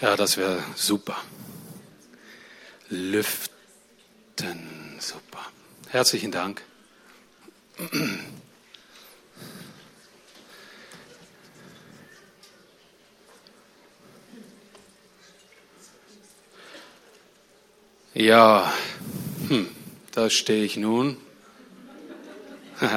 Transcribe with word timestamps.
Ja, 0.00 0.16
das 0.16 0.38
wäre 0.38 0.64
super. 0.76 1.16
Lüften, 2.88 3.50
super. 4.98 5.46
Herzlichen 5.90 6.32
Dank. 6.32 6.62
Ja, 18.14 18.72
hm, 19.48 19.68
da 20.12 20.30
stehe 20.30 20.64
ich 20.64 20.78
nun. 20.78 21.18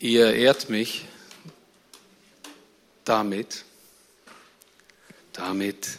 Ihr 0.00 0.34
ehrt 0.34 0.68
mich 0.68 1.06
damit, 3.10 3.64
damit, 5.32 5.98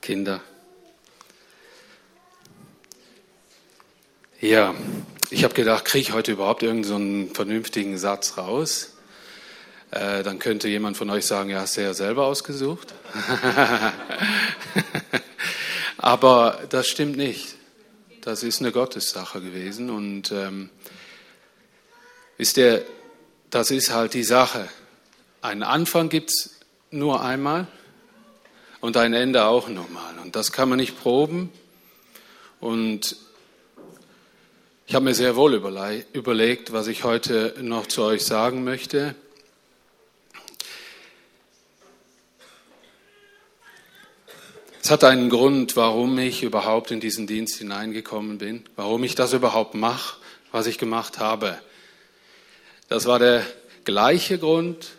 Kinder. 0.00 0.40
Ja, 4.40 4.74
ich 5.28 5.44
habe 5.44 5.52
gedacht, 5.52 5.84
kriege 5.84 6.00
ich 6.00 6.12
heute 6.14 6.32
überhaupt 6.32 6.62
irgendeinen 6.62 7.28
so 7.28 7.34
vernünftigen 7.34 7.98
Satz 7.98 8.38
raus? 8.38 8.94
Äh, 9.90 10.22
dann 10.22 10.38
könnte 10.38 10.66
jemand 10.66 10.96
von 10.96 11.10
euch 11.10 11.26
sagen, 11.26 11.50
ja, 11.50 11.60
hast 11.60 11.76
du 11.76 11.82
ja 11.82 11.92
selber 11.92 12.24
ausgesucht. 12.24 12.94
Aber 15.98 16.58
das 16.70 16.88
stimmt 16.88 17.18
nicht. 17.18 17.56
Das 18.22 18.42
ist 18.42 18.60
eine 18.62 18.72
Gottessache 18.72 19.42
gewesen. 19.42 19.90
Und 19.90 20.32
ähm, 20.32 20.70
ist 22.38 22.56
der, 22.56 22.82
das 23.50 23.70
ist 23.70 23.92
halt 23.92 24.14
die 24.14 24.24
Sache. 24.24 24.70
Einen 25.42 25.62
Anfang 25.62 26.10
gibt 26.10 26.30
es 26.30 26.60
nur 26.90 27.22
einmal 27.22 27.66
und 28.80 28.98
ein 28.98 29.14
Ende 29.14 29.44
auch 29.44 29.68
nochmal. 29.68 30.18
Und 30.18 30.36
das 30.36 30.52
kann 30.52 30.68
man 30.68 30.78
nicht 30.78 31.00
proben. 31.00 31.50
Und 32.60 33.16
ich 34.86 34.94
habe 34.94 35.06
mir 35.06 35.14
sehr 35.14 35.36
wohl 35.36 35.54
überlegt, 36.12 36.72
was 36.74 36.88
ich 36.88 37.04
heute 37.04 37.54
noch 37.62 37.86
zu 37.86 38.02
euch 38.02 38.22
sagen 38.22 38.64
möchte. 38.64 39.14
Es 44.82 44.90
hat 44.90 45.04
einen 45.04 45.30
Grund, 45.30 45.74
warum 45.74 46.18
ich 46.18 46.42
überhaupt 46.42 46.90
in 46.90 47.00
diesen 47.00 47.26
Dienst 47.26 47.56
hineingekommen 47.56 48.36
bin, 48.36 48.64
warum 48.76 49.04
ich 49.04 49.14
das 49.14 49.32
überhaupt 49.32 49.74
mache, 49.74 50.18
was 50.52 50.66
ich 50.66 50.76
gemacht 50.76 51.18
habe. 51.18 51.58
Das 52.88 53.06
war 53.06 53.18
der 53.18 53.46
gleiche 53.84 54.38
Grund, 54.38 54.90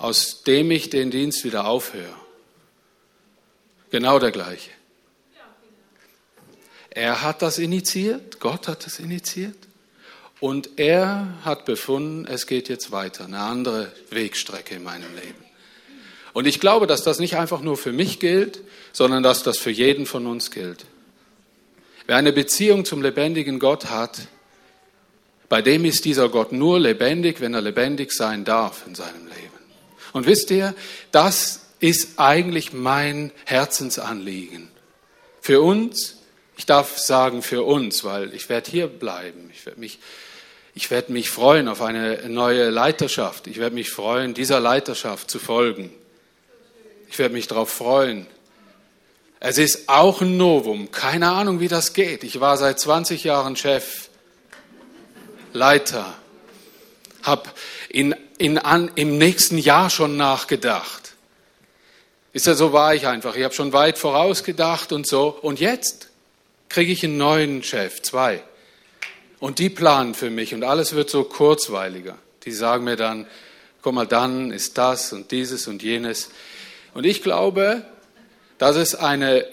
aus 0.00 0.42
dem 0.44 0.70
ich 0.70 0.88
den 0.88 1.10
Dienst 1.10 1.44
wieder 1.44 1.66
aufhöre. 1.66 2.14
Genau 3.90 4.18
der 4.18 4.30
gleiche. 4.30 4.70
Er 6.88 7.22
hat 7.22 7.42
das 7.42 7.58
initiiert, 7.58 8.40
Gott 8.40 8.66
hat 8.66 8.86
das 8.86 8.98
initiiert 8.98 9.56
und 10.40 10.70
er 10.78 11.34
hat 11.44 11.66
befunden, 11.66 12.26
es 12.26 12.46
geht 12.46 12.68
jetzt 12.68 12.90
weiter, 12.90 13.26
eine 13.26 13.40
andere 13.40 13.92
Wegstrecke 14.10 14.74
in 14.74 14.82
meinem 14.82 15.14
Leben. 15.14 15.44
Und 16.32 16.46
ich 16.46 16.60
glaube, 16.60 16.86
dass 16.86 17.02
das 17.02 17.18
nicht 17.18 17.36
einfach 17.36 17.60
nur 17.60 17.76
für 17.76 17.92
mich 17.92 18.18
gilt, 18.18 18.62
sondern 18.92 19.22
dass 19.22 19.42
das 19.42 19.58
für 19.58 19.70
jeden 19.70 20.06
von 20.06 20.26
uns 20.26 20.50
gilt. 20.50 20.86
Wer 22.06 22.16
eine 22.16 22.32
Beziehung 22.32 22.84
zum 22.84 23.02
lebendigen 23.02 23.58
Gott 23.58 23.90
hat, 23.90 24.28
bei 25.48 25.60
dem 25.60 25.84
ist 25.84 26.06
dieser 26.06 26.28
Gott 26.28 26.52
nur 26.52 26.80
lebendig, 26.80 27.40
wenn 27.40 27.54
er 27.54 27.60
lebendig 27.60 28.12
sein 28.12 28.44
darf 28.44 28.86
in 28.86 28.94
seinem 28.94 29.26
Leben. 29.26 29.59
Und 30.12 30.26
wisst 30.26 30.50
ihr, 30.50 30.74
das 31.12 31.60
ist 31.78 32.18
eigentlich 32.18 32.72
mein 32.72 33.32
Herzensanliegen. 33.44 34.70
Für 35.40 35.60
uns, 35.60 36.18
ich 36.56 36.66
darf 36.66 36.98
sagen 36.98 37.42
für 37.42 37.62
uns, 37.62 38.04
weil 38.04 38.34
ich 38.34 38.48
werde 38.48 38.70
hier 38.70 38.86
bleiben. 38.86 39.50
Ich 39.52 39.64
werde 39.64 39.80
mich, 39.80 39.98
ich 40.74 40.90
werde 40.90 41.12
mich 41.12 41.30
freuen 41.30 41.68
auf 41.68 41.80
eine 41.80 42.28
neue 42.28 42.70
Leiterschaft. 42.70 43.46
Ich 43.46 43.58
werde 43.58 43.74
mich 43.74 43.90
freuen, 43.90 44.34
dieser 44.34 44.60
Leiterschaft 44.60 45.30
zu 45.30 45.38
folgen. 45.38 45.90
Ich 47.08 47.18
werde 47.18 47.34
mich 47.34 47.48
darauf 47.48 47.70
freuen. 47.70 48.26
Es 49.40 49.56
ist 49.56 49.88
auch 49.88 50.20
ein 50.20 50.36
Novum. 50.36 50.90
Keine 50.92 51.30
Ahnung, 51.30 51.60
wie 51.60 51.68
das 51.68 51.94
geht. 51.94 52.24
Ich 52.24 52.40
war 52.40 52.58
seit 52.58 52.78
20 52.78 53.24
Jahren 53.24 53.56
Chef, 53.56 54.10
Leiter, 55.54 56.14
habe 57.22 57.48
in, 57.88 58.14
in, 58.40 58.56
an, 58.56 58.90
im 58.94 59.18
nächsten 59.18 59.58
Jahr 59.58 59.90
schon 59.90 60.16
nachgedacht. 60.16 61.12
Ist 62.32 62.46
ja 62.46 62.54
so 62.54 62.72
war 62.72 62.94
ich 62.94 63.06
einfach. 63.06 63.36
Ich 63.36 63.44
habe 63.44 63.52
schon 63.52 63.74
weit 63.74 63.98
vorausgedacht 63.98 64.92
und 64.92 65.06
so. 65.06 65.28
Und 65.28 65.60
jetzt 65.60 66.08
kriege 66.70 66.90
ich 66.90 67.04
einen 67.04 67.18
neuen 67.18 67.62
Chef, 67.62 68.00
zwei. 68.00 68.42
Und 69.40 69.58
die 69.58 69.68
planen 69.68 70.14
für 70.14 70.30
mich 70.30 70.54
und 70.54 70.64
alles 70.64 70.94
wird 70.94 71.10
so 71.10 71.24
kurzweiliger. 71.24 72.16
Die 72.44 72.52
sagen 72.52 72.84
mir 72.84 72.96
dann, 72.96 73.26
guck 73.82 73.92
mal, 73.92 74.06
dann 74.06 74.52
ist 74.52 74.78
das 74.78 75.12
und 75.12 75.30
dieses 75.32 75.66
und 75.66 75.82
jenes. 75.82 76.30
Und 76.94 77.04
ich 77.04 77.22
glaube, 77.22 77.84
dass 78.56 78.76
es 78.76 78.94
eine 78.94 79.44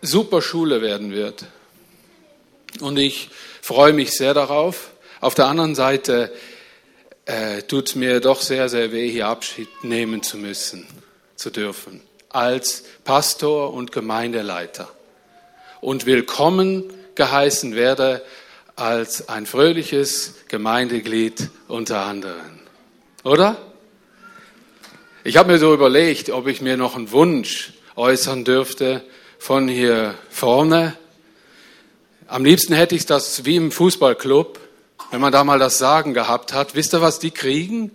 super 0.00 0.42
Schule 0.42 0.80
werden 0.80 1.10
wird. 1.10 1.44
Und 2.80 2.98
ich 2.98 3.30
freue 3.62 3.92
mich 3.92 4.12
sehr 4.12 4.34
darauf. 4.34 4.90
Auf 5.20 5.34
der 5.34 5.46
anderen 5.46 5.74
Seite 5.74 6.32
äh, 7.28 7.62
tut 7.62 7.94
mir 7.94 8.20
doch 8.20 8.40
sehr, 8.40 8.68
sehr 8.70 8.90
weh, 8.90 9.10
hier 9.10 9.26
Abschied 9.26 9.68
nehmen 9.84 10.22
zu 10.22 10.38
müssen, 10.38 10.86
zu 11.36 11.50
dürfen, 11.50 12.00
als 12.30 12.84
Pastor 13.04 13.74
und 13.74 13.92
Gemeindeleiter. 13.92 14.88
Und 15.82 16.06
willkommen 16.06 16.84
geheißen 17.16 17.76
werde 17.76 18.24
als 18.76 19.28
ein 19.28 19.44
fröhliches 19.44 20.36
Gemeindeglied 20.48 21.50
unter 21.68 22.00
anderen. 22.00 22.60
Oder? 23.24 23.58
Ich 25.22 25.36
habe 25.36 25.52
mir 25.52 25.58
so 25.58 25.74
überlegt, 25.74 26.30
ob 26.30 26.46
ich 26.46 26.62
mir 26.62 26.78
noch 26.78 26.96
einen 26.96 27.12
Wunsch 27.12 27.74
äußern 27.94 28.44
dürfte 28.44 29.02
von 29.38 29.68
hier 29.68 30.14
vorne. 30.30 30.96
Am 32.26 32.44
liebsten 32.44 32.72
hätte 32.72 32.94
ich 32.94 33.04
das 33.04 33.44
wie 33.44 33.56
im 33.56 33.70
Fußballclub, 33.70 34.58
wenn 35.10 35.20
man 35.20 35.32
da 35.32 35.44
mal 35.44 35.58
das 35.58 35.78
Sagen 35.78 36.14
gehabt 36.14 36.52
hat. 36.52 36.74
Wisst 36.74 36.94
ihr, 36.94 37.00
was 37.00 37.18
die 37.18 37.30
kriegen? 37.30 37.90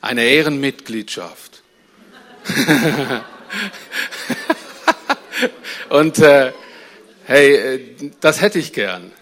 Eine 0.00 0.24
Ehrenmitgliedschaft. 0.24 1.62
Und 5.88 6.18
äh, 6.18 6.52
hey, 7.24 7.54
äh, 7.54 8.10
das 8.20 8.40
hätte 8.40 8.58
ich 8.58 8.72
gern. 8.72 9.12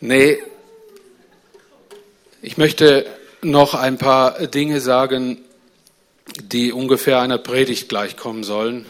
Nee, 0.00 0.38
ich 2.40 2.56
möchte 2.56 3.06
noch 3.42 3.74
ein 3.74 3.98
paar 3.98 4.46
Dinge 4.46 4.80
sagen, 4.80 5.38
die 6.40 6.72
ungefähr 6.72 7.20
einer 7.20 7.38
Predigt 7.38 7.88
gleichkommen 7.88 8.44
sollen. 8.44 8.86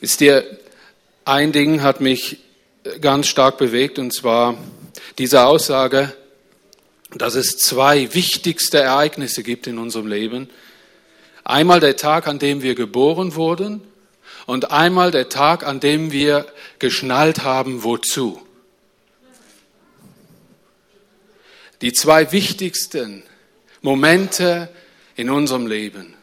Ist 0.00 0.20
dir 0.20 0.44
ein 1.24 1.52
Ding 1.52 1.82
hat 1.82 2.00
mich 2.00 2.38
ganz 3.00 3.26
stark 3.26 3.58
bewegt 3.58 3.98
und 3.98 4.14
zwar 4.14 4.56
diese 5.18 5.44
Aussage, 5.44 6.14
dass 7.10 7.34
es 7.34 7.56
zwei 7.56 8.12
wichtigste 8.14 8.78
Ereignisse 8.78 9.42
gibt 9.42 9.66
in 9.66 9.78
unserem 9.78 10.06
Leben. 10.06 10.50
Einmal 11.44 11.80
der 11.80 11.96
Tag, 11.96 12.26
an 12.26 12.38
dem 12.38 12.62
wir 12.62 12.74
geboren 12.74 13.34
wurden 13.34 13.80
und 14.46 14.70
einmal 14.70 15.10
der 15.10 15.28
Tag, 15.28 15.64
an 15.66 15.80
dem 15.80 16.12
wir 16.12 16.46
geschnallt 16.78 17.42
haben, 17.42 17.82
wozu. 17.82 18.40
Die 21.80 21.92
zwei 21.92 22.32
wichtigsten 22.32 23.22
Momente 23.82 24.68
in 25.14 25.30
unserem 25.30 25.66
Leben. 25.66 26.15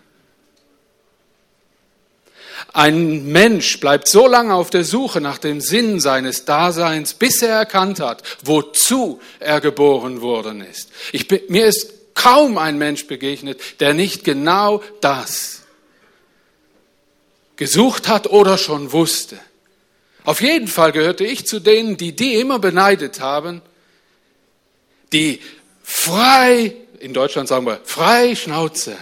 Ein 2.72 3.26
Mensch 3.28 3.80
bleibt 3.80 4.08
so 4.08 4.28
lange 4.28 4.54
auf 4.54 4.70
der 4.70 4.84
Suche 4.84 5.22
nach 5.22 5.38
dem 5.38 5.62
Sinn 5.62 6.00
seines 6.00 6.46
Daseins, 6.46 7.14
bis 7.14 7.42
er 7.42 7.56
erkannt 7.56 8.00
hat, 8.00 8.24
wozu 8.44 9.20
er 9.40 9.62
geboren 9.62 10.22
worden 10.22 10.62
ist. 10.62 10.90
Ich, 11.12 11.28
mir 11.50 11.66
ist 11.66 11.94
kaum 12.14 12.58
ein 12.58 12.78
Mensch 12.78 13.08
begegnet, 13.08 13.60
der 13.80 13.94
nicht 13.94 14.24
genau 14.24 14.82
das 15.02 15.64
gesucht 17.56 18.08
hat 18.08 18.28
oder 18.28 18.58
schon 18.58 18.92
wusste. 18.92 19.40
Auf 20.24 20.42
jeden 20.42 20.68
Fall 20.68 20.92
gehörte 20.92 21.26
ich 21.26 21.46
zu 21.46 21.60
denen, 21.60 21.98
die 21.98 22.16
die 22.16 22.36
immer 22.36 22.60
beneidet 22.60 23.20
haben, 23.20 23.62
die 25.12 25.42
frei, 25.84 26.74
in 27.00 27.14
Deutschland 27.14 27.48
sagen 27.48 27.66
wir, 27.66 27.80
frei 27.84 28.36
Schnauze, 28.36 28.98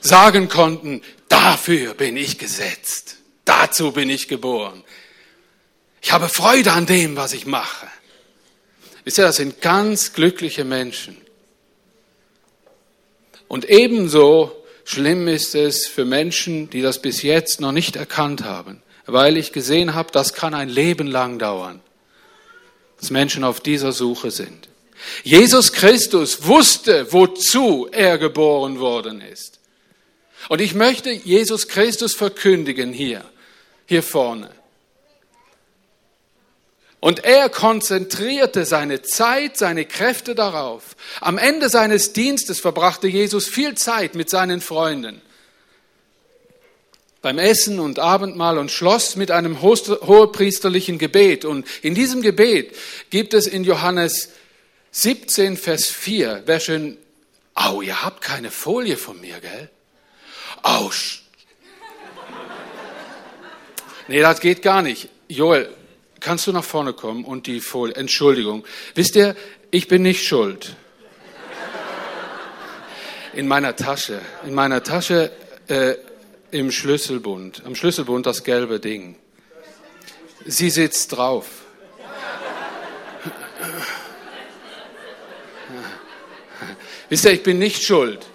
sagen 0.00 0.48
konnten, 0.48 1.02
dafür 1.32 1.94
bin 1.94 2.16
ich 2.16 2.38
gesetzt, 2.38 3.16
dazu 3.44 3.92
bin 3.92 4.10
ich 4.10 4.28
geboren. 4.28 4.84
Ich 6.02 6.12
habe 6.12 6.28
Freude 6.28 6.72
an 6.72 6.84
dem, 6.84 7.16
was 7.16 7.32
ich 7.32 7.46
mache. 7.46 7.86
Wisst 9.04 9.18
ihr, 9.18 9.24
das 9.24 9.36
sind 9.36 9.60
ganz 9.60 10.12
glückliche 10.12 10.64
Menschen. 10.64 11.16
Und 13.48 13.68
ebenso 13.68 14.52
schlimm 14.84 15.26
ist 15.26 15.54
es 15.54 15.86
für 15.86 16.04
Menschen, 16.04 16.70
die 16.70 16.82
das 16.82 17.00
bis 17.00 17.22
jetzt 17.22 17.60
noch 17.60 17.72
nicht 17.72 17.96
erkannt 17.96 18.44
haben, 18.44 18.82
weil 19.06 19.36
ich 19.36 19.52
gesehen 19.52 19.94
habe, 19.94 20.12
das 20.12 20.34
kann 20.34 20.54
ein 20.54 20.68
Leben 20.68 21.06
lang 21.06 21.38
dauern, 21.38 21.80
dass 23.00 23.10
Menschen 23.10 23.42
auf 23.42 23.60
dieser 23.60 23.92
Suche 23.92 24.30
sind. 24.30 24.68
Jesus 25.24 25.72
Christus 25.72 26.46
wusste, 26.46 27.12
wozu 27.12 27.88
er 27.90 28.18
geboren 28.18 28.78
worden 28.78 29.20
ist. 29.20 29.61
Und 30.48 30.60
ich 30.60 30.74
möchte 30.74 31.10
Jesus 31.10 31.68
Christus 31.68 32.14
verkündigen 32.14 32.92
hier, 32.92 33.24
hier 33.86 34.02
vorne. 34.02 34.50
Und 37.00 37.24
er 37.24 37.48
konzentrierte 37.48 38.64
seine 38.64 39.02
Zeit, 39.02 39.56
seine 39.56 39.84
Kräfte 39.84 40.34
darauf. 40.34 40.96
Am 41.20 41.36
Ende 41.36 41.68
seines 41.68 42.12
Dienstes 42.12 42.60
verbrachte 42.60 43.08
Jesus 43.08 43.48
viel 43.48 43.74
Zeit 43.74 44.14
mit 44.14 44.30
seinen 44.30 44.60
Freunden 44.60 45.20
beim 47.22 47.38
Essen 47.38 47.78
und 47.78 48.00
Abendmahl 48.00 48.58
und 48.58 48.70
schloss 48.70 49.16
mit 49.16 49.30
einem 49.30 49.62
hohepriesterlichen 49.62 50.98
Gebet. 50.98 51.44
Und 51.44 51.66
in 51.80 51.94
diesem 51.94 52.20
Gebet 52.20 52.74
gibt 53.10 53.32
es 53.32 53.46
in 53.46 53.64
Johannes 53.64 54.30
17, 54.90 55.56
Vers 55.56 55.86
4, 55.86 56.42
wer 56.46 56.60
schön, 56.60 56.98
au, 57.54 57.80
ihr 57.80 58.02
habt 58.02 58.20
keine 58.20 58.50
Folie 58.50 58.96
von 58.96 59.20
mir, 59.20 59.40
gell? 59.40 59.70
Au. 60.62 60.90
Nee, 64.08 64.20
das 64.20 64.40
geht 64.40 64.62
gar 64.62 64.82
nicht. 64.82 65.08
Joel, 65.28 65.74
kannst 66.20 66.46
du 66.46 66.52
nach 66.52 66.64
vorne 66.64 66.92
kommen 66.92 67.24
und 67.24 67.46
die 67.46 67.60
Folie, 67.60 67.94
Entschuldigung. 67.94 68.64
Wisst 68.94 69.16
ihr, 69.16 69.36
ich 69.70 69.88
bin 69.88 70.02
nicht 70.02 70.26
schuld. 70.26 70.76
In 73.32 73.48
meiner 73.48 73.74
Tasche, 73.76 74.20
in 74.44 74.52
meiner 74.52 74.82
Tasche 74.82 75.32
äh, 75.68 75.94
im 76.50 76.70
Schlüsselbund, 76.70 77.62
am 77.64 77.74
Schlüsselbund 77.74 78.26
das 78.26 78.44
gelbe 78.44 78.78
Ding. 78.78 79.16
Sie 80.44 80.68
sitzt 80.68 81.16
drauf. 81.16 81.46
Wisst 87.08 87.24
ihr, 87.24 87.32
ich 87.32 87.42
bin 87.42 87.58
nicht 87.58 87.82
schuld. 87.82 88.26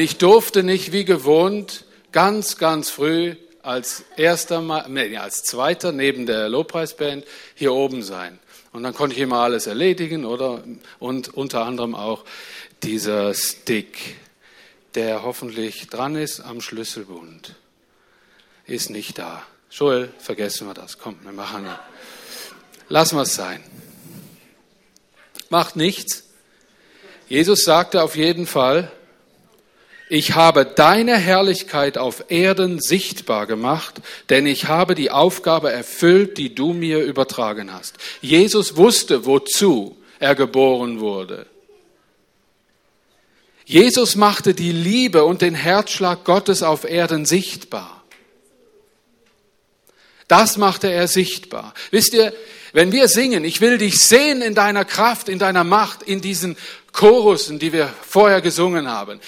Ich 0.00 0.16
durfte 0.16 0.62
nicht 0.62 0.92
wie 0.92 1.04
gewohnt 1.04 1.84
ganz, 2.12 2.56
ganz 2.56 2.88
früh 2.88 3.36
als 3.62 4.04
erster, 4.16 4.88
nee, 4.88 5.18
als 5.18 5.42
zweiter 5.42 5.92
neben 5.92 6.24
der 6.24 6.48
Lobpreisband 6.48 7.26
hier 7.54 7.74
oben 7.74 8.02
sein. 8.02 8.38
Und 8.72 8.84
dann 8.84 8.94
konnte 8.94 9.14
ich 9.14 9.20
immer 9.20 9.40
alles 9.40 9.66
erledigen, 9.66 10.24
oder? 10.24 10.64
Und 10.98 11.34
unter 11.34 11.66
anderem 11.66 11.94
auch 11.94 12.24
dieser 12.82 13.34
Stick, 13.34 14.16
der 14.94 15.24
hoffentlich 15.24 15.88
dran 15.88 16.16
ist 16.16 16.40
am 16.40 16.62
Schlüsselbund, 16.62 17.54
ist 18.64 18.88
nicht 18.88 19.18
da. 19.18 19.42
Joel, 19.70 20.10
vergessen 20.18 20.66
wir 20.68 20.74
das. 20.74 20.98
Komm, 20.98 21.18
wir 21.22 21.32
machen. 21.32 21.66
Lassen 22.88 23.16
wir 23.16 23.22
es 23.22 23.34
sein. 23.34 23.62
Macht 25.50 25.76
nichts. 25.76 26.24
Jesus 27.28 27.64
sagte 27.64 28.02
auf 28.02 28.16
jeden 28.16 28.46
Fall, 28.46 28.90
ich 30.12 30.34
habe 30.34 30.66
deine 30.66 31.16
Herrlichkeit 31.16 31.96
auf 31.96 32.24
Erden 32.28 32.82
sichtbar 32.82 33.46
gemacht, 33.46 33.94
denn 34.28 34.46
ich 34.46 34.66
habe 34.66 34.94
die 34.94 35.10
Aufgabe 35.10 35.72
erfüllt, 35.72 36.36
die 36.36 36.54
du 36.54 36.74
mir 36.74 36.98
übertragen 36.98 37.72
hast. 37.72 37.96
Jesus 38.20 38.76
wusste, 38.76 39.24
wozu 39.24 39.96
er 40.18 40.34
geboren 40.34 41.00
wurde. 41.00 41.46
Jesus 43.64 44.14
machte 44.14 44.52
die 44.52 44.72
Liebe 44.72 45.24
und 45.24 45.40
den 45.40 45.54
Herzschlag 45.54 46.24
Gottes 46.24 46.62
auf 46.62 46.84
Erden 46.84 47.24
sichtbar. 47.24 48.04
Das 50.28 50.58
machte 50.58 50.92
er 50.92 51.08
sichtbar. 51.08 51.72
Wisst 51.90 52.12
ihr, 52.12 52.34
wenn 52.74 52.92
wir 52.92 53.08
singen, 53.08 53.46
ich 53.46 53.62
will 53.62 53.78
dich 53.78 53.98
sehen 53.98 54.42
in 54.42 54.54
deiner 54.54 54.84
Kraft, 54.84 55.30
in 55.30 55.38
deiner 55.38 55.64
Macht, 55.64 56.02
in 56.02 56.20
diesen 56.20 56.58
Chorussen, 56.92 57.58
die 57.58 57.72
wir 57.72 57.90
vorher 58.06 58.42
gesungen 58.42 58.90
haben, 58.90 59.18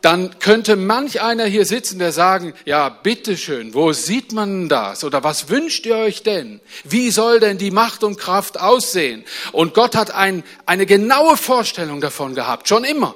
dann 0.00 0.38
könnte 0.38 0.76
manch 0.76 1.20
einer 1.20 1.44
hier 1.44 1.64
sitzen, 1.64 1.98
der 1.98 2.12
sagen, 2.12 2.54
ja, 2.64 2.88
bitteschön, 2.88 3.74
wo 3.74 3.92
sieht 3.92 4.32
man 4.32 4.68
das? 4.68 5.02
Oder 5.02 5.24
was 5.24 5.48
wünscht 5.48 5.86
ihr 5.86 5.96
euch 5.96 6.22
denn? 6.22 6.60
Wie 6.84 7.10
soll 7.10 7.40
denn 7.40 7.58
die 7.58 7.70
Macht 7.70 8.04
und 8.04 8.18
Kraft 8.18 8.60
aussehen? 8.60 9.24
Und 9.52 9.74
Gott 9.74 9.96
hat 9.96 10.12
ein, 10.12 10.44
eine 10.66 10.86
genaue 10.86 11.36
Vorstellung 11.36 12.00
davon 12.00 12.34
gehabt, 12.34 12.68
schon 12.68 12.84
immer. 12.84 13.14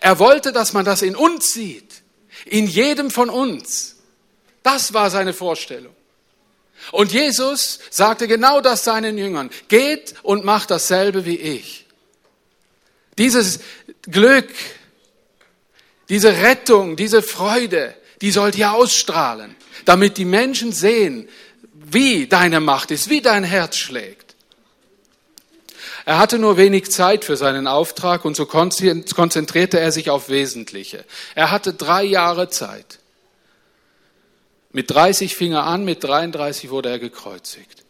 Er 0.00 0.18
wollte, 0.18 0.52
dass 0.52 0.72
man 0.72 0.84
das 0.84 1.02
in 1.02 1.16
uns 1.16 1.52
sieht, 1.52 2.02
in 2.44 2.66
jedem 2.66 3.10
von 3.10 3.28
uns. 3.28 3.96
Das 4.62 4.94
war 4.94 5.10
seine 5.10 5.32
Vorstellung. 5.32 5.94
Und 6.90 7.12
Jesus 7.12 7.78
sagte 7.90 8.26
genau 8.26 8.60
das 8.60 8.84
seinen 8.84 9.16
Jüngern. 9.16 9.50
Geht 9.68 10.14
und 10.22 10.44
macht 10.44 10.70
dasselbe 10.70 11.24
wie 11.24 11.36
ich. 11.36 11.86
Dieses 13.18 13.60
Glück, 14.02 14.48
diese 16.08 16.42
Rettung, 16.42 16.96
diese 16.96 17.22
Freude, 17.22 17.94
die 18.20 18.30
sollt 18.30 18.56
ihr 18.56 18.72
ausstrahlen, 18.72 19.54
damit 19.84 20.16
die 20.16 20.24
Menschen 20.24 20.72
sehen, 20.72 21.28
wie 21.72 22.26
deine 22.26 22.60
Macht 22.60 22.90
ist, 22.90 23.10
wie 23.10 23.20
dein 23.20 23.44
Herz 23.44 23.76
schlägt. 23.76 24.34
Er 26.04 26.18
hatte 26.18 26.38
nur 26.38 26.56
wenig 26.56 26.90
Zeit 26.90 27.24
für 27.24 27.36
seinen 27.36 27.66
Auftrag 27.66 28.24
und 28.24 28.36
so 28.36 28.46
konzentrierte 28.46 29.78
er 29.78 29.92
sich 29.92 30.10
auf 30.10 30.28
Wesentliche. 30.28 31.04
Er 31.34 31.50
hatte 31.50 31.74
drei 31.74 32.02
Jahre 32.02 32.48
Zeit. 32.48 32.98
Mit 34.72 34.90
30 34.90 35.36
fing 35.36 35.52
er 35.52 35.64
an, 35.64 35.84
mit 35.84 36.02
33 36.02 36.70
wurde 36.70 36.88
er 36.88 36.98
gekreuzigt. 36.98 37.84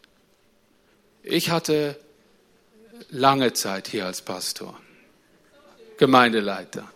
Ich 1.22 1.50
hatte 1.50 1.96
lange 3.10 3.52
Zeit 3.52 3.88
hier 3.88 4.06
als 4.06 4.20
Pastor, 4.20 4.78
Gemeindeleiter. 5.96 6.91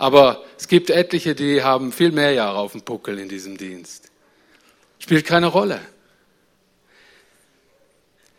Aber 0.00 0.42
es 0.58 0.66
gibt 0.66 0.88
etliche, 0.88 1.34
die 1.34 1.62
haben 1.62 1.92
viel 1.92 2.10
mehr 2.10 2.32
Jahre 2.32 2.56
auf 2.56 2.72
dem 2.72 2.80
Buckel 2.80 3.18
in 3.18 3.28
diesem 3.28 3.58
Dienst. 3.58 4.10
Spielt 4.98 5.26
keine 5.26 5.48
Rolle. 5.48 5.78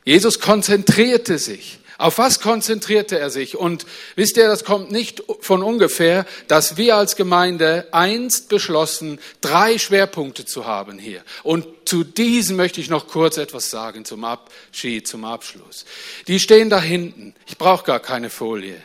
Jesus 0.03 0.39
konzentrierte 0.39 1.37
sich. 1.37 1.77
Auf 1.99 2.17
was 2.17 2.39
konzentrierte 2.39 3.19
er 3.19 3.29
sich? 3.29 3.57
Und 3.57 3.85
wisst 4.15 4.37
ihr, 4.37 4.47
das 4.47 4.63
kommt 4.63 4.89
nicht 4.89 5.21
von 5.41 5.61
ungefähr, 5.61 6.25
dass 6.47 6.77
wir 6.77 6.95
als 6.95 7.15
Gemeinde 7.15 7.87
einst 7.91 8.49
beschlossen, 8.49 9.19
drei 9.41 9.77
Schwerpunkte 9.77 10.45
zu 10.45 10.65
haben 10.65 10.97
hier. 10.97 11.23
Und 11.43 11.67
zu 11.85 12.03
diesen 12.03 12.55
möchte 12.55 12.81
ich 12.81 12.89
noch 12.89 13.07
kurz 13.07 13.37
etwas 13.37 13.69
sagen 13.69 14.03
zum 14.03 14.23
Abschied, 14.23 15.07
zum 15.07 15.25
Abschluss. 15.25 15.85
Die 16.27 16.39
stehen 16.39 16.71
da 16.71 16.81
hinten. 16.81 17.35
Ich 17.45 17.59
brauche 17.59 17.85
gar 17.85 17.99
keine 17.99 18.31
Folie. 18.31 18.81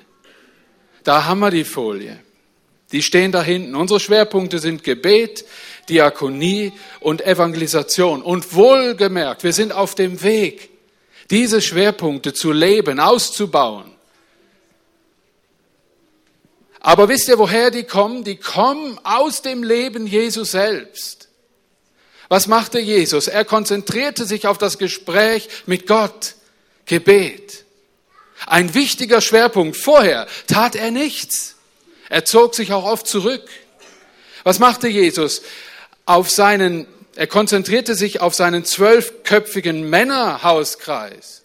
Da 1.04 1.24
haben 1.24 1.40
wir 1.40 1.50
die 1.50 1.64
Folie. 1.64 2.20
Die 2.92 3.02
stehen 3.02 3.32
da 3.32 3.42
hinten. 3.42 3.74
Unsere 3.74 4.00
Schwerpunkte 4.00 4.58
sind 4.58 4.84
Gebet, 4.84 5.44
Diakonie 5.88 6.72
und 7.00 7.24
Evangelisation. 7.26 8.22
Und 8.22 8.54
wohlgemerkt, 8.54 9.44
wir 9.44 9.52
sind 9.52 9.72
auf 9.72 9.94
dem 9.94 10.22
Weg 10.22 10.70
diese 11.30 11.60
Schwerpunkte 11.60 12.32
zu 12.32 12.52
leben, 12.52 13.00
auszubauen. 13.00 13.92
Aber 16.80 17.08
wisst 17.08 17.28
ihr, 17.28 17.38
woher 17.38 17.72
die 17.72 17.82
kommen? 17.82 18.22
Die 18.22 18.36
kommen 18.36 19.00
aus 19.02 19.42
dem 19.42 19.64
Leben 19.64 20.06
Jesu 20.06 20.44
selbst. 20.44 21.28
Was 22.28 22.46
machte 22.46 22.78
Jesus? 22.78 23.26
Er 23.26 23.44
konzentrierte 23.44 24.24
sich 24.24 24.46
auf 24.46 24.58
das 24.58 24.78
Gespräch 24.78 25.48
mit 25.66 25.88
Gott, 25.88 26.36
Gebet. 26.84 27.64
Ein 28.46 28.74
wichtiger 28.74 29.20
Schwerpunkt. 29.20 29.76
Vorher 29.76 30.28
tat 30.46 30.76
er 30.76 30.92
nichts. 30.92 31.55
Er 32.08 32.24
zog 32.24 32.54
sich 32.54 32.72
auch 32.72 32.84
oft 32.84 33.06
zurück. 33.06 33.48
Was 34.44 34.58
machte 34.58 34.88
Jesus? 34.88 35.42
Auf 36.04 36.30
seinen 36.30 36.86
er 37.16 37.26
konzentrierte 37.26 37.94
sich 37.94 38.20
auf 38.20 38.34
seinen 38.34 38.66
zwölfköpfigen 38.66 39.88
Männerhauskreis. 39.88 41.42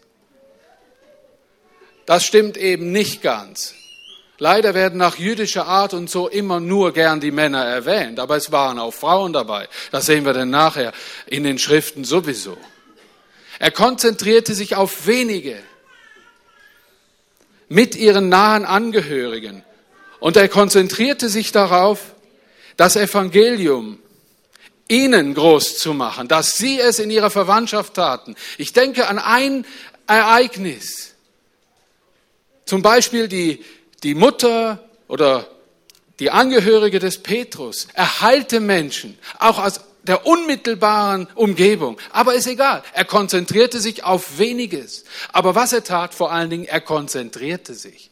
Das 2.05 2.25
stimmt 2.25 2.57
eben 2.57 2.91
nicht 2.91 3.21
ganz. 3.21 3.73
Leider 4.37 4.73
werden 4.73 4.97
nach 4.97 5.17
jüdischer 5.17 5.67
Art 5.67 5.93
und 5.93 6.09
so 6.09 6.27
immer 6.27 6.59
nur 6.59 6.93
gern 6.93 7.21
die 7.21 7.31
Männer 7.31 7.63
erwähnt, 7.63 8.19
aber 8.19 8.35
es 8.35 8.51
waren 8.51 8.79
auch 8.79 8.93
Frauen 8.93 9.31
dabei. 9.31 9.69
Das 9.91 10.07
sehen 10.07 10.25
wir 10.25 10.33
dann 10.33 10.49
nachher 10.49 10.91
in 11.25 11.45
den 11.45 11.57
Schriften 11.57 12.03
sowieso. 12.03 12.57
Er 13.59 13.71
konzentrierte 13.71 14.53
sich 14.53 14.75
auf 14.75 15.07
wenige 15.07 15.57
mit 17.69 17.95
ihren 17.95 18.27
nahen 18.27 18.65
Angehörigen 18.65 19.63
und 20.21 20.37
er 20.37 20.47
konzentrierte 20.47 21.27
sich 21.27 21.51
darauf, 21.51 22.13
das 22.77 22.95
Evangelium 22.95 23.99
ihnen 24.87 25.33
groß 25.33 25.79
zu 25.79 25.93
machen, 25.93 26.27
dass 26.27 26.53
sie 26.53 26.79
es 26.79 26.99
in 26.99 27.09
ihrer 27.09 27.31
Verwandtschaft 27.31 27.95
taten. 27.95 28.35
Ich 28.57 28.71
denke 28.71 29.07
an 29.07 29.17
ein 29.17 29.65
Ereignis. 30.07 31.15
Zum 32.65 32.83
Beispiel 32.83 33.27
die, 33.27 33.65
die 34.03 34.13
Mutter 34.13 34.87
oder 35.07 35.47
die 36.19 36.29
Angehörige 36.29 36.99
des 36.99 37.23
Petrus 37.23 37.87
erheilte 37.93 38.59
Menschen, 38.59 39.17
auch 39.39 39.57
aus 39.57 39.81
der 40.03 40.27
unmittelbaren 40.27 41.27
Umgebung. 41.33 41.97
Aber 42.11 42.35
ist 42.35 42.47
egal. 42.47 42.83
Er 42.93 43.05
konzentrierte 43.05 43.79
sich 43.79 44.03
auf 44.03 44.37
weniges. 44.37 45.03
Aber 45.31 45.55
was 45.55 45.73
er 45.73 45.83
tat, 45.83 46.13
vor 46.13 46.31
allen 46.31 46.51
Dingen, 46.51 46.65
er 46.65 46.81
konzentrierte 46.81 47.73
sich. 47.73 48.10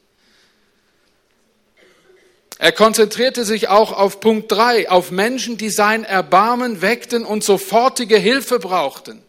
Er 2.62 2.74
konzentrierte 2.74 3.46
sich 3.46 3.70
auch 3.70 3.94
auf 3.94 4.20
Punkt 4.20 4.52
drei, 4.52 4.90
auf 4.90 5.12
Menschen, 5.12 5.56
die 5.58 5.70
sein 5.70 6.04
Erbarmen 6.04 6.82
weckten 6.82 7.26
und 7.26 7.42
sofortige 7.42 8.18
Hilfe 8.18 8.60
brauchten. 8.60 9.24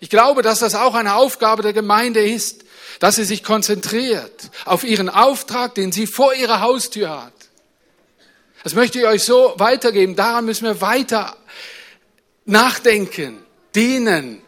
Ich 0.00 0.10
glaube, 0.10 0.42
dass 0.42 0.58
das 0.58 0.74
auch 0.74 0.96
eine 0.96 1.14
Aufgabe 1.14 1.62
der 1.62 1.72
Gemeinde 1.72 2.20
ist, 2.20 2.64
dass 2.98 3.14
sie 3.14 3.24
sich 3.24 3.44
konzentriert 3.44 4.50
auf 4.64 4.82
ihren 4.82 5.08
Auftrag, 5.08 5.76
den 5.76 5.92
sie 5.92 6.08
vor 6.08 6.34
ihrer 6.34 6.60
Haustür 6.60 7.10
hat. 7.10 7.32
Das 8.64 8.74
möchte 8.74 8.98
ich 8.98 9.06
euch 9.06 9.22
so 9.22 9.54
weitergeben. 9.58 10.16
Daran 10.16 10.44
müssen 10.44 10.64
wir 10.64 10.80
weiter 10.80 11.36
nachdenken, 12.44 13.38
dienen, 13.76 14.42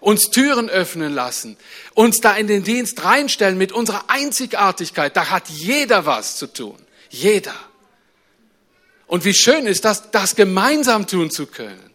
uns 0.00 0.30
Türen 0.30 0.68
öffnen 0.68 1.14
lassen, 1.14 1.56
uns 1.94 2.20
da 2.20 2.34
in 2.34 2.48
den 2.48 2.64
Dienst 2.64 3.04
reinstellen 3.04 3.56
mit 3.56 3.70
unserer 3.70 4.10
Einzigartigkeit. 4.10 5.16
Da 5.16 5.30
hat 5.30 5.48
jeder 5.48 6.06
was 6.06 6.36
zu 6.36 6.52
tun. 6.52 6.85
Jeder. 7.10 7.54
Und 9.06 9.24
wie 9.24 9.34
schön 9.34 9.66
ist 9.66 9.84
das, 9.84 10.10
das 10.10 10.34
gemeinsam 10.34 11.06
tun 11.06 11.30
zu 11.30 11.46
können. 11.46 11.90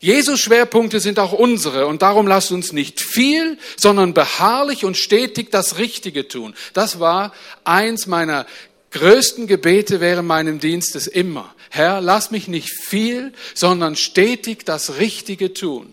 Jesus 0.00 0.40
Schwerpunkte 0.40 0.98
sind 0.98 1.18
auch 1.18 1.32
unsere 1.32 1.86
und 1.86 2.00
darum 2.00 2.26
lasst 2.26 2.52
uns 2.52 2.72
nicht 2.72 3.00
viel, 3.00 3.58
sondern 3.76 4.14
beharrlich 4.14 4.86
und 4.86 4.96
stetig 4.96 5.50
das 5.50 5.76
Richtige 5.76 6.26
tun. 6.26 6.54
Das 6.72 7.00
war 7.00 7.34
eins 7.64 8.06
meiner 8.06 8.46
größten 8.92 9.46
Gebete 9.46 10.00
während 10.00 10.26
meinem 10.26 10.58
Dienstes 10.58 11.06
immer. 11.06 11.54
Herr, 11.68 12.00
lass 12.00 12.30
mich 12.30 12.48
nicht 12.48 12.70
viel, 12.70 13.32
sondern 13.54 13.94
stetig 13.94 14.64
das 14.64 14.96
Richtige 14.98 15.52
tun. 15.52 15.92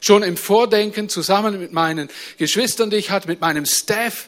Schon 0.00 0.22
im 0.22 0.36
Vordenken 0.36 1.08
zusammen 1.08 1.58
mit 1.58 1.72
meinen 1.72 2.10
Geschwistern, 2.36 2.90
die 2.90 2.96
ich 2.96 3.10
hatte, 3.10 3.28
mit 3.28 3.40
meinem 3.40 3.64
Staff, 3.64 4.27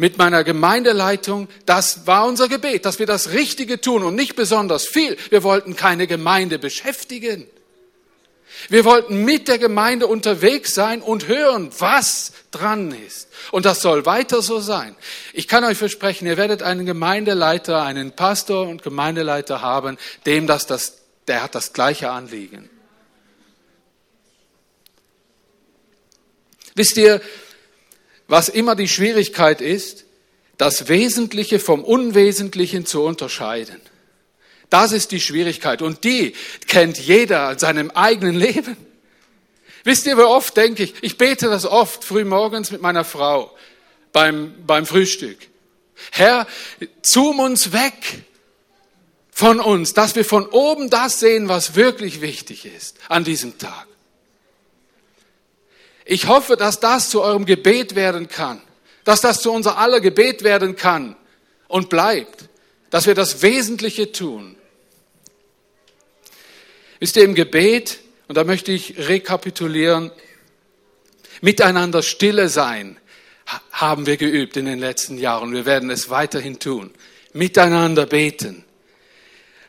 mit 0.00 0.16
meiner 0.16 0.44
Gemeindeleitung, 0.44 1.46
das 1.66 2.06
war 2.06 2.24
unser 2.24 2.48
Gebet, 2.48 2.86
dass 2.86 2.98
wir 2.98 3.04
das 3.04 3.32
Richtige 3.32 3.82
tun 3.82 4.02
und 4.02 4.14
nicht 4.14 4.34
besonders 4.34 4.86
viel. 4.86 5.18
Wir 5.28 5.42
wollten 5.42 5.76
keine 5.76 6.06
Gemeinde 6.06 6.58
beschäftigen. 6.58 7.46
Wir 8.70 8.86
wollten 8.86 9.26
mit 9.26 9.46
der 9.46 9.58
Gemeinde 9.58 10.06
unterwegs 10.06 10.74
sein 10.74 11.02
und 11.02 11.28
hören, 11.28 11.70
was 11.78 12.32
dran 12.50 12.92
ist. 13.06 13.28
Und 13.50 13.66
das 13.66 13.82
soll 13.82 14.06
weiter 14.06 14.40
so 14.40 14.58
sein. 14.58 14.96
Ich 15.34 15.46
kann 15.48 15.64
euch 15.64 15.76
versprechen, 15.76 16.26
ihr 16.26 16.38
werdet 16.38 16.62
einen 16.62 16.86
Gemeindeleiter, 16.86 17.82
einen 17.82 18.12
Pastor 18.12 18.68
und 18.68 18.82
Gemeindeleiter 18.82 19.60
haben, 19.60 19.98
dem 20.24 20.46
das, 20.46 20.66
das 20.66 20.96
der 21.28 21.42
hat 21.42 21.54
das 21.54 21.74
gleiche 21.74 22.10
Anliegen. 22.10 22.70
Wisst 26.74 26.96
ihr, 26.96 27.20
was 28.30 28.48
immer 28.48 28.76
die 28.76 28.88
Schwierigkeit 28.88 29.60
ist, 29.60 30.04
das 30.56 30.88
Wesentliche 30.88 31.58
vom 31.58 31.82
Unwesentlichen 31.82 32.86
zu 32.86 33.02
unterscheiden. 33.02 33.80
Das 34.68 34.92
ist 34.92 35.10
die 35.10 35.20
Schwierigkeit. 35.20 35.82
Und 35.82 36.04
die 36.04 36.34
kennt 36.68 36.96
jeder 36.98 37.50
in 37.50 37.58
seinem 37.58 37.90
eigenen 37.90 38.36
Leben. 38.36 38.76
Wisst 39.82 40.06
ihr, 40.06 40.16
wie 40.16 40.22
oft 40.22 40.56
denke 40.56 40.84
ich, 40.84 40.94
ich 41.00 41.18
bete 41.18 41.48
das 41.48 41.66
oft 41.66 42.04
früh 42.04 42.24
morgens 42.24 42.70
mit 42.70 42.80
meiner 42.82 43.04
Frau 43.04 43.50
beim, 44.12 44.54
beim 44.64 44.86
Frühstück. 44.86 45.38
Herr, 46.12 46.46
zoom 47.02 47.40
uns 47.40 47.72
weg 47.72 48.22
von 49.32 49.58
uns, 49.58 49.92
dass 49.92 50.14
wir 50.14 50.24
von 50.24 50.46
oben 50.46 50.88
das 50.88 51.18
sehen, 51.18 51.48
was 51.48 51.74
wirklich 51.74 52.20
wichtig 52.20 52.64
ist 52.64 52.96
an 53.08 53.24
diesem 53.24 53.58
Tag. 53.58 53.89
Ich 56.10 56.26
hoffe, 56.26 56.56
dass 56.56 56.80
das 56.80 57.08
zu 57.08 57.22
eurem 57.22 57.44
Gebet 57.44 57.94
werden 57.94 58.26
kann, 58.26 58.60
dass 59.04 59.20
das 59.20 59.42
zu 59.42 59.52
unser 59.52 59.78
aller 59.78 60.00
Gebet 60.00 60.42
werden 60.42 60.74
kann 60.74 61.14
und 61.68 61.88
bleibt, 61.88 62.48
dass 62.90 63.06
wir 63.06 63.14
das 63.14 63.42
Wesentliche 63.42 64.10
tun. 64.10 64.56
Wisst 66.98 67.16
ihr, 67.16 67.22
im 67.22 67.36
Gebet, 67.36 68.00
und 68.26 68.34
da 68.34 68.42
möchte 68.42 68.72
ich 68.72 68.98
rekapitulieren, 68.98 70.10
miteinander 71.42 72.02
stille 72.02 72.48
sein, 72.48 72.96
haben 73.70 74.06
wir 74.06 74.16
geübt 74.16 74.56
in 74.56 74.64
den 74.64 74.80
letzten 74.80 75.16
Jahren. 75.16 75.52
Wir 75.52 75.64
werden 75.64 75.90
es 75.90 76.10
weiterhin 76.10 76.58
tun. 76.58 76.90
Miteinander 77.34 78.06
beten. 78.06 78.64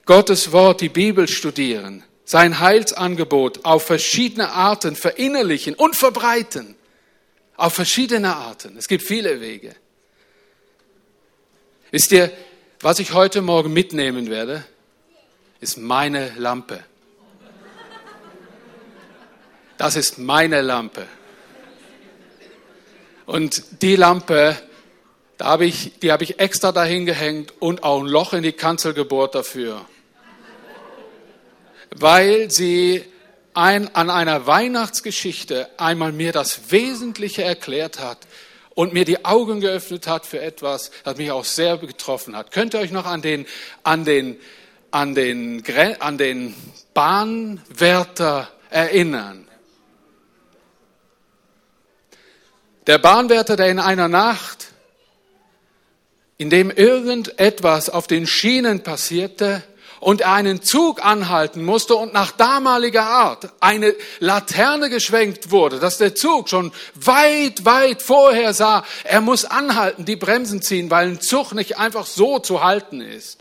Gottes 0.05 0.51
Wort, 0.51 0.81
die 0.81 0.89
Bibel 0.89 1.27
studieren, 1.27 2.03
sein 2.25 2.59
Heilsangebot 2.59 3.65
auf 3.65 3.85
verschiedene 3.85 4.51
Arten 4.51 4.95
verinnerlichen 4.95 5.75
und 5.75 5.95
verbreiten. 5.95 6.75
Auf 7.57 7.73
verschiedene 7.73 8.35
Arten. 8.35 8.77
Es 8.77 8.87
gibt 8.87 9.03
viele 9.03 9.41
Wege. 9.41 9.75
Wisst 11.91 12.11
ihr, 12.11 12.31
was 12.79 12.99
ich 12.99 13.13
heute 13.13 13.41
Morgen 13.41 13.73
mitnehmen 13.73 14.29
werde, 14.29 14.65
ist 15.59 15.77
meine 15.77 16.31
Lampe. 16.37 16.83
Das 19.77 19.95
ist 19.95 20.17
meine 20.17 20.61
Lampe. 20.61 21.05
Und 23.25 23.81
die 23.81 23.95
Lampe, 23.95 24.57
da 25.37 25.45
habe 25.45 25.65
ich, 25.65 25.99
die 26.01 26.11
habe 26.11 26.23
ich 26.23 26.39
extra 26.39 26.71
dahin 26.71 27.05
gehängt 27.05 27.53
und 27.59 27.83
auch 27.83 28.01
ein 28.01 28.07
Loch 28.07 28.33
in 28.33 28.43
die 28.43 28.51
Kanzel 28.51 28.93
gebohrt 28.93 29.35
dafür. 29.35 29.85
Weil 31.95 32.49
sie 32.49 33.03
ein, 33.53 33.93
an 33.95 34.09
einer 34.09 34.47
Weihnachtsgeschichte 34.47 35.69
einmal 35.77 36.11
mir 36.11 36.31
das 36.31 36.71
Wesentliche 36.71 37.43
erklärt 37.43 37.99
hat 37.99 38.19
und 38.75 38.93
mir 38.93 39.05
die 39.05 39.25
Augen 39.25 39.59
geöffnet 39.59 40.07
hat 40.07 40.25
für 40.25 40.39
etwas, 40.39 40.91
das 41.03 41.17
mich 41.17 41.31
auch 41.31 41.45
sehr 41.45 41.77
getroffen 41.77 42.35
hat. 42.35 42.51
Könnt 42.51 42.73
ihr 42.73 42.79
euch 42.79 42.91
noch 42.91 43.05
an 43.05 43.21
den, 43.21 43.45
an 43.83 44.05
den, 44.05 44.37
an 44.91 45.15
den, 45.15 45.63
an 45.99 46.17
den 46.17 46.55
Bahnwärter 46.93 48.49
erinnern? 48.69 49.47
Der 52.87 52.97
Bahnwärter, 52.97 53.55
der 53.55 53.67
in 53.67 53.79
einer 53.79 54.07
Nacht, 54.07 54.69
in 56.37 56.49
dem 56.49 56.71
irgendetwas 56.71 57.89
auf 57.89 58.07
den 58.07 58.25
Schienen 58.25 58.81
passierte 58.81 59.63
und 60.01 60.21
er 60.21 60.33
einen 60.33 60.61
Zug 60.61 61.05
anhalten 61.05 61.63
musste 61.63 61.95
und 61.95 62.11
nach 62.11 62.31
damaliger 62.31 63.05
Art 63.05 63.49
eine 63.61 63.95
Laterne 64.19 64.89
geschwenkt 64.89 65.51
wurde, 65.51 65.79
dass 65.79 65.99
der 65.99 66.15
Zug 66.15 66.49
schon 66.49 66.73
weit, 66.95 67.63
weit 67.63 68.01
vorher 68.01 68.53
sah, 68.53 68.83
er 69.05 69.21
muss 69.21 69.45
anhalten, 69.45 70.03
die 70.03 70.17
Bremsen 70.17 70.61
ziehen, 70.61 70.89
weil 70.89 71.07
ein 71.07 71.21
Zug 71.21 71.53
nicht 71.53 71.77
einfach 71.77 72.07
so 72.07 72.39
zu 72.39 72.63
halten 72.63 72.99
ist. 72.99 73.37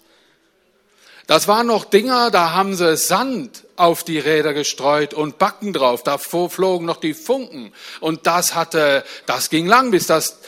Das 1.27 1.49
waren 1.49 1.67
noch 1.67 1.85
Dinger, 1.85 2.31
da 2.31 2.51
haben 2.51 2.75
sie 2.75 2.97
Sand 2.97 3.65
auf 3.77 4.05
die 4.05 4.19
Räder 4.19 4.53
gestreut 4.53 5.15
und 5.15 5.39
Backen 5.39 5.73
drauf. 5.73 6.03
Da 6.03 6.19
flogen 6.19 6.85
noch 6.85 6.97
die 6.97 7.15
Funken. 7.15 7.73
Und 8.01 8.27
das 8.27 8.57
hatte, 8.57 9.05
das 9.27 9.49
ging 9.49 9.67
lang, 9.67 9.93
bis 9.93 10.09
das 10.09 10.41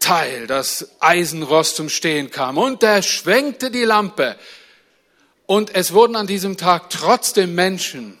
Teil, 0.00 0.46
das 0.46 0.88
Eisenrost 0.98 1.76
zum 1.76 1.90
Stehen 1.90 2.30
kam. 2.30 2.56
Und 2.56 2.82
der 2.82 3.02
schwenkte 3.02 3.70
die 3.70 3.84
Lampe. 3.84 4.36
Und 5.50 5.74
es 5.74 5.92
wurden 5.92 6.14
an 6.14 6.28
diesem 6.28 6.56
Tag 6.56 6.90
trotzdem 6.90 7.56
Menschen 7.56 8.16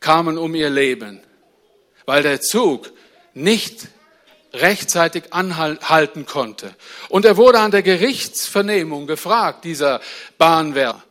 kamen 0.00 0.38
um 0.38 0.54
ihr 0.54 0.70
Leben, 0.70 1.20
weil 2.06 2.22
der 2.22 2.40
Zug 2.40 2.90
nicht 3.34 3.88
rechtzeitig 4.54 5.34
anhalten 5.34 6.24
konnte. 6.24 6.74
Und 7.10 7.26
er 7.26 7.36
wurde 7.36 7.58
an 7.58 7.72
der 7.72 7.82
Gerichtsvernehmung 7.82 9.06
gefragt, 9.06 9.66
dieser 9.66 10.00
Bahnwärter, 10.38 11.04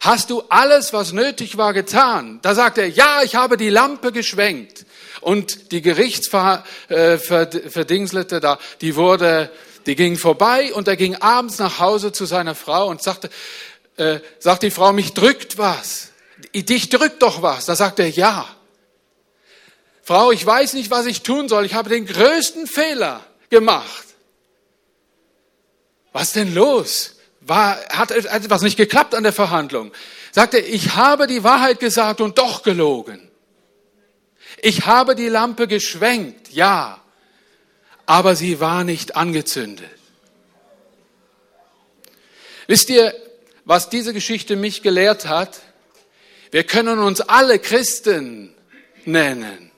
hast 0.00 0.28
du 0.28 0.42
alles, 0.50 0.92
was 0.92 1.14
nötig 1.14 1.56
war, 1.56 1.72
getan? 1.72 2.38
Da 2.42 2.54
sagt 2.54 2.76
er, 2.76 2.90
ja, 2.90 3.22
ich 3.22 3.36
habe 3.36 3.56
die 3.56 3.70
Lampe 3.70 4.12
geschwenkt. 4.12 4.84
Und 5.22 5.72
die 5.72 5.80
Gerichtsverdingslete 5.80 8.40
da, 8.40 8.58
die 8.82 8.96
wurde, 8.96 9.50
die 9.86 9.96
ging 9.96 10.18
vorbei 10.18 10.74
und 10.74 10.88
er 10.88 10.96
ging 10.96 11.16
abends 11.16 11.58
nach 11.58 11.78
Hause 11.78 12.12
zu 12.12 12.26
seiner 12.26 12.54
Frau 12.54 12.88
und 12.88 13.02
sagte, 13.02 13.30
äh, 13.96 14.20
sagt 14.38 14.62
die 14.62 14.70
Frau, 14.70 14.92
mich 14.92 15.14
drückt 15.14 15.58
was. 15.58 16.10
Dich 16.54 16.88
drückt 16.88 17.22
doch 17.22 17.42
was. 17.42 17.66
Da 17.66 17.76
sagt 17.76 17.98
er, 17.98 18.08
ja. 18.08 18.46
Frau, 20.02 20.32
ich 20.32 20.44
weiß 20.44 20.74
nicht, 20.74 20.90
was 20.90 21.06
ich 21.06 21.22
tun 21.22 21.48
soll. 21.48 21.64
Ich 21.64 21.74
habe 21.74 21.88
den 21.88 22.06
größten 22.06 22.66
Fehler 22.66 23.24
gemacht. 23.50 24.06
Was 26.12 26.32
denn 26.32 26.54
los? 26.54 27.16
War, 27.40 27.78
hat 27.88 28.10
etwas 28.10 28.62
nicht 28.62 28.76
geklappt 28.76 29.14
an 29.14 29.22
der 29.22 29.32
Verhandlung? 29.32 29.92
Sagt 30.30 30.54
er, 30.54 30.66
ich 30.66 30.94
habe 30.94 31.26
die 31.26 31.44
Wahrheit 31.44 31.80
gesagt 31.80 32.20
und 32.20 32.38
doch 32.38 32.62
gelogen. 32.62 33.30
Ich 34.60 34.86
habe 34.86 35.14
die 35.14 35.28
Lampe 35.28 35.66
geschwenkt, 35.66 36.50
ja, 36.50 37.00
aber 38.06 38.36
sie 38.36 38.60
war 38.60 38.84
nicht 38.84 39.16
angezündet. 39.16 39.90
Wisst 42.66 42.90
ihr, 42.90 43.14
was 43.64 43.88
diese 43.88 44.12
Geschichte 44.12 44.56
mich 44.56 44.82
gelehrt 44.82 45.26
hat? 45.28 45.60
Wir 46.50 46.64
können 46.64 46.98
uns 46.98 47.20
alle 47.20 47.58
Christen 47.58 48.54
nennen. 49.04 49.70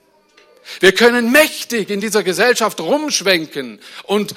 Wir 0.80 0.92
können 0.92 1.30
mächtig 1.30 1.90
in 1.90 2.00
dieser 2.00 2.22
Gesellschaft 2.22 2.80
rumschwenken 2.80 3.80
und 4.04 4.34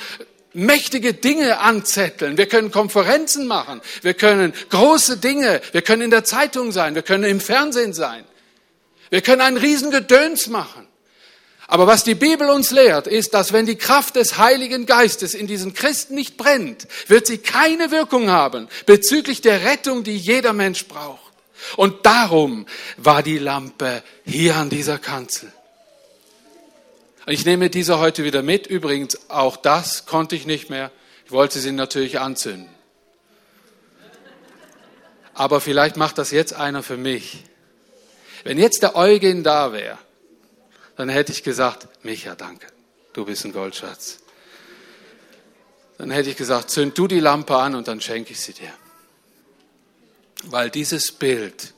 mächtige 0.54 1.14
Dinge 1.14 1.60
anzetteln. 1.60 2.38
Wir 2.38 2.48
können 2.48 2.72
Konferenzen 2.72 3.48
machen. 3.48 3.82
Wir 4.02 4.14
können 4.14 4.54
große 4.70 5.18
Dinge. 5.18 5.62
Wir 5.72 5.82
können 5.82 6.02
in 6.02 6.12
der 6.12 6.24
Zeitung 6.24 6.72
sein. 6.72 6.96
Wir 6.96 7.04
können 7.04 7.24
im 7.24 7.40
Fernsehen 7.40 7.94
sein. 7.94 8.26
Wir 9.10 9.22
können 9.22 9.42
einen 9.42 9.58
riesen 9.58 9.92
Gedöns 9.92 10.48
machen. 10.48 10.88
Aber 11.68 11.86
was 11.86 12.06
die 12.06 12.16
Bibel 12.16 12.50
uns 12.50 12.72
lehrt, 12.72 13.08
ist, 13.08 13.34
dass 13.34 13.52
wenn 13.52 13.66
die 13.66 13.76
Kraft 13.76 14.16
des 14.16 14.38
Heiligen 14.38 14.86
Geistes 14.86 15.34
in 15.34 15.48
diesen 15.48 15.74
Christen 15.74 16.16
nicht 16.16 16.38
brennt, 16.38 16.88
wird 17.08 17.28
sie 17.28 17.40
keine 17.40 17.92
Wirkung 17.92 18.30
haben 18.30 18.70
bezüglich 18.86 19.42
der 19.42 19.66
Rettung, 19.66 20.06
die 20.06 20.16
jeder 20.16 20.54
Mensch 20.54 20.86
braucht. 20.88 21.34
Und 21.76 22.06
darum 22.06 22.66
war 22.96 23.22
die 23.22 23.38
Lampe 23.38 24.02
hier 24.26 24.56
an 24.56 24.70
dieser 24.70 24.98
Kanzel. 24.98 25.52
Ich 27.26 27.46
nehme 27.46 27.70
diese 27.70 28.00
heute 28.00 28.24
wieder 28.24 28.42
mit. 28.42 28.68
Übrigens, 28.68 29.30
auch 29.30 29.58
das 29.58 30.06
konnte 30.06 30.38
ich 30.38 30.46
nicht 30.46 30.70
mehr. 30.70 30.92
Ich 31.26 31.34
wollte 31.34 31.60
sie 31.60 31.74
natürlich 31.74 32.20
anzünden. 32.22 32.70
Aber 35.34 35.60
vielleicht 35.60 35.98
macht 35.98 36.18
das 36.18 36.32
jetzt 36.32 36.54
einer 36.54 36.84
für 36.84 36.96
mich. 36.96 37.44
Wenn 38.46 38.58
jetzt 38.58 38.82
der 38.82 38.96
Eugen 38.96 39.44
da 39.44 39.74
wäre, 39.74 39.98
dann 40.98 41.10
hätte 41.10 41.32
ich 41.32 41.44
gesagt, 41.44 41.88
Micha, 42.04 42.36
danke, 42.36 42.68
du 43.14 43.26
bist 43.26 43.46
ein 43.46 43.54
Goldschatz. 43.54 44.20
Dann 45.98 46.12
hätte 46.12 46.30
ich 46.30 46.38
gesagt, 46.38 46.70
zünd 46.70 46.98
du 46.98 47.08
die 47.08 47.20
Lampe 47.20 47.56
an 47.56 47.76
und 47.76 47.88
dann 47.88 48.02
schenke 48.02 48.34
ich 48.34 48.40
sie 48.40 48.54
dir. 48.54 48.72
Weil 50.44 50.70
dieses 50.70 51.12
Bild, 51.12 51.74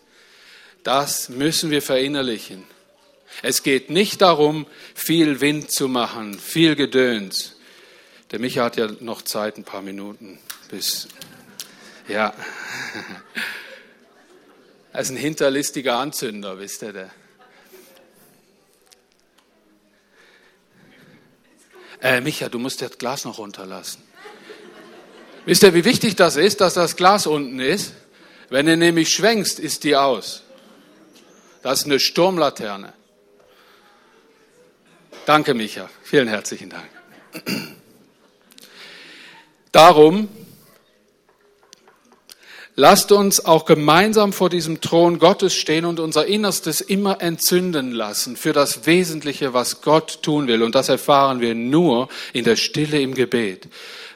das 0.83 1.29
müssen 1.29 1.69
wir 1.69 1.81
verinnerlichen. 1.81 2.63
Es 3.41 3.63
geht 3.63 3.89
nicht 3.89 4.21
darum, 4.21 4.65
viel 4.95 5.39
Wind 5.39 5.71
zu 5.71 5.87
machen, 5.87 6.37
viel 6.37 6.75
Gedöns. 6.75 7.55
Der 8.31 8.39
Micha 8.39 8.63
hat 8.63 8.77
ja 8.77 8.89
noch 8.99 9.21
Zeit, 9.21 9.57
ein 9.57 9.63
paar 9.63 9.81
Minuten 9.81 10.39
bis, 10.69 11.07
ja. 12.07 12.33
Er 14.91 15.01
ist 15.01 15.11
ein 15.11 15.17
hinterlistiger 15.17 15.97
Anzünder, 15.99 16.57
wisst 16.57 16.81
ihr. 16.81 16.91
Der. 16.91 17.11
Äh, 22.01 22.21
Micha, 22.21 22.49
du 22.49 22.59
musst 22.59 22.81
das 22.81 22.97
Glas 22.97 23.25
noch 23.25 23.37
runterlassen. 23.37 24.03
Wisst 25.45 25.63
ihr, 25.63 25.73
wie 25.73 25.85
wichtig 25.85 26.15
das 26.15 26.35
ist, 26.35 26.61
dass 26.61 26.75
das 26.75 26.95
Glas 26.95 27.27
unten 27.27 27.59
ist? 27.59 27.93
Wenn 28.49 28.65
du 28.65 28.77
nämlich 28.77 29.09
schwenkst, 29.09 29.59
ist 29.59 29.83
die 29.83 29.95
aus. 29.95 30.43
Das 31.61 31.79
ist 31.79 31.85
eine 31.85 31.99
Sturmlaterne. 31.99 32.93
Danke, 35.25 35.53
Micha. 35.53 35.89
Vielen 36.03 36.27
herzlichen 36.27 36.69
Dank. 36.69 36.89
Darum 39.71 40.29
lasst 42.79 43.11
uns 43.11 43.43
auch 43.43 43.65
gemeinsam 43.65 44.31
vor 44.31 44.49
diesem 44.49 44.79
Thron 44.79 45.19
Gottes 45.19 45.53
stehen 45.53 45.83
und 45.83 45.99
unser 45.99 46.25
Innerstes 46.27 46.79
immer 46.79 47.21
entzünden 47.21 47.91
lassen 47.91 48.37
für 48.37 48.53
das 48.53 48.85
Wesentliche, 48.85 49.53
was 49.53 49.81
Gott 49.81 50.23
tun 50.23 50.47
will. 50.47 50.63
Und 50.63 50.75
das 50.75 50.87
erfahren 50.87 51.41
wir 51.41 51.55
nur 51.55 52.07
in 52.31 52.45
der 52.45 52.55
Stille 52.55 53.01
im 53.01 53.15
Gebet. 53.15 53.67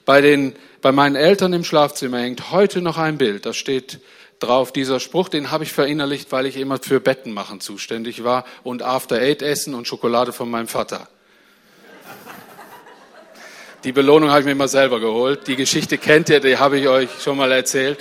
Bei, 0.05 0.21
den, 0.21 0.55
bei 0.81 0.93
meinen 0.93 1.17
Eltern 1.17 1.51
im 1.51 1.65
Schlafzimmer 1.65 2.19
hängt 2.19 2.51
heute 2.51 2.81
noch 2.81 2.97
ein 2.97 3.17
Bild. 3.17 3.45
Da 3.45 3.53
steht 3.53 3.99
drauf. 4.39 4.71
Dieser 4.71 5.01
Spruch, 5.01 5.27
den 5.27 5.51
habe 5.51 5.65
ich 5.65 5.73
verinnerlicht, 5.73 6.31
weil 6.31 6.45
ich 6.45 6.55
immer 6.55 6.77
für 6.81 7.01
Betten 7.01 7.33
machen 7.33 7.59
zuständig 7.59 8.23
war 8.23 8.45
und 8.63 8.81
After 8.81 9.17
Eight 9.17 9.41
essen 9.41 9.73
und 9.73 9.89
Schokolade 9.89 10.31
von 10.31 10.49
meinem 10.49 10.69
Vater. 10.69 11.09
Die 13.83 13.91
Belohnung 13.91 14.29
habe 14.29 14.39
ich 14.39 14.45
mir 14.45 14.53
immer 14.53 14.69
selber 14.69 15.01
geholt. 15.01 15.47
Die 15.47 15.57
Geschichte 15.57 15.97
kennt 15.97 16.29
ihr, 16.29 16.39
die 16.39 16.55
habe 16.55 16.79
ich 16.79 16.87
euch 16.87 17.09
schon 17.21 17.35
mal 17.35 17.51
erzählt. 17.51 17.99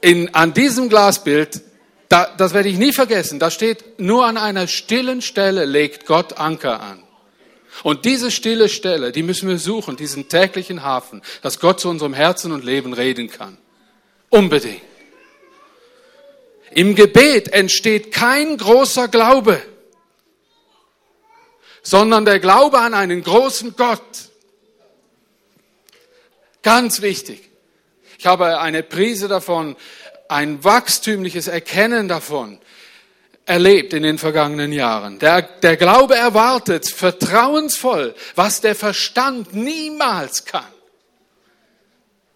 In, 0.00 0.34
an 0.34 0.54
diesem 0.54 0.88
Glasbild, 0.88 1.60
da, 2.08 2.34
das 2.36 2.54
werde 2.54 2.68
ich 2.68 2.78
nie 2.78 2.92
vergessen, 2.92 3.38
da 3.38 3.50
steht, 3.50 3.98
nur 3.98 4.26
an 4.26 4.36
einer 4.36 4.66
stillen 4.66 5.22
Stelle 5.22 5.64
legt 5.64 6.06
Gott 6.06 6.38
Anker 6.38 6.80
an. 6.80 7.02
Und 7.82 8.04
diese 8.04 8.30
stille 8.30 8.68
Stelle, 8.68 9.12
die 9.12 9.22
müssen 9.22 9.48
wir 9.48 9.58
suchen, 9.58 9.96
diesen 9.96 10.28
täglichen 10.28 10.82
Hafen, 10.82 11.22
dass 11.42 11.60
Gott 11.60 11.80
zu 11.80 11.88
unserem 11.88 12.14
Herzen 12.14 12.52
und 12.52 12.64
Leben 12.64 12.92
reden 12.92 13.30
kann. 13.30 13.58
Unbedingt. 14.30 14.82
Im 16.70 16.94
Gebet 16.94 17.48
entsteht 17.52 18.12
kein 18.12 18.56
großer 18.56 19.08
Glaube, 19.08 19.62
sondern 21.82 22.24
der 22.24 22.40
Glaube 22.40 22.78
an 22.78 22.94
einen 22.94 23.22
großen 23.22 23.74
Gott. 23.76 24.02
Ganz 26.62 27.00
wichtig. 27.00 27.47
Ich 28.18 28.26
habe 28.26 28.58
eine 28.58 28.82
Prise 28.82 29.28
davon, 29.28 29.76
ein 30.28 30.62
wachstümliches 30.62 31.48
Erkennen 31.48 32.08
davon 32.08 32.58
erlebt 33.46 33.94
in 33.94 34.02
den 34.02 34.18
vergangenen 34.18 34.72
Jahren. 34.72 35.18
Der, 35.20 35.40
der 35.40 35.78
Glaube 35.78 36.16
erwartet 36.16 36.86
vertrauensvoll, 36.86 38.14
was 38.34 38.60
der 38.60 38.74
Verstand 38.74 39.54
niemals 39.54 40.44
kann. 40.44 40.66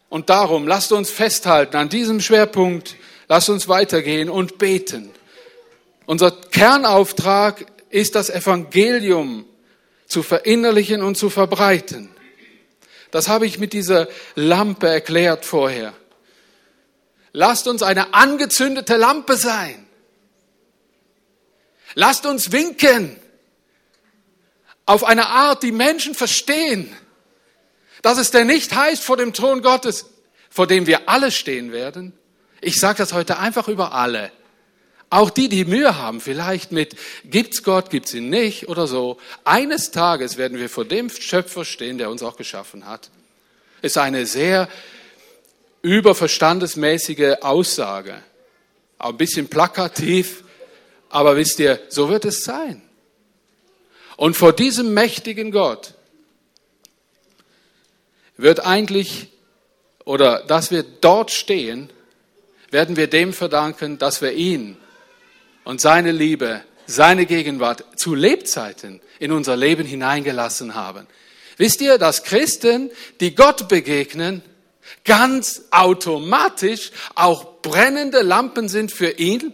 Und 0.09 0.31
darum 0.31 0.67
lasst 0.67 0.93
uns 0.93 1.11
festhalten 1.11 1.77
an 1.77 1.91
diesem 1.91 2.21
Schwerpunkt 2.21 2.97
Lass 3.33 3.49
uns 3.49 3.67
weitergehen 3.67 4.29
und 4.29 4.59
beten. 4.59 5.11
Unser 6.05 6.33
Kernauftrag 6.33 7.65
ist 7.89 8.15
das 8.15 8.29
Evangelium 8.29 9.47
zu 10.07 10.23
verinnerlichen 10.23 11.03
und 11.03 11.17
zu 11.17 11.31
verbreiten. 11.31 12.11
Das 13.13 13.29
habe 13.29 13.47
ich 13.47 13.59
mit 13.59 13.73
dieser 13.73 14.09
Lampe 14.35 14.89
erklärt 14.89 15.45
vorher. 15.45 15.93
Lasst 17.33 17.69
uns 17.69 17.83
eine 17.83 18.15
angezündete 18.15 18.97
Lampe 18.97 19.37
sein. 19.37 19.87
Lasst 21.95 22.27
uns 22.27 22.51
winken 22.51 23.17
auf 24.87 25.05
eine 25.05 25.29
Art, 25.29 25.63
die 25.63 25.73
Menschen 25.73 26.15
verstehen, 26.15 26.95
dass 28.01 28.19
es 28.19 28.31
denn 28.31 28.49
nicht 28.49 28.75
heißt 28.75 29.05
vor 29.05 29.17
dem 29.17 29.33
Thron 29.33 29.63
Gottes, 29.63 30.07
vor 30.51 30.67
dem 30.67 30.87
wir 30.87 31.09
alle 31.09 31.31
stehen 31.31 31.71
werden, 31.71 32.19
ich 32.61 32.81
sage 32.81 32.99
das 32.99 33.13
heute 33.13 33.39
einfach 33.39 33.69
über 33.69 33.93
alle. 33.93 34.33
Auch 35.13 35.29
die, 35.29 35.51
die 35.51 35.67
Mühe 35.67 35.99
haben, 35.99 36.23
vielleicht 36.23 36.73
mit, 36.73 36.97
gibt's 37.27 37.63
Gott, 37.63 37.91
gibt's 37.91 38.15
ihn 38.15 38.31
nicht 38.31 38.71
oder 38.71 38.87
so. 38.87 39.19
Eines 39.45 39.91
Tages 39.91 40.39
werden 40.39 40.59
wir 40.59 40.71
vor 40.71 40.87
dem 40.87 41.11
Schöpfer 41.11 41.67
stehen, 41.67 41.99
der 41.99 42.09
uns 42.09 42.23
auch 42.23 42.39
geschaffen 42.39 42.87
hat. 42.87 43.11
Ist 43.83 43.99
eine 43.99 44.25
sehr 44.25 44.71
überverstandesmäßige 45.83 47.43
Aussage. 47.43 48.23
Auch 48.97 49.11
ein 49.11 49.19
bisschen 49.19 49.49
plakativ, 49.49 50.45
aber 51.11 51.37
wisst 51.37 51.59
ihr, 51.59 51.79
so 51.91 52.09
wird 52.09 52.25
es 52.25 52.45
sein. 52.45 52.81
Und 54.17 54.35
vor 54.35 54.55
diesem 54.55 54.95
mächtigen 54.95 55.51
Gott 55.51 55.93
wird 58.39 58.61
eigentlich, 58.65 59.29
oder 60.07 60.43
dass 60.45 60.71
wir 60.71 60.83
dort 60.83 61.31
stehen, 61.31 61.91
werden 62.71 62.97
wir 62.97 63.09
dem 63.09 63.35
verdanken, 63.35 63.99
dass 63.99 64.23
wir 64.23 64.33
ihn 64.33 64.79
und 65.65 65.81
seine 65.81 66.13
Liebe, 66.13 66.63
seine 66.87 67.27
Gegenwart 67.27 67.85
zu 67.97 68.15
Lebzeiten 68.15 69.01
in 69.19 69.33
unser 69.33 69.57
Leben 69.57 69.87
hineingelassen 69.87 70.75
haben. 70.75 71.07
Wisst 71.57 71.81
ihr, 71.81 71.99
dass 71.99 72.25
Christen, 72.25 72.91
die 73.21 73.35
Gott 73.35 73.69
begegnen, 73.69 74.43
ganz 75.05 75.63
automatisch 75.71 76.91
auch 77.15 77.61
brennende 77.63 78.23
Lampen 78.23 78.69
sind 78.69 78.93
für 78.93 79.11
ihn? 79.11 79.53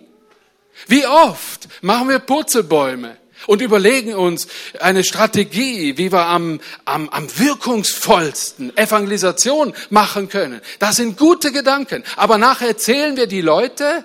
Wie 0.86 1.06
oft 1.06 1.68
machen 1.82 2.08
wir 2.08 2.18
Purzelbäume? 2.18 3.16
und 3.46 3.62
überlegen 3.62 4.14
uns 4.14 4.48
eine 4.80 5.04
Strategie, 5.04 5.96
wie 5.96 6.10
wir 6.10 6.26
am, 6.26 6.60
am, 6.84 7.08
am 7.08 7.38
wirkungsvollsten 7.38 8.76
Evangelisation 8.76 9.74
machen 9.90 10.28
können. 10.28 10.60
Das 10.80 10.96
sind 10.96 11.16
gute 11.16 11.52
Gedanken. 11.52 12.02
Aber 12.16 12.36
nachher 12.36 12.68
erzählen 12.68 13.16
wir 13.16 13.26
die 13.26 13.40
Leute 13.40 14.04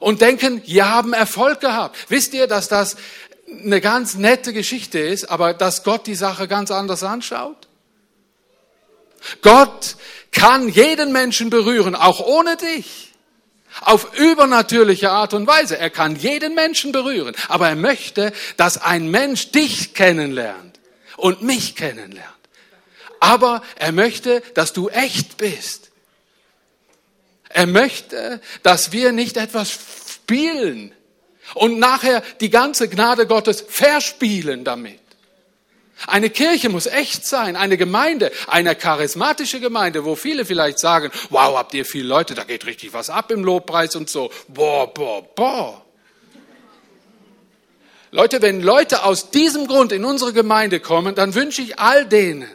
und 0.00 0.20
denken, 0.20 0.62
wir 0.66 0.90
haben 0.90 1.12
Erfolg 1.12 1.60
gehabt. 1.60 1.96
Wisst 2.08 2.34
ihr, 2.34 2.48
dass 2.48 2.68
das 2.68 2.96
eine 3.46 3.80
ganz 3.80 4.14
nette 4.14 4.52
Geschichte 4.52 4.98
ist, 4.98 5.30
aber 5.30 5.54
dass 5.54 5.84
Gott 5.84 6.06
die 6.06 6.14
Sache 6.14 6.48
ganz 6.48 6.70
anders 6.70 7.04
anschaut? 7.04 7.68
Gott 9.42 9.96
kann 10.32 10.68
jeden 10.68 11.12
Menschen 11.12 11.50
berühren, 11.50 11.94
auch 11.94 12.20
ohne 12.20 12.56
dich. 12.56 13.12
Auf 13.82 14.18
übernatürliche 14.18 15.10
Art 15.10 15.32
und 15.32 15.46
Weise. 15.46 15.78
Er 15.78 15.90
kann 15.90 16.16
jeden 16.16 16.54
Menschen 16.54 16.90
berühren. 16.90 17.36
Aber 17.46 17.68
er 17.68 17.76
möchte, 17.76 18.32
dass 18.56 18.78
ein 18.78 19.10
Mensch 19.10 19.52
dich 19.52 19.94
kennenlernt 19.94 20.80
und 21.16 21.42
mich 21.42 21.76
kennenlernt. 21.76 22.26
Aber 23.20 23.62
er 23.76 23.92
möchte, 23.92 24.42
dass 24.54 24.72
du 24.72 24.88
echt 24.88 25.36
bist. 25.36 25.89
Er 27.50 27.66
möchte, 27.66 28.40
dass 28.62 28.92
wir 28.92 29.12
nicht 29.12 29.36
etwas 29.36 29.70
spielen 30.14 30.94
und 31.54 31.78
nachher 31.78 32.22
die 32.40 32.48
ganze 32.48 32.88
Gnade 32.88 33.26
Gottes 33.26 33.64
verspielen 33.68 34.64
damit. 34.64 35.00
Eine 36.06 36.30
Kirche 36.30 36.70
muss 36.70 36.86
echt 36.86 37.26
sein, 37.26 37.56
eine 37.56 37.76
Gemeinde, 37.76 38.32
eine 38.46 38.74
charismatische 38.74 39.60
Gemeinde, 39.60 40.04
wo 40.04 40.14
viele 40.16 40.46
vielleicht 40.46 40.78
sagen, 40.78 41.10
wow, 41.28 41.56
habt 41.56 41.74
ihr 41.74 41.84
viele 41.84 42.08
Leute, 42.08 42.34
da 42.34 42.44
geht 42.44 42.64
richtig 42.66 42.94
was 42.94 43.10
ab 43.10 43.30
im 43.30 43.44
Lobpreis 43.44 43.96
und 43.96 44.08
so. 44.08 44.30
Boah, 44.48 44.92
boah, 44.94 45.22
boah. 45.34 45.84
Leute, 48.12 48.40
wenn 48.42 48.62
Leute 48.62 49.04
aus 49.04 49.30
diesem 49.30 49.66
Grund 49.66 49.92
in 49.92 50.04
unsere 50.04 50.32
Gemeinde 50.32 50.80
kommen, 50.80 51.14
dann 51.14 51.34
wünsche 51.34 51.62
ich 51.62 51.78
all 51.78 52.06
denen, 52.06 52.48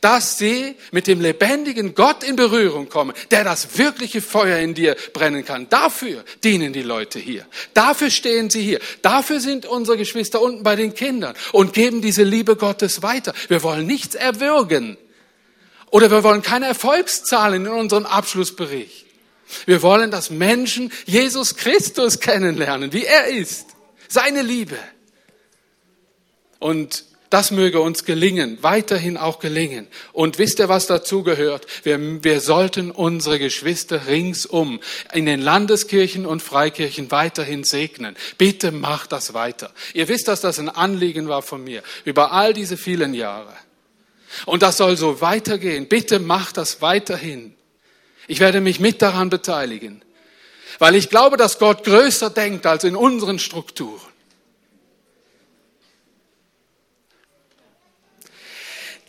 dass 0.00 0.38
sie 0.38 0.76
mit 0.92 1.06
dem 1.06 1.20
lebendigen 1.20 1.94
Gott 1.94 2.22
in 2.22 2.36
Berührung 2.36 2.88
kommen, 2.88 3.14
der 3.30 3.44
das 3.44 3.78
wirkliche 3.78 4.20
Feuer 4.20 4.58
in 4.58 4.74
dir 4.74 4.96
brennen 5.12 5.44
kann. 5.44 5.68
Dafür 5.68 6.24
dienen 6.44 6.72
die 6.72 6.82
Leute 6.82 7.18
hier. 7.18 7.46
Dafür 7.74 8.10
stehen 8.10 8.50
sie 8.50 8.62
hier. 8.62 8.80
Dafür 9.02 9.40
sind 9.40 9.66
unsere 9.66 9.96
Geschwister 9.96 10.40
unten 10.40 10.62
bei 10.62 10.76
den 10.76 10.94
Kindern 10.94 11.34
und 11.52 11.72
geben 11.72 12.02
diese 12.02 12.22
Liebe 12.22 12.56
Gottes 12.56 13.02
weiter. 13.02 13.32
Wir 13.48 13.62
wollen 13.62 13.86
nichts 13.86 14.14
erwürgen. 14.14 14.96
Oder 15.90 16.10
wir 16.10 16.22
wollen 16.22 16.42
keine 16.42 16.66
Erfolgszahlen 16.66 17.64
in 17.66 17.72
unserem 17.72 18.06
Abschlussbericht. 18.06 19.06
Wir 19.64 19.82
wollen, 19.82 20.10
dass 20.10 20.30
Menschen 20.30 20.92
Jesus 21.06 21.56
Christus 21.56 22.20
kennenlernen, 22.20 22.92
wie 22.92 23.04
er 23.04 23.28
ist. 23.28 23.68
Seine 24.08 24.42
Liebe. 24.42 24.76
Und 26.58 27.04
das 27.30 27.50
möge 27.50 27.80
uns 27.80 28.04
gelingen, 28.04 28.58
weiterhin 28.62 29.16
auch 29.16 29.38
gelingen. 29.38 29.86
Und 30.12 30.38
wisst 30.38 30.58
ihr, 30.60 30.68
was 30.68 30.86
dazu 30.86 31.22
gehört? 31.22 31.66
Wir, 31.84 32.24
wir 32.24 32.40
sollten 32.40 32.90
unsere 32.90 33.38
Geschwister 33.38 34.06
ringsum 34.06 34.80
in 35.12 35.26
den 35.26 35.40
Landeskirchen 35.40 36.24
und 36.24 36.42
Freikirchen 36.42 37.10
weiterhin 37.10 37.64
segnen. 37.64 38.16
Bitte 38.38 38.72
macht 38.72 39.12
das 39.12 39.34
weiter. 39.34 39.72
Ihr 39.92 40.08
wisst, 40.08 40.28
dass 40.28 40.40
das 40.40 40.58
ein 40.58 40.70
Anliegen 40.70 41.28
war 41.28 41.42
von 41.42 41.62
mir 41.62 41.82
über 42.04 42.32
all 42.32 42.54
diese 42.54 42.76
vielen 42.76 43.12
Jahre. 43.12 43.52
Und 44.46 44.62
das 44.62 44.76
soll 44.76 44.96
so 44.96 45.20
weitergehen. 45.20 45.86
Bitte 45.86 46.18
macht 46.18 46.56
das 46.56 46.80
weiterhin. 46.80 47.54
Ich 48.26 48.40
werde 48.40 48.60
mich 48.60 48.78
mit 48.78 49.00
daran 49.00 49.30
beteiligen, 49.30 50.02
weil 50.78 50.94
ich 50.94 51.08
glaube, 51.08 51.36
dass 51.36 51.58
Gott 51.58 51.84
größer 51.84 52.30
denkt 52.30 52.66
als 52.66 52.84
in 52.84 52.94
unseren 52.94 53.38
Strukturen. 53.38 54.00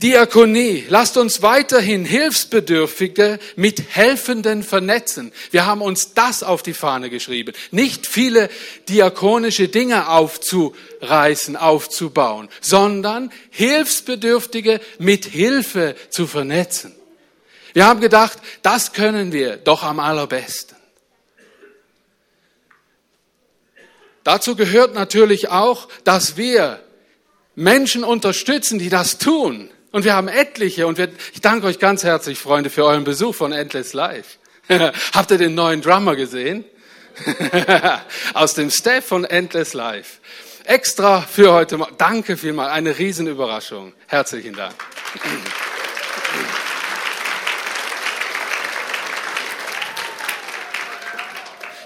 Diakonie. 0.01 0.85
Lasst 0.87 1.17
uns 1.17 1.41
weiterhin 1.41 2.05
Hilfsbedürftige 2.05 3.37
mit 3.57 3.83
Helfenden 3.89 4.63
vernetzen. 4.63 5.33
Wir 5.51 5.65
haben 5.65 5.81
uns 5.81 6.13
das 6.13 6.41
auf 6.41 6.63
die 6.63 6.73
Fahne 6.73 7.09
geschrieben. 7.09 7.53
Nicht 7.71 8.07
viele 8.07 8.49
diakonische 8.87 9.67
Dinge 9.67 10.07
aufzureißen, 10.07 11.57
aufzubauen, 11.57 12.47
sondern 12.61 13.29
Hilfsbedürftige 13.49 14.79
mit 14.99 15.25
Hilfe 15.25 15.95
zu 16.09 16.27
vernetzen. 16.27 16.95
Wir 17.73 17.85
haben 17.85 17.99
gedacht, 17.99 18.39
das 18.61 18.93
können 18.93 19.33
wir 19.33 19.57
doch 19.57 19.83
am 19.83 19.99
allerbesten. 19.99 20.77
Dazu 24.23 24.55
gehört 24.55 24.93
natürlich 24.93 25.49
auch, 25.49 25.89
dass 26.05 26.37
wir 26.37 26.81
Menschen 27.55 28.05
unterstützen, 28.05 28.79
die 28.79 28.89
das 28.89 29.17
tun. 29.17 29.69
Und 29.91 30.03
wir 30.03 30.13
haben 30.13 30.27
etliche 30.27 30.85
und 30.85 30.99
wir, 30.99 31.09
ich 31.33 31.41
danke 31.41 31.65
euch 31.65 31.79
ganz 31.79 32.03
herzlich, 32.03 32.37
Freunde, 32.37 32.69
für 32.69 32.85
euren 32.85 33.03
Besuch 33.03 33.33
von 33.33 33.51
Endless 33.51 33.93
Life. 33.93 34.37
Habt 35.13 35.31
ihr 35.31 35.39
den 35.39 35.55
neuen 35.55 35.81
Drummer 35.81 36.15
gesehen? 36.15 36.63
Aus 38.33 38.53
dem 38.53 38.69
Staff 38.69 39.05
von 39.05 39.25
Endless 39.25 39.73
Life. 39.73 40.19
Extra 40.65 41.21
für 41.21 41.51
heute. 41.53 41.79
Danke 41.97 42.37
vielmals. 42.37 42.71
Eine 42.71 42.99
Riesenüberraschung. 42.99 43.93
Herzlichen 44.07 44.55
Dank. 44.55 44.75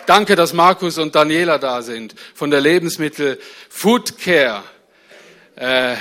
Danke, 0.06 0.36
dass 0.36 0.52
Markus 0.52 0.98
und 0.98 1.16
Daniela 1.16 1.58
da 1.58 1.82
sind 1.82 2.14
von 2.36 2.52
der 2.52 2.60
Lebensmittel 2.60 3.40
Food 3.70 4.20
Care 4.20 4.62
äh, 5.56 5.96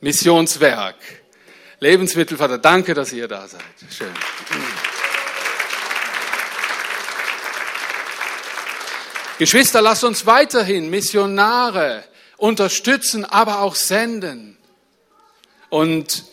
Missionswerk. 0.00 0.96
Lebensmittelvater, 1.80 2.58
danke, 2.58 2.94
dass 2.94 3.12
ihr 3.12 3.28
da 3.28 3.46
seid. 3.46 3.62
Schön. 3.90 4.12
Geschwister, 9.38 9.80
lasst 9.80 10.02
uns 10.02 10.26
weiterhin 10.26 10.90
Missionare 10.90 12.02
unterstützen, 12.36 13.24
aber 13.24 13.60
auch 13.60 13.76
senden. 13.76 14.56
Und 15.68 16.24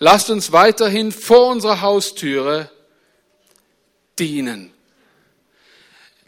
lasst 0.00 0.30
uns 0.30 0.50
weiterhin 0.50 1.12
vor 1.12 1.48
unserer 1.48 1.80
Haustüre 1.80 2.68
dienen. 4.18 4.72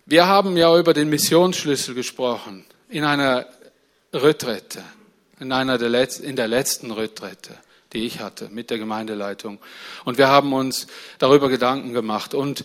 Wir 0.06 0.26
haben 0.26 0.56
ja 0.56 0.76
über 0.78 0.94
den 0.94 1.08
Missionsschlüssel 1.08 1.94
gesprochen 1.94 2.64
in 2.88 3.02
einer 3.02 3.46
Retrette, 4.12 4.84
in, 5.40 5.50
einer 5.50 5.78
der 5.78 5.88
letzten, 5.88 6.24
in 6.24 6.36
der 6.36 6.46
letzten 6.46 6.92
Retrette 6.92 7.58
die 7.92 8.06
ich 8.06 8.20
hatte 8.20 8.48
mit 8.50 8.70
der 8.70 8.78
Gemeindeleitung. 8.78 9.58
Und 10.04 10.18
wir 10.18 10.28
haben 10.28 10.52
uns 10.52 10.86
darüber 11.18 11.48
Gedanken 11.48 11.92
gemacht. 11.92 12.34
Und 12.34 12.64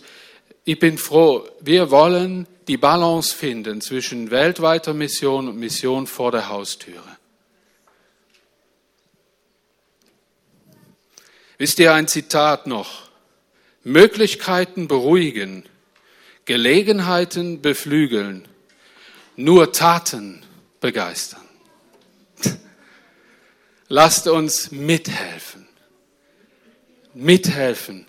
ich 0.64 0.78
bin 0.78 0.98
froh, 0.98 1.48
wir 1.60 1.90
wollen 1.90 2.46
die 2.66 2.76
Balance 2.76 3.34
finden 3.34 3.80
zwischen 3.80 4.30
weltweiter 4.30 4.94
Mission 4.94 5.48
und 5.48 5.58
Mission 5.58 6.06
vor 6.06 6.32
der 6.32 6.48
Haustüre. 6.48 7.16
Wisst 11.56 11.78
ihr 11.80 11.92
ein 11.92 12.06
Zitat 12.06 12.66
noch? 12.66 13.08
Möglichkeiten 13.82 14.86
beruhigen, 14.86 15.64
Gelegenheiten 16.44 17.62
beflügeln, 17.62 18.46
nur 19.36 19.72
Taten 19.72 20.44
begeistern. 20.80 21.47
Lasst 23.88 24.28
uns 24.28 24.70
mithelfen. 24.70 25.66
Mithelfen. 27.14 28.06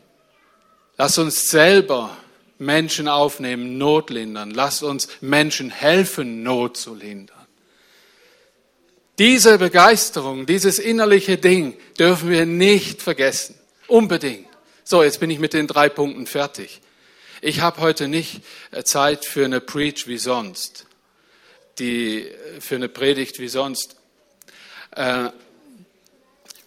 Lasst 0.98 1.18
uns 1.20 1.50
selber 1.50 2.18
Menschen 2.58 3.08
aufnehmen, 3.08 3.78
Not 3.78 4.10
lindern. 4.10 4.52
Lasst 4.52 4.84
uns 4.84 5.08
Menschen 5.22 5.70
helfen, 5.70 6.44
Not 6.44 6.76
zu 6.76 6.94
lindern. 6.94 7.48
Diese 9.18 9.58
Begeisterung, 9.58 10.46
dieses 10.46 10.80
innerliche 10.80 11.38
Ding 11.38 11.78
dürfen 11.98 12.30
wir 12.30 12.46
nicht 12.46 13.02
vergessen. 13.02 13.56
Unbedingt. 13.88 14.48
So, 14.84 15.04
jetzt 15.04 15.20
bin 15.20 15.30
ich 15.30 15.40
mit 15.40 15.54
den 15.54 15.68
drei 15.68 15.90
Punkten 15.90 16.26
fertig. 16.26 16.82
Ich 17.42 17.62
habe 17.62 17.82
heute 17.82 18.08
nicht 18.08 18.42
äh, 18.72 18.84
Zeit 18.84 19.26
für 19.26 19.46
eine 19.46 19.62
Preach 19.62 20.08
wie 20.08 20.18
sonst, 20.18 20.86
die 21.80 22.24
äh, 22.24 22.60
für 22.60 22.76
eine 22.76 22.90
Predigt 22.90 23.40
wie 23.40 23.48
sonst. 23.48 23.96
Äh, 24.92 25.30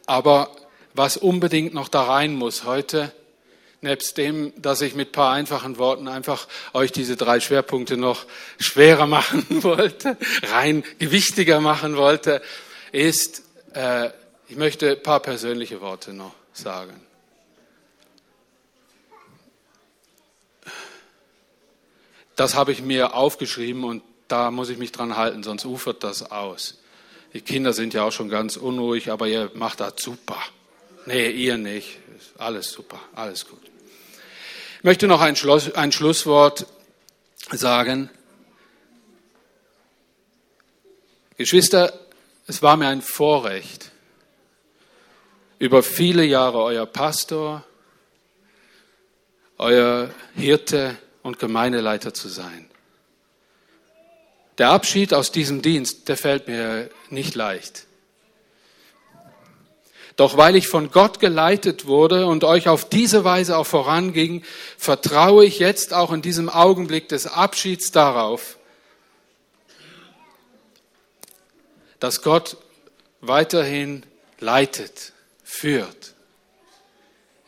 aber 0.07 0.51
was 0.95 1.17
unbedingt 1.17 1.75
noch 1.75 1.89
da 1.89 2.03
rein 2.03 2.35
muss 2.35 2.65
heute, 2.65 3.13
nebst 3.83 4.17
dem, 4.17 4.53
dass 4.61 4.81
ich 4.81 4.95
mit 4.95 5.09
ein 5.09 5.13
paar 5.13 5.33
einfachen 5.33 5.77
Worten 5.79 6.09
einfach 6.09 6.47
euch 6.73 6.93
diese 6.93 7.17
drei 7.17 7.41
Schwerpunkte 7.41 7.97
noch 7.97 8.27
schwerer 8.59 9.07
machen 9.07 9.47
wollte, 9.63 10.17
rein 10.51 10.85
gewichtiger 10.99 11.61
machen 11.61 11.97
wollte, 11.97 12.43
ist, 12.93 13.43
äh, 13.75 14.11
ich 14.49 14.57
möchte 14.57 14.93
ein 14.93 15.03
paar 15.03 15.21
persönliche 15.21 15.81
Worte 15.81 16.13
noch 16.13 16.35
sagen. 16.53 17.01
Das 22.37 22.55
habe 22.55 22.73
ich 22.73 22.83
mir 22.83 23.15
aufgeschrieben 23.15 23.85
und 23.85 24.03
da 24.29 24.51
muss 24.51 24.71
ich 24.71 24.79
mich 24.79 24.93
dran 24.93 25.17
halten, 25.17 25.43
sonst 25.43 25.65
ufert 25.65 26.03
das 26.05 26.31
aus. 26.31 26.82
Die 27.35 27.41
Kinder 27.41 27.73
sind 27.73 27.95
ja 27.95 28.05
auch 28.05 28.13
schon 28.13 28.29
ganz 28.29 28.57
unruhig, 28.57 29.11
aber 29.11 29.27
ihr 29.27 29.51
macht 29.55 29.81
das 29.81 29.95
super. 29.99 30.39
Nee, 31.07 31.31
ihr 31.31 31.57
nicht. 31.57 31.99
Alles 32.39 32.71
super, 32.71 33.01
alles 33.15 33.47
gut. 33.47 33.63
Ich 34.79 34.85
möchte 34.85 35.07
noch 35.07 35.21
ein, 35.21 35.37
Schluss, 35.37 35.73
ein 35.75 35.93
Schlusswort 35.93 36.67
sagen. 37.51 38.11
Geschwister, 41.37 41.93
es 42.47 42.63
war 42.63 42.77
mir 42.77 42.89
ein 42.89 43.03
Vorrecht, 43.03 43.91
über 45.59 45.83
viele 45.83 46.25
Jahre 46.25 46.59
euer 46.63 46.87
Pastor, 46.87 47.65
euer 49.59 50.11
Hirte 50.35 50.99
und 51.23 51.39
Gemeindeleiter 51.39 52.13
zu 52.13 52.29
sein. 52.29 52.69
Der 54.59 54.71
Abschied 54.71 55.15
aus 55.15 55.33
diesem 55.33 55.63
Dienst, 55.63 56.09
der 56.09 56.17
fällt 56.17 56.47
mir 56.47 56.91
nicht 57.11 57.35
leicht. 57.35 57.87
Doch 60.17 60.37
weil 60.37 60.57
ich 60.57 60.69
von 60.69 60.91
Gott 60.91 61.21
geleitet 61.21 61.87
wurde 61.87 62.27
und 62.27 62.45
euch 62.45 62.69
auf 62.69 62.89
diese 62.89 63.25
Weise 63.25 63.57
auch 63.57 63.67
voranging, 63.67 64.45
vertraue 64.77 65.45
ich 65.47 65.59
jetzt 65.59 65.95
auch 65.95 66.13
in 66.13 66.21
diesem 66.21 66.49
Augenblick 66.51 67.09
des 67.09 67.27
Abschieds 67.27 67.93
darauf, 67.93 68.59
dass 71.99 72.21
Gott 72.21 72.59
weiterhin 73.21 74.05
leitet, 74.39 75.13
führt, 75.45 76.15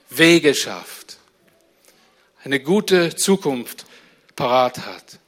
Wege 0.08 0.54
schafft, 0.54 1.18
eine 2.44 2.60
gute 2.60 3.14
Zukunft 3.16 3.84
parat 4.36 4.86
hat. 4.86 5.18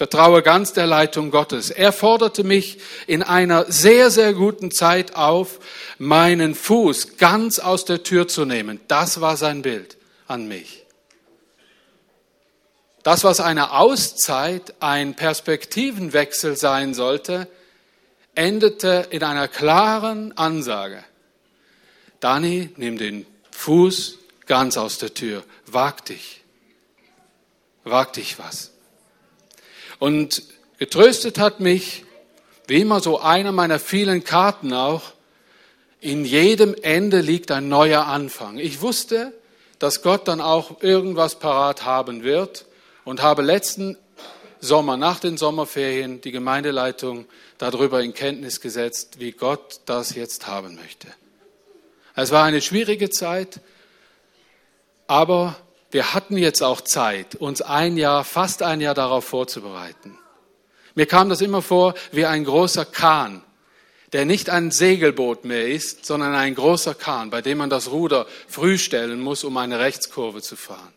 Vertraue 0.00 0.40
ganz 0.40 0.72
der 0.72 0.86
Leitung 0.86 1.30
Gottes. 1.30 1.68
Er 1.68 1.92
forderte 1.92 2.42
mich 2.42 2.78
in 3.06 3.22
einer 3.22 3.70
sehr, 3.70 4.10
sehr 4.10 4.32
guten 4.32 4.70
Zeit 4.70 5.14
auf, 5.14 5.60
meinen 5.98 6.54
Fuß 6.54 7.18
ganz 7.18 7.58
aus 7.58 7.84
der 7.84 8.02
Tür 8.02 8.26
zu 8.26 8.46
nehmen. 8.46 8.80
Das 8.88 9.20
war 9.20 9.36
sein 9.36 9.60
Bild 9.60 9.98
an 10.26 10.48
mich. 10.48 10.86
Das, 13.02 13.24
was 13.24 13.40
eine 13.40 13.72
Auszeit, 13.72 14.72
ein 14.80 15.16
Perspektivenwechsel 15.16 16.56
sein 16.56 16.94
sollte, 16.94 17.46
endete 18.34 19.06
in 19.10 19.22
einer 19.22 19.48
klaren 19.48 20.34
Ansage. 20.34 21.04
Dani, 22.20 22.70
nimm 22.76 22.96
den 22.96 23.26
Fuß 23.50 24.16
ganz 24.46 24.78
aus 24.78 24.96
der 24.96 25.12
Tür. 25.12 25.44
Wag 25.66 26.06
dich. 26.06 26.40
Wag 27.84 28.14
dich 28.14 28.38
was. 28.38 28.69
Und 30.00 30.42
getröstet 30.78 31.38
hat 31.38 31.60
mich, 31.60 32.04
wie 32.66 32.80
immer 32.80 33.00
so 33.00 33.20
einer 33.20 33.52
meiner 33.52 33.78
vielen 33.78 34.24
Karten 34.24 34.72
auch, 34.72 35.12
in 36.00 36.24
jedem 36.24 36.74
Ende 36.74 37.20
liegt 37.20 37.50
ein 37.50 37.68
neuer 37.68 38.06
Anfang. 38.06 38.58
Ich 38.58 38.80
wusste, 38.80 39.34
dass 39.78 40.02
Gott 40.02 40.26
dann 40.26 40.40
auch 40.40 40.82
irgendwas 40.82 41.38
parat 41.38 41.84
haben 41.84 42.24
wird 42.24 42.64
und 43.04 43.20
habe 43.22 43.42
letzten 43.42 43.98
Sommer, 44.58 44.96
nach 44.96 45.20
den 45.20 45.36
Sommerferien, 45.36 46.22
die 46.22 46.32
Gemeindeleitung 46.32 47.26
darüber 47.58 48.02
in 48.02 48.14
Kenntnis 48.14 48.62
gesetzt, 48.62 49.20
wie 49.20 49.32
Gott 49.32 49.80
das 49.84 50.14
jetzt 50.14 50.46
haben 50.46 50.76
möchte. 50.76 51.08
Es 52.14 52.30
war 52.30 52.44
eine 52.44 52.62
schwierige 52.62 53.10
Zeit, 53.10 53.60
aber 55.06 55.56
wir 55.90 56.14
hatten 56.14 56.36
jetzt 56.36 56.62
auch 56.62 56.80
Zeit, 56.80 57.34
uns 57.34 57.62
ein 57.62 57.96
Jahr, 57.96 58.24
fast 58.24 58.62
ein 58.62 58.80
Jahr 58.80 58.94
darauf 58.94 59.24
vorzubereiten. 59.24 60.16
Mir 60.94 61.06
kam 61.06 61.28
das 61.28 61.40
immer 61.40 61.62
vor 61.62 61.94
wie 62.12 62.26
ein 62.26 62.44
großer 62.44 62.84
Kahn, 62.84 63.42
der 64.12 64.24
nicht 64.24 64.50
ein 64.50 64.70
Segelboot 64.70 65.44
mehr 65.44 65.68
ist, 65.68 66.04
sondern 66.04 66.34
ein 66.34 66.54
großer 66.54 66.94
Kahn, 66.94 67.30
bei 67.30 67.42
dem 67.42 67.58
man 67.58 67.70
das 67.70 67.90
Ruder 67.90 68.26
früh 68.48 68.78
stellen 68.78 69.20
muss, 69.20 69.44
um 69.44 69.56
eine 69.56 69.78
Rechtskurve 69.78 70.42
zu 70.42 70.56
fahren. 70.56 70.92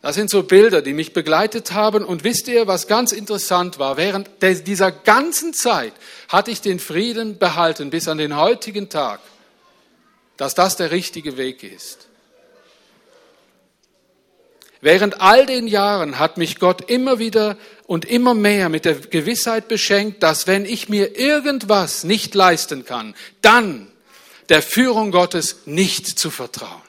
Das 0.00 0.16
sind 0.16 0.28
so 0.28 0.42
Bilder, 0.42 0.82
die 0.82 0.92
mich 0.92 1.14
begleitet 1.14 1.72
haben. 1.72 2.04
Und 2.04 2.24
wisst 2.24 2.46
ihr, 2.48 2.66
was 2.66 2.88
ganz 2.88 3.10
interessant 3.10 3.78
war? 3.78 3.96
Während 3.96 4.28
dieser 4.42 4.92
ganzen 4.92 5.54
Zeit 5.54 5.94
hatte 6.28 6.50
ich 6.50 6.60
den 6.60 6.78
Frieden 6.78 7.38
behalten 7.38 7.88
bis 7.88 8.06
an 8.06 8.18
den 8.18 8.36
heutigen 8.36 8.90
Tag, 8.90 9.20
dass 10.36 10.54
das 10.54 10.76
der 10.76 10.90
richtige 10.90 11.38
Weg 11.38 11.62
ist. 11.62 12.08
Während 14.84 15.22
all 15.22 15.46
den 15.46 15.66
Jahren 15.66 16.18
hat 16.18 16.36
mich 16.36 16.58
Gott 16.58 16.90
immer 16.90 17.18
wieder 17.18 17.56
und 17.86 18.04
immer 18.04 18.34
mehr 18.34 18.68
mit 18.68 18.84
der 18.84 18.96
Gewissheit 18.96 19.66
beschenkt, 19.66 20.22
dass 20.22 20.46
wenn 20.46 20.66
ich 20.66 20.90
mir 20.90 21.18
irgendwas 21.18 22.04
nicht 22.04 22.34
leisten 22.34 22.84
kann, 22.84 23.14
dann 23.40 23.90
der 24.50 24.60
Führung 24.60 25.10
Gottes 25.10 25.60
nicht 25.64 26.06
zu 26.06 26.28
vertrauen. 26.28 26.82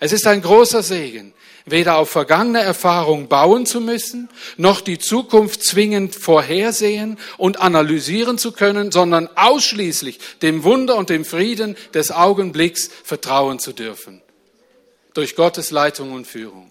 Es 0.00 0.10
ist 0.10 0.26
ein 0.26 0.42
großer 0.42 0.82
Segen, 0.82 1.34
weder 1.66 1.98
auf 1.98 2.10
vergangene 2.10 2.62
Erfahrung 2.62 3.28
bauen 3.28 3.64
zu 3.64 3.80
müssen, 3.80 4.28
noch 4.56 4.80
die 4.80 4.98
Zukunft 4.98 5.62
zwingend 5.62 6.16
vorhersehen 6.16 7.16
und 7.36 7.60
analysieren 7.60 8.38
zu 8.38 8.50
können, 8.50 8.90
sondern 8.90 9.28
ausschließlich 9.36 10.18
dem 10.42 10.64
Wunder 10.64 10.96
und 10.96 11.10
dem 11.10 11.24
Frieden 11.24 11.76
des 11.94 12.10
Augenblicks 12.10 12.90
vertrauen 13.04 13.60
zu 13.60 13.72
dürfen. 13.72 14.20
Durch 15.16 15.34
Gottes 15.34 15.70
Leitung 15.70 16.12
und 16.12 16.26
Führung. 16.26 16.70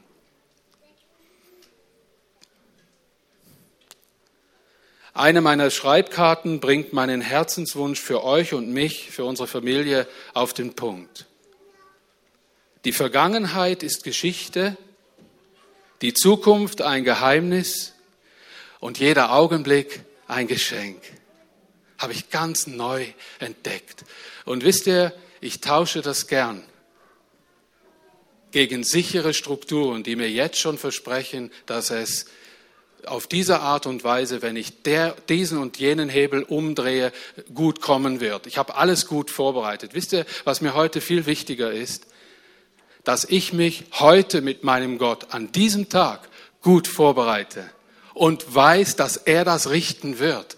Eine 5.16 5.42
meiner 5.42 5.72
Schreibkarten 5.72 6.60
bringt 6.60 6.94
meinen 6.94 7.22
Herzenswunsch 7.22 8.00
für 8.00 8.24
euch 8.24 8.54
und 8.54 8.72
mich, 8.72 9.10
für 9.10 9.26
unsere 9.26 9.48
Familie 9.48 10.08
auf 10.36 10.54
den 10.54 10.76
Punkt. 10.76 11.26
Die 12.84 12.92
Vergangenheit 12.92 13.82
ist 13.82 14.04
Geschichte, 14.04 14.78
die 16.04 16.14
Zukunft 16.14 16.84
ein 16.84 17.04
Geheimnis 17.04 17.94
und 18.80 19.00
jeder 19.00 19.34
Augenblick 19.34 20.02
ein 20.28 20.46
Geschenk. 20.46 21.02
Habe 21.98 22.14
ich 22.14 22.30
ganz 22.30 22.68
neu 22.68 23.08
entdeckt. 23.40 24.06
Und 24.46 24.64
wisst 24.64 24.86
ihr, 24.86 25.16
ich 25.42 25.62
tausche 25.62 26.04
das 26.04 26.28
gern 26.28 26.64
gegen 28.52 28.84
sichere 28.84 29.34
Strukturen, 29.34 30.04
die 30.04 30.16
mir 30.16 30.30
jetzt 30.30 30.60
schon 30.60 30.78
versprechen, 30.78 31.52
dass 31.66 31.90
es 31.90 32.26
auf 33.06 33.28
diese 33.28 33.60
Art 33.60 33.86
und 33.86 34.04
Weise, 34.04 34.42
wenn 34.42 34.56
ich 34.56 34.82
der, 34.82 35.16
diesen 35.30 35.60
und 35.60 35.78
jenen 35.78 36.10
Hebel 36.10 36.44
umdrehe, 36.44 37.12
gut 37.54 37.82
kommen 37.82 38.20
wird. 38.20 38.48
Ich 38.48 38.58
habe 38.58 38.76
alles 38.76 39.06
gut 39.06 39.30
vorbereitet. 39.30 39.94
Wisst 39.94 40.14
ihr, 40.14 40.26
was 40.44 40.62
mir 40.62 40.74
heute 40.74 41.02
viel 41.02 41.26
wichtiger 41.26 41.72
ist? 41.72 42.08
dass 43.06 43.24
ich 43.24 43.54
mich 43.54 43.86
heute 43.94 44.42
mit 44.42 44.64
meinem 44.64 44.98
Gott 44.98 45.28
an 45.34 45.52
diesem 45.52 45.88
Tag 45.88 46.28
gut 46.62 46.88
vorbereite 46.88 47.70
und 48.14 48.54
weiß, 48.54 48.96
dass 48.96 49.16
er 49.16 49.46
das 49.46 49.70
richten 49.70 50.20
wird. 50.20 50.58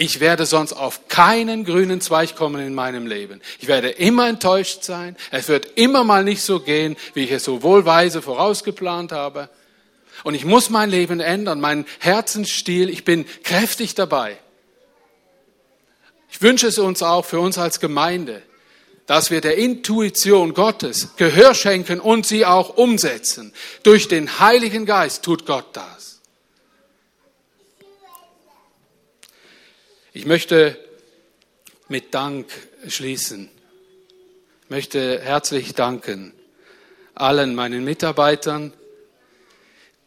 Ich 0.00 0.20
werde 0.20 0.46
sonst 0.46 0.74
auf 0.74 1.08
keinen 1.08 1.64
grünen 1.64 2.00
Zweig 2.00 2.36
kommen 2.36 2.64
in 2.64 2.72
meinem 2.72 3.08
Leben. 3.08 3.40
Ich 3.58 3.66
werde 3.66 3.88
immer 3.88 4.28
enttäuscht 4.28 4.84
sein. 4.84 5.16
Es 5.32 5.48
wird 5.48 5.72
immer 5.74 6.04
mal 6.04 6.22
nicht 6.22 6.42
so 6.42 6.60
gehen, 6.60 6.96
wie 7.14 7.24
ich 7.24 7.32
es 7.32 7.42
so 7.42 7.64
wohlweise 7.64 8.22
vorausgeplant 8.22 9.10
habe. 9.10 9.50
Und 10.22 10.34
ich 10.34 10.44
muss 10.44 10.70
mein 10.70 10.88
Leben 10.88 11.18
ändern, 11.18 11.60
meinen 11.60 11.84
Herzensstil. 11.98 12.90
Ich 12.90 13.04
bin 13.04 13.26
kräftig 13.42 13.96
dabei. 13.96 14.38
Ich 16.30 16.40
wünsche 16.42 16.68
es 16.68 16.78
uns 16.78 17.02
auch 17.02 17.24
für 17.24 17.40
uns 17.40 17.58
als 17.58 17.80
Gemeinde, 17.80 18.40
dass 19.06 19.32
wir 19.32 19.40
der 19.40 19.58
Intuition 19.58 20.54
Gottes 20.54 21.16
Gehör 21.16 21.56
schenken 21.56 21.98
und 21.98 22.24
sie 22.24 22.46
auch 22.46 22.76
umsetzen. 22.76 23.52
Durch 23.82 24.06
den 24.06 24.38
Heiligen 24.38 24.86
Geist 24.86 25.24
tut 25.24 25.44
Gott 25.44 25.66
das. 25.72 26.07
Ich 30.18 30.26
möchte 30.26 30.76
mit 31.86 32.12
Dank 32.12 32.50
schließen. 32.88 33.48
Ich 34.64 34.68
möchte 34.68 35.20
herzlich 35.20 35.74
danken 35.74 36.32
allen 37.14 37.54
meinen 37.54 37.84
Mitarbeitern, 37.84 38.72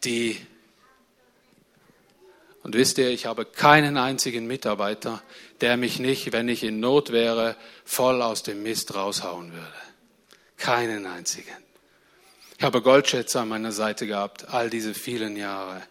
die 0.04 0.36
und 2.62 2.74
wisst 2.74 2.98
ihr, 2.98 3.08
ich 3.08 3.24
habe 3.24 3.46
keinen 3.46 3.96
einzigen 3.96 4.46
Mitarbeiter, 4.46 5.22
der 5.62 5.78
mich 5.78 5.98
nicht, 5.98 6.30
wenn 6.32 6.50
ich 6.50 6.62
in 6.62 6.78
Not 6.78 7.10
wäre, 7.10 7.56
voll 7.86 8.20
aus 8.20 8.42
dem 8.42 8.62
Mist 8.62 8.94
raushauen 8.94 9.54
würde. 9.54 9.72
Keinen 10.58 11.06
einzigen. 11.06 11.56
Ich 12.58 12.62
habe 12.62 12.82
Goldschätze 12.82 13.40
an 13.40 13.48
meiner 13.48 13.72
Seite 13.72 14.06
gehabt, 14.06 14.50
all 14.50 14.68
diese 14.68 14.92
vielen 14.92 15.38
Jahre. 15.38 15.82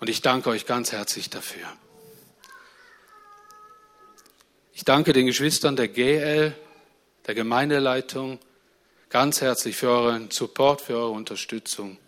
Und 0.00 0.10
ich 0.10 0.20
danke 0.20 0.50
euch 0.50 0.66
ganz 0.66 0.92
herzlich 0.92 1.30
dafür. 1.30 1.66
Ich 4.82 4.86
danke 4.86 5.12
den 5.12 5.26
Geschwistern 5.26 5.76
der 5.76 5.86
GL, 5.86 6.56
der 7.28 7.34
Gemeindeleitung, 7.36 8.40
ganz 9.10 9.40
herzlich 9.40 9.76
für 9.76 9.90
euren 9.90 10.28
Support, 10.32 10.80
für 10.80 10.94
eure 10.94 11.10
Unterstützung. 11.10 11.98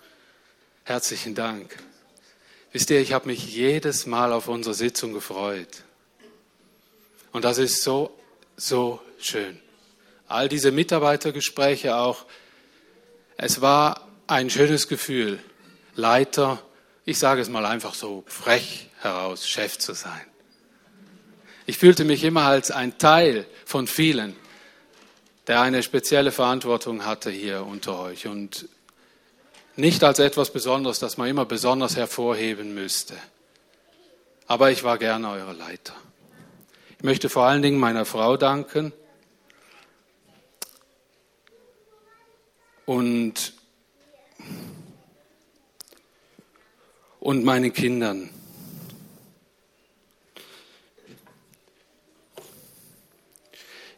Herzlichen 0.82 1.36
Dank. 1.36 1.76
Wisst 2.72 2.90
ihr, 2.90 3.00
ich 3.00 3.12
habe 3.12 3.28
mich 3.28 3.54
jedes 3.54 4.06
Mal 4.06 4.32
auf 4.32 4.48
unsere 4.48 4.74
Sitzung 4.74 5.12
gefreut. 5.12 5.84
Und 7.30 7.44
das 7.44 7.58
ist 7.58 7.84
so, 7.84 8.12
so 8.56 9.00
schön. 9.20 9.60
All 10.26 10.48
diese 10.48 10.72
Mitarbeitergespräche 10.72 11.94
auch. 11.94 12.26
Es 13.36 13.60
war 13.60 14.08
ein 14.26 14.50
schönes 14.50 14.88
Gefühl, 14.88 15.38
Leiter, 15.94 16.60
ich 17.04 17.20
sage 17.20 17.40
es 17.40 17.48
mal 17.48 17.66
einfach 17.66 17.94
so 17.94 18.24
frech 18.26 18.88
heraus, 19.00 19.48
Chef 19.48 19.78
zu 19.78 19.92
sein. 19.92 20.33
Ich 21.66 21.78
fühlte 21.78 22.04
mich 22.04 22.24
immer 22.24 22.42
als 22.42 22.70
ein 22.70 22.98
Teil 22.98 23.46
von 23.64 23.86
vielen. 23.86 24.36
der 25.46 25.60
eine 25.60 25.82
spezielle 25.82 26.32
Verantwortung 26.32 27.04
hatte 27.04 27.30
hier 27.30 27.66
unter 27.66 27.98
euch 27.98 28.26
und 28.26 28.66
nicht 29.76 30.02
als 30.02 30.18
etwas 30.18 30.50
Besonderes, 30.50 31.00
das 31.00 31.18
man 31.18 31.28
immer 31.28 31.44
besonders 31.44 31.96
hervorheben 31.96 32.74
müsste. 32.74 33.14
Aber 34.46 34.70
ich 34.70 34.84
war 34.84 34.96
gerne 34.96 35.28
euer 35.30 35.52
Leiter. 35.52 35.94
Ich 36.96 37.04
möchte 37.04 37.28
vor 37.28 37.44
allen 37.44 37.60
Dingen 37.60 37.78
meiner 37.78 38.06
Frau 38.06 38.38
danken 38.38 38.92
und, 42.86 43.52
und 47.20 47.44
meinen 47.44 47.72
Kindern. 47.72 48.30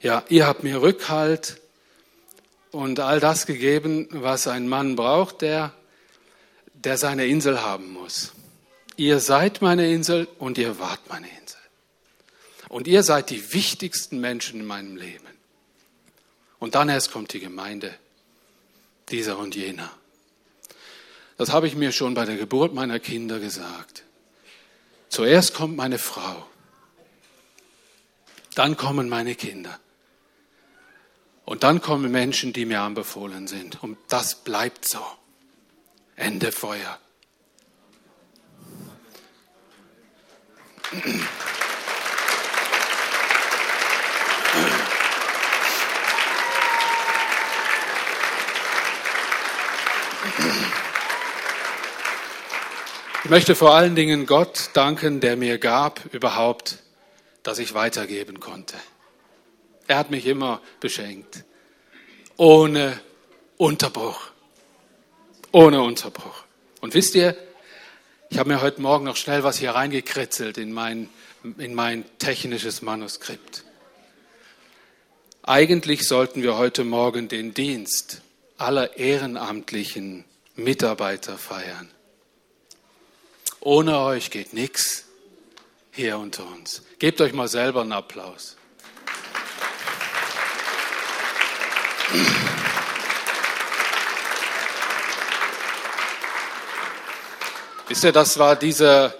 Ja, 0.00 0.24
ihr 0.28 0.46
habt 0.46 0.62
mir 0.62 0.82
Rückhalt 0.82 1.60
und 2.70 3.00
all 3.00 3.20
das 3.20 3.46
gegeben, 3.46 4.08
was 4.10 4.46
ein 4.46 4.68
Mann 4.68 4.96
braucht, 4.96 5.40
der, 5.40 5.72
der 6.74 6.98
seine 6.98 7.26
Insel 7.26 7.62
haben 7.62 7.92
muss. 7.92 8.32
Ihr 8.96 9.20
seid 9.20 9.62
meine 9.62 9.90
Insel 9.90 10.28
und 10.38 10.58
ihr 10.58 10.78
wart 10.78 11.00
meine 11.08 11.26
Insel. 11.28 11.60
Und 12.68 12.86
ihr 12.86 13.02
seid 13.02 13.30
die 13.30 13.52
wichtigsten 13.52 14.20
Menschen 14.20 14.60
in 14.60 14.66
meinem 14.66 14.96
Leben. 14.96 15.26
Und 16.58 16.74
dann 16.74 16.88
erst 16.88 17.12
kommt 17.12 17.32
die 17.32 17.40
Gemeinde, 17.40 17.94
dieser 19.10 19.38
und 19.38 19.54
jener. 19.54 19.90
Das 21.36 21.52
habe 21.52 21.66
ich 21.66 21.76
mir 21.76 21.92
schon 21.92 22.14
bei 22.14 22.24
der 22.24 22.36
Geburt 22.36 22.74
meiner 22.74 22.98
Kinder 22.98 23.38
gesagt. 23.38 24.04
Zuerst 25.08 25.54
kommt 25.54 25.76
meine 25.76 25.98
Frau, 25.98 26.46
dann 28.54 28.76
kommen 28.76 29.08
meine 29.08 29.34
Kinder. 29.34 29.78
Und 31.46 31.62
dann 31.62 31.80
kommen 31.80 32.10
Menschen, 32.10 32.52
die 32.52 32.64
mir 32.66 32.80
anbefohlen 32.80 33.46
sind. 33.46 33.80
Und 33.82 33.96
das 34.08 34.34
bleibt 34.34 34.84
so. 34.84 34.98
Ende 36.16 36.50
Feuer. 36.50 36.98
Ich 53.22 53.30
möchte 53.30 53.54
vor 53.54 53.74
allen 53.74 53.94
Dingen 53.94 54.26
Gott 54.26 54.70
danken, 54.72 55.20
der 55.20 55.36
mir 55.36 55.58
gab 55.58 56.04
überhaupt, 56.12 56.78
dass 57.44 57.60
ich 57.60 57.74
weitergeben 57.74 58.40
konnte. 58.40 58.74
Er 59.86 59.98
hat 59.98 60.10
mich 60.10 60.26
immer 60.26 60.60
beschenkt. 60.80 61.44
Ohne 62.36 63.00
Unterbruch. 63.56 64.30
Ohne 65.52 65.82
Unterbruch. 65.82 66.44
Und 66.80 66.94
wisst 66.94 67.14
ihr, 67.14 67.36
ich 68.28 68.38
habe 68.38 68.48
mir 68.48 68.60
heute 68.60 68.82
Morgen 68.82 69.04
noch 69.04 69.16
schnell 69.16 69.44
was 69.44 69.58
hier 69.58 69.70
reingekritzelt 69.70 70.58
in 70.58 70.72
mein, 70.72 71.08
in 71.58 71.74
mein 71.74 72.04
technisches 72.18 72.82
Manuskript. 72.82 73.64
Eigentlich 75.42 76.08
sollten 76.08 76.42
wir 76.42 76.56
heute 76.56 76.82
Morgen 76.82 77.28
den 77.28 77.54
Dienst 77.54 78.22
aller 78.58 78.96
ehrenamtlichen 78.96 80.24
Mitarbeiter 80.56 81.38
feiern. 81.38 81.88
Ohne 83.60 83.98
euch 84.00 84.30
geht 84.30 84.52
nichts 84.52 85.04
hier 85.92 86.18
unter 86.18 86.46
uns. 86.46 86.82
Gebt 86.98 87.20
euch 87.20 87.32
mal 87.32 87.48
selber 87.48 87.82
einen 87.82 87.92
Applaus. 87.92 88.55
Wisst 97.88 98.04
ihr, 98.04 98.12
das 98.12 98.38
war 98.38 98.56
dieser, 98.56 99.14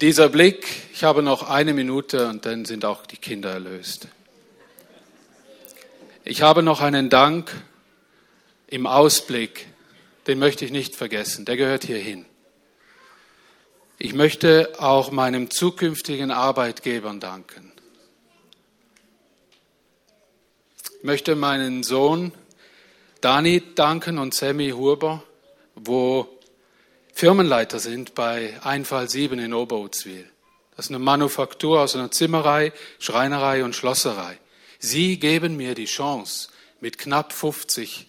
dieser 0.00 0.28
Blick. 0.28 0.66
Ich 0.92 1.04
habe 1.04 1.22
noch 1.22 1.48
eine 1.48 1.74
Minute 1.74 2.28
und 2.28 2.46
dann 2.46 2.64
sind 2.64 2.84
auch 2.84 3.04
die 3.04 3.16
Kinder 3.16 3.50
erlöst. 3.50 4.08
Ich 6.24 6.42
habe 6.42 6.62
noch 6.62 6.80
einen 6.80 7.10
Dank 7.10 7.50
im 8.66 8.86
Ausblick, 8.86 9.66
den 10.26 10.38
möchte 10.38 10.64
ich 10.64 10.70
nicht 10.70 10.94
vergessen, 10.94 11.44
der 11.44 11.56
gehört 11.56 11.84
hierhin. 11.84 12.26
Ich 13.98 14.14
möchte 14.14 14.72
auch 14.78 15.10
meinem 15.10 15.50
zukünftigen 15.50 16.30
Arbeitgebern 16.30 17.18
danken. 17.18 17.72
Ich 20.98 21.04
möchte 21.04 21.36
meinen 21.36 21.84
Sohn 21.84 22.32
Dani 23.20 23.62
danken 23.76 24.18
und 24.18 24.34
Sammy 24.34 24.70
Huber, 24.70 25.22
wo 25.76 26.26
Firmenleiter 27.12 27.78
sind 27.78 28.16
bei 28.16 28.58
Einfall 28.64 29.08
7 29.08 29.38
in 29.38 29.54
Oberutzwil. 29.54 30.28
Das 30.74 30.86
ist 30.86 30.90
eine 30.90 30.98
Manufaktur 30.98 31.82
aus 31.82 31.94
einer 31.94 32.10
Zimmerei, 32.10 32.72
Schreinerei 32.98 33.62
und 33.62 33.76
Schlosserei. 33.76 34.38
Sie 34.80 35.20
geben 35.20 35.56
mir 35.56 35.76
die 35.76 35.84
Chance, 35.84 36.48
mit 36.80 36.98
knapp 36.98 37.32
50 37.32 38.08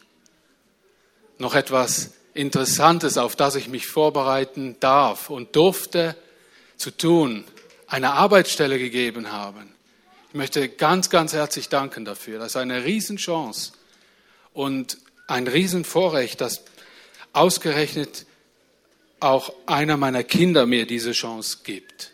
noch 1.37 1.53
etwas 1.53 2.13
Interessantes, 2.33 3.19
auf 3.19 3.35
das 3.35 3.53
ich 3.53 3.67
mich 3.67 3.85
vorbereiten 3.85 4.77
darf 4.79 5.29
und 5.29 5.55
durfte, 5.55 6.15
zu 6.75 6.89
tun, 6.89 7.43
eine 7.85 8.13
Arbeitsstelle 8.13 8.79
gegeben 8.79 9.31
haben, 9.31 9.75
ich 10.29 10.35
möchte 10.35 10.69
ganz, 10.69 11.09
ganz 11.09 11.33
herzlich 11.33 11.69
danken 11.69 12.05
dafür. 12.05 12.37
Das 12.37 12.49
ist 12.49 12.55
eine 12.55 12.85
Riesenchance 12.85 13.71
und 14.53 14.97
ein 15.27 15.47
Riesenvorrecht, 15.47 16.39
dass 16.39 16.63
ausgerechnet 17.33 18.27
auch 19.19 19.53
einer 19.65 19.97
meiner 19.97 20.23
Kinder 20.23 20.67
mir 20.67 20.85
diese 20.85 21.13
Chance 21.13 21.59
gibt. 21.63 22.11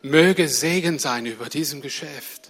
Möge 0.00 0.48
Segen 0.48 0.98
sein 0.98 1.26
über 1.26 1.50
diesem 1.50 1.82
Geschäft 1.82 2.45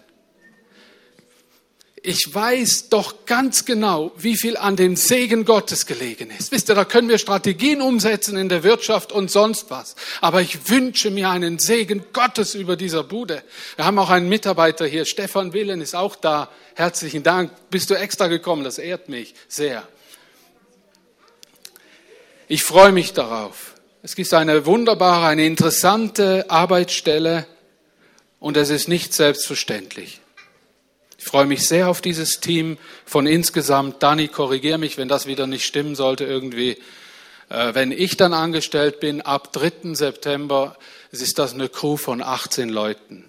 ich 2.07 2.33
weiß 2.33 2.89
doch 2.89 3.27
ganz 3.27 3.65
genau, 3.65 4.13
wie 4.17 4.37
viel 4.37 4.57
an 4.57 4.77
dem 4.77 4.95
Segen 4.95 5.45
Gottes 5.45 5.87
gelegen 5.87 6.31
ist. 6.31 6.53
Wisst 6.53 6.69
ihr, 6.69 6.77
da 6.77 6.85
können 6.85 7.09
wir 7.09 7.19
Strategien 7.19 7.83
umsetzen 7.83 8.37
in 8.37 8.49
der 8.49 8.63
Wirtschaft 8.63 9.11
und 9.11 9.29
sonst 9.29 9.71
was. 9.71 9.97
Aber 10.21 10.41
ich 10.41 10.71
wünsche 10.71 11.11
mir 11.11 11.31
einen 11.31 11.59
Segen 11.59 12.05
Gottes 12.13 12.55
über 12.55 12.77
dieser 12.77 13.03
Bude. 13.03 13.43
Wir 13.75 13.87
haben 13.87 13.99
auch 13.99 14.11
einen 14.11 14.29
Mitarbeiter 14.29 14.87
hier, 14.87 15.05
Stefan 15.05 15.53
Willen 15.53 15.81
ist 15.81 15.97
auch 15.97 16.15
da. 16.15 16.49
Herzlichen 16.77 17.25
Dank. 17.25 17.51
Bist 17.71 17.91
du 17.91 17.95
extra 17.95 18.29
gekommen? 18.29 18.63
Das 18.63 18.79
ehrt 18.79 19.09
mich 19.09 19.35
sehr. 19.49 19.83
Ich 22.47 22.63
freue 22.63 22.93
mich 22.93 23.15
darauf. 23.15 23.75
Es 24.05 24.15
gibt 24.15 24.33
eine 24.33 24.65
wunderbare, 24.65 25.27
eine 25.27 25.45
interessante 25.45 26.49
Arbeitsstelle 26.51 27.49
und 28.39 28.57
es 28.57 28.71
ist 28.71 28.87
nicht 28.87 29.13
selbstverständlich. 29.13 30.21
Ich 31.27 31.33
freue 31.33 31.47
mich 31.47 31.67
sehr 31.67 31.89
auf 31.89 32.01
dieses 32.01 32.39
Team 32.39 32.79
von 33.05 33.27
insgesamt. 33.27 34.01
Dani, 34.01 34.29
korrigiere 34.29 34.79
mich, 34.79 34.97
wenn 34.97 35.09
das 35.09 35.27
wieder 35.27 35.49
nicht 35.49 35.65
stimmen 35.65 35.97
sollte 35.97 36.23
irgendwie. 36.25 36.79
Äh, 37.49 37.75
wenn 37.75 37.91
ich 37.91 38.17
dann 38.17 38.33
angestellt 38.33 39.01
bin, 39.01 39.23
ab 39.23 39.53
3. 39.53 39.93
September, 39.95 40.77
ist 41.11 41.41
das 41.41 41.53
eine 41.53 41.69
Crew 41.69 41.97
von 41.97 42.23
18 42.23 42.69
Leuten. 42.69 43.25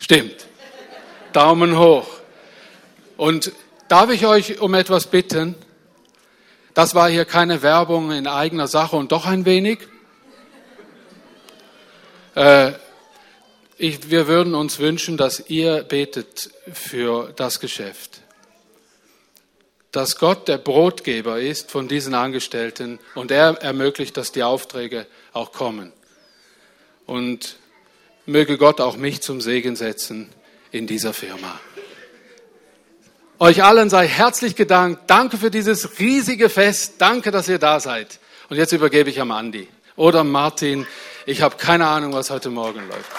Stimmt. 0.00 0.46
Daumen 1.32 1.78
hoch. 1.78 2.08
Und 3.16 3.52
darf 3.86 4.10
ich 4.10 4.26
euch 4.26 4.60
um 4.60 4.74
etwas 4.74 5.06
bitten? 5.06 5.54
Das 6.74 6.96
war 6.96 7.08
hier 7.08 7.24
keine 7.24 7.62
Werbung 7.62 8.10
in 8.10 8.26
eigener 8.26 8.66
Sache 8.66 8.96
und 8.96 9.12
doch 9.12 9.26
ein 9.26 9.44
wenig. 9.44 9.78
Äh, 12.34 12.72
ich, 13.76 14.10
wir 14.10 14.26
würden 14.26 14.54
uns 14.54 14.78
wünschen, 14.78 15.16
dass 15.16 15.48
ihr 15.48 15.82
betet 15.82 16.50
für 16.72 17.32
das 17.36 17.60
Geschäft. 17.60 18.20
Dass 19.90 20.18
Gott 20.18 20.48
der 20.48 20.58
Brotgeber 20.58 21.40
ist 21.40 21.70
von 21.70 21.88
diesen 21.88 22.14
Angestellten 22.14 22.98
und 23.14 23.30
er 23.30 23.62
ermöglicht, 23.62 24.16
dass 24.16 24.32
die 24.32 24.42
Aufträge 24.42 25.06
auch 25.32 25.52
kommen. 25.52 25.92
Und 27.06 27.56
möge 28.26 28.58
Gott 28.58 28.80
auch 28.80 28.96
mich 28.96 29.20
zum 29.20 29.40
Segen 29.40 29.76
setzen 29.76 30.30
in 30.70 30.86
dieser 30.86 31.12
Firma. 31.12 31.60
Euch 33.38 33.62
allen 33.62 33.90
sei 33.90 34.06
herzlich 34.06 34.56
gedankt. 34.56 35.02
Danke 35.08 35.36
für 35.36 35.50
dieses 35.50 35.98
riesige 35.98 36.48
Fest. 36.48 36.94
Danke, 36.98 37.30
dass 37.30 37.48
ihr 37.48 37.58
da 37.58 37.80
seid. 37.80 38.20
Und 38.48 38.56
jetzt 38.56 38.72
übergebe 38.72 39.10
ich 39.10 39.20
am 39.20 39.32
Andi 39.32 39.68
oder 39.96 40.24
Martin. 40.24 40.86
Ich 41.26 41.42
habe 41.42 41.56
keine 41.56 41.86
Ahnung, 41.86 42.12
was 42.12 42.30
heute 42.30 42.50
Morgen 42.50 42.88
läuft. 42.88 43.10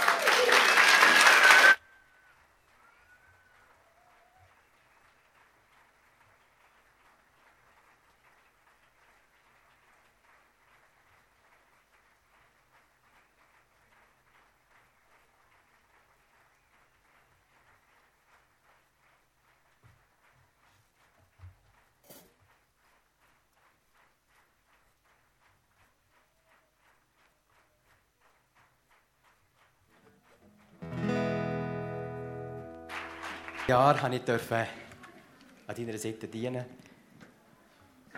Jahr 33.68 34.00
habe 34.00 34.16
ich 34.16 34.30
an 34.30 35.76
deiner 35.76 35.98
Seite 35.98 36.28
dienen. 36.28 36.66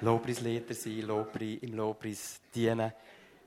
Lobpreisleiter 0.02 0.74
sein, 0.74 1.02
Lobpreis, 1.02 1.60
im 1.62 1.74
Lobpreis 1.74 2.41
dienen. 2.54 2.91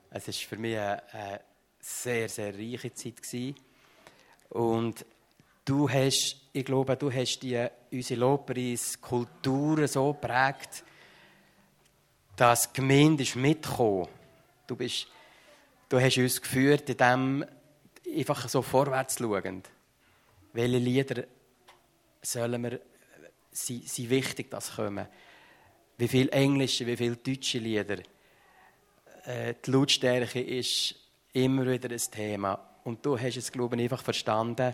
Es 0.09 0.27
war 0.27 0.33
für 0.33 0.57
mich 0.57 0.77
eine, 0.77 1.13
eine 1.13 1.39
sehr, 1.79 2.27
sehr 2.27 2.53
reiche 2.55 2.91
Zeit. 2.93 3.21
Gewesen. 3.21 3.55
Und 4.49 5.05
du 5.63 5.87
hast, 5.87 6.37
ich 6.51 6.65
glaube, 6.65 6.97
du 6.97 7.11
hast 7.11 7.39
die, 7.39 7.67
unsere 7.91 8.19
Lobpreiskultur 8.19 9.87
so 9.87 10.11
geprägt, 10.13 10.83
dass 12.35 12.73
die 12.73 12.81
Gemeinde 12.81 13.23
ist 13.23 13.35
mitgekommen. 13.35 14.07
Du, 14.65 14.75
bist, 14.75 15.07
du 15.87 16.01
hast 16.01 16.17
uns 16.17 16.41
geführt, 16.41 16.89
in 16.89 16.97
dem 16.97 17.45
einfach 18.17 18.49
so 18.49 18.63
vorwärts 18.63 19.19
schauend. 19.19 19.69
Welche 20.53 20.77
Lieder 20.79 21.25
sollen 22.21 22.63
wir, 22.63 22.79
sind, 23.51 23.87
sind 23.87 24.09
wichtig, 24.09 24.49
dass 24.49 24.75
kommen? 24.75 25.07
Wie 25.97 26.07
viele 26.07 26.31
englische, 26.31 26.85
wie 26.87 26.97
viele 26.97 27.17
deutsche 27.17 27.59
Lieder? 27.59 27.99
Äh, 29.25 29.55
die 29.65 29.71
Lautstärke 29.71 30.41
ist 30.41 30.95
immer 31.33 31.65
wieder 31.67 31.89
ein 31.89 31.97
Thema. 31.97 32.59
Und 32.83 33.05
du 33.05 33.17
hast 33.17 33.37
es, 33.37 33.51
glaube 33.51 33.75
ich, 33.75 33.83
einfach 33.83 34.01
verstanden, 34.01 34.73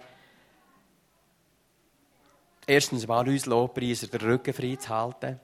erstens 2.65 3.07
mal 3.07 3.27
uns 3.27 3.45
Lobpreiser 3.45 4.07
den 4.07 4.21
Rücken 4.21 4.53
frei 4.53 4.75
zu 4.75 4.89
halten, 4.89 5.39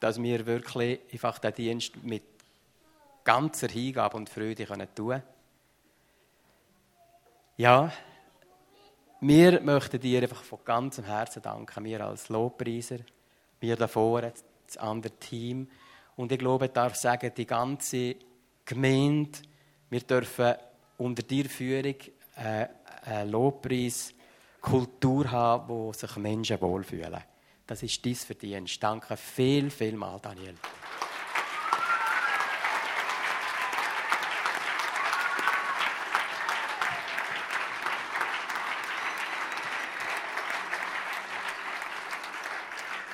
dass 0.00 0.20
wir 0.20 0.46
wirklich 0.46 1.00
einfach 1.12 1.38
den 1.38 1.54
Dienst 1.54 2.02
mit 2.02 2.24
ganzer 3.24 3.68
Hingabe 3.68 4.16
und 4.16 4.28
Freude 4.28 4.66
tun 4.66 4.86
können. 4.96 5.22
Ja, 7.56 7.92
wir 9.22 9.60
möchten 9.60 10.00
dir 10.00 10.20
einfach 10.20 10.42
von 10.42 10.58
ganzem 10.64 11.04
Herzen 11.04 11.42
danken, 11.42 11.84
wir 11.84 12.04
als 12.04 12.28
Lobpreiser, 12.28 12.98
wir 13.60 13.76
da 13.76 13.86
vorne, 13.86 14.32
das 14.66 14.76
andere 14.78 15.12
Team. 15.12 15.68
Und 16.16 16.32
ich 16.32 16.40
glaube, 16.40 16.66
ich 16.66 16.72
darf 16.72 16.96
sagen, 16.96 17.30
die 17.36 17.46
ganze 17.46 18.16
Gemeinde, 18.64 19.38
wir 19.90 20.00
dürfen 20.00 20.54
unter 20.98 21.22
dir 21.22 21.44
Führung 21.44 21.94
äh, 22.36 22.66
eine 23.04 23.30
Lobpreiskultur 23.30 25.30
haben, 25.30 25.68
wo 25.68 25.92
sich 25.92 26.16
Menschen 26.16 26.60
wohlfühlen. 26.60 27.22
Das 27.64 27.84
ist 27.84 28.04
dein 28.04 28.16
Verdienst. 28.16 28.82
Danke 28.82 29.16
viel, 29.16 29.70
viel 29.70 29.94
mal, 29.94 30.18
Daniel. 30.20 30.56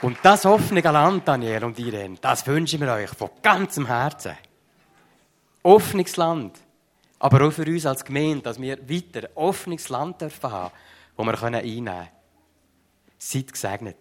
Und 0.09 0.17
das 0.23 0.47
offene 0.47 0.81
Land, 0.81 1.29
Daniel 1.29 1.65
und 1.65 1.79
Irene, 1.79 2.17
das 2.19 2.47
wünschen 2.47 2.81
wir 2.81 2.91
euch 2.95 3.11
von 3.11 3.29
ganzem 3.43 3.85
Herzen. 3.85 4.39
Offenes 5.63 6.17
Land. 6.17 6.57
Aber 7.19 7.47
auch 7.47 7.53
für 7.53 7.67
uns 7.67 7.85
als 7.85 8.07
Gemeinde, 8.07 8.41
dass 8.41 8.59
wir 8.59 8.79
weiter 8.89 9.29
offenes 9.35 9.91
Land 9.91 10.23
dürfen 10.23 10.51
haben, 10.51 10.73
wo 11.15 11.25
wir 11.25 11.43
einnehmen 11.43 11.85
können. 11.85 12.09
Seid 13.19 13.53
gesegnet. 13.53 13.99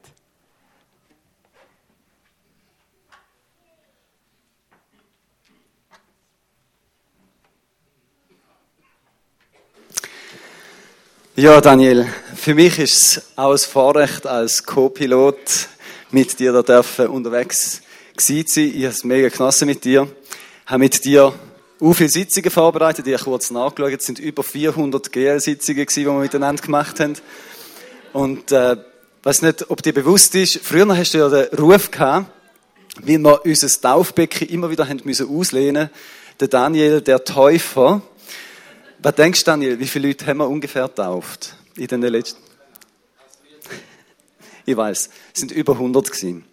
Ja, 11.36 11.60
Daniel, 11.60 12.06
für 12.34 12.56
mich 12.56 12.80
ist 12.80 12.98
es 13.18 13.38
auch 13.38 13.52
ein 13.52 13.58
Vorrecht 13.58 14.26
als 14.26 14.64
Co-Pilot 14.64 15.68
mit 16.12 16.40
dir 16.40 16.54
da 16.54 16.62
dürfen 16.62 17.08
unterwegs 17.08 17.82
gewesen 18.16 18.48
sein. 18.48 18.72
Ich 18.76 18.84
habe 18.84 18.94
es 18.94 19.04
mega 19.04 19.30
genossen 19.30 19.68
mit 19.68 19.84
dir. 19.84 20.08
Ich 20.66 20.72
habe 20.72 20.80
mit 20.80 21.04
dir 21.04 21.34
auch 21.80 21.94
viele 21.94 22.10
Sitzungen 22.10 22.50
vorbereitet. 22.50 23.06
Ich 23.08 23.14
habe 23.14 23.24
kurz 23.24 23.52
nachgeschaut. 23.52 24.00
Es 24.00 24.06
sind 24.06 24.20
über 24.20 24.44
400 24.44 25.12
GL-Sitzungen 25.12 25.86
die 25.88 26.06
wir 26.06 26.14
miteinander 26.14 26.62
gemacht 26.62 27.00
haben. 27.00 27.16
Und, 28.14 28.52
äh, 28.52 28.78
weiß 29.24 29.42
nicht, 29.42 29.70
ob 29.70 29.84
dir 29.84 29.94
bewusst 29.94 30.34
ist, 30.36 30.60
früher 30.64 30.88
hast 30.98 31.14
du 31.14 31.18
ja 31.20 31.30
den 31.30 31.58
Ruf 31.58 31.92
gehabt, 31.92 32.32
wie 33.04 33.18
wir 33.18 33.46
unser 33.46 33.82
Taufbecken 33.82 34.48
immer 34.48 34.70
wieder 34.70 34.88
haben 34.88 35.02
müssen 35.04 35.30
auslehnen. 35.30 35.90
Der 36.40 36.48
Daniel, 36.48 37.02
der 37.02 37.24
Täufer. 37.24 38.02
Was 39.00 39.16
denkst 39.16 39.44
du, 39.44 39.52
Daniel, 39.52 39.80
wie 39.80 39.88
viele 39.88 40.08
Leute 40.08 40.26
haben 40.26 40.38
wir 40.38 40.48
ungefähr 40.48 40.88
getauft 40.88 41.56
in 41.76 41.88
den 41.88 42.02
letzten 42.02 42.47
ich 44.68 44.76
weiß, 44.76 45.10
es 45.34 45.40
sind 45.40 45.52
über 45.54 45.74
100 45.74 46.12
gewesen. 46.12 46.44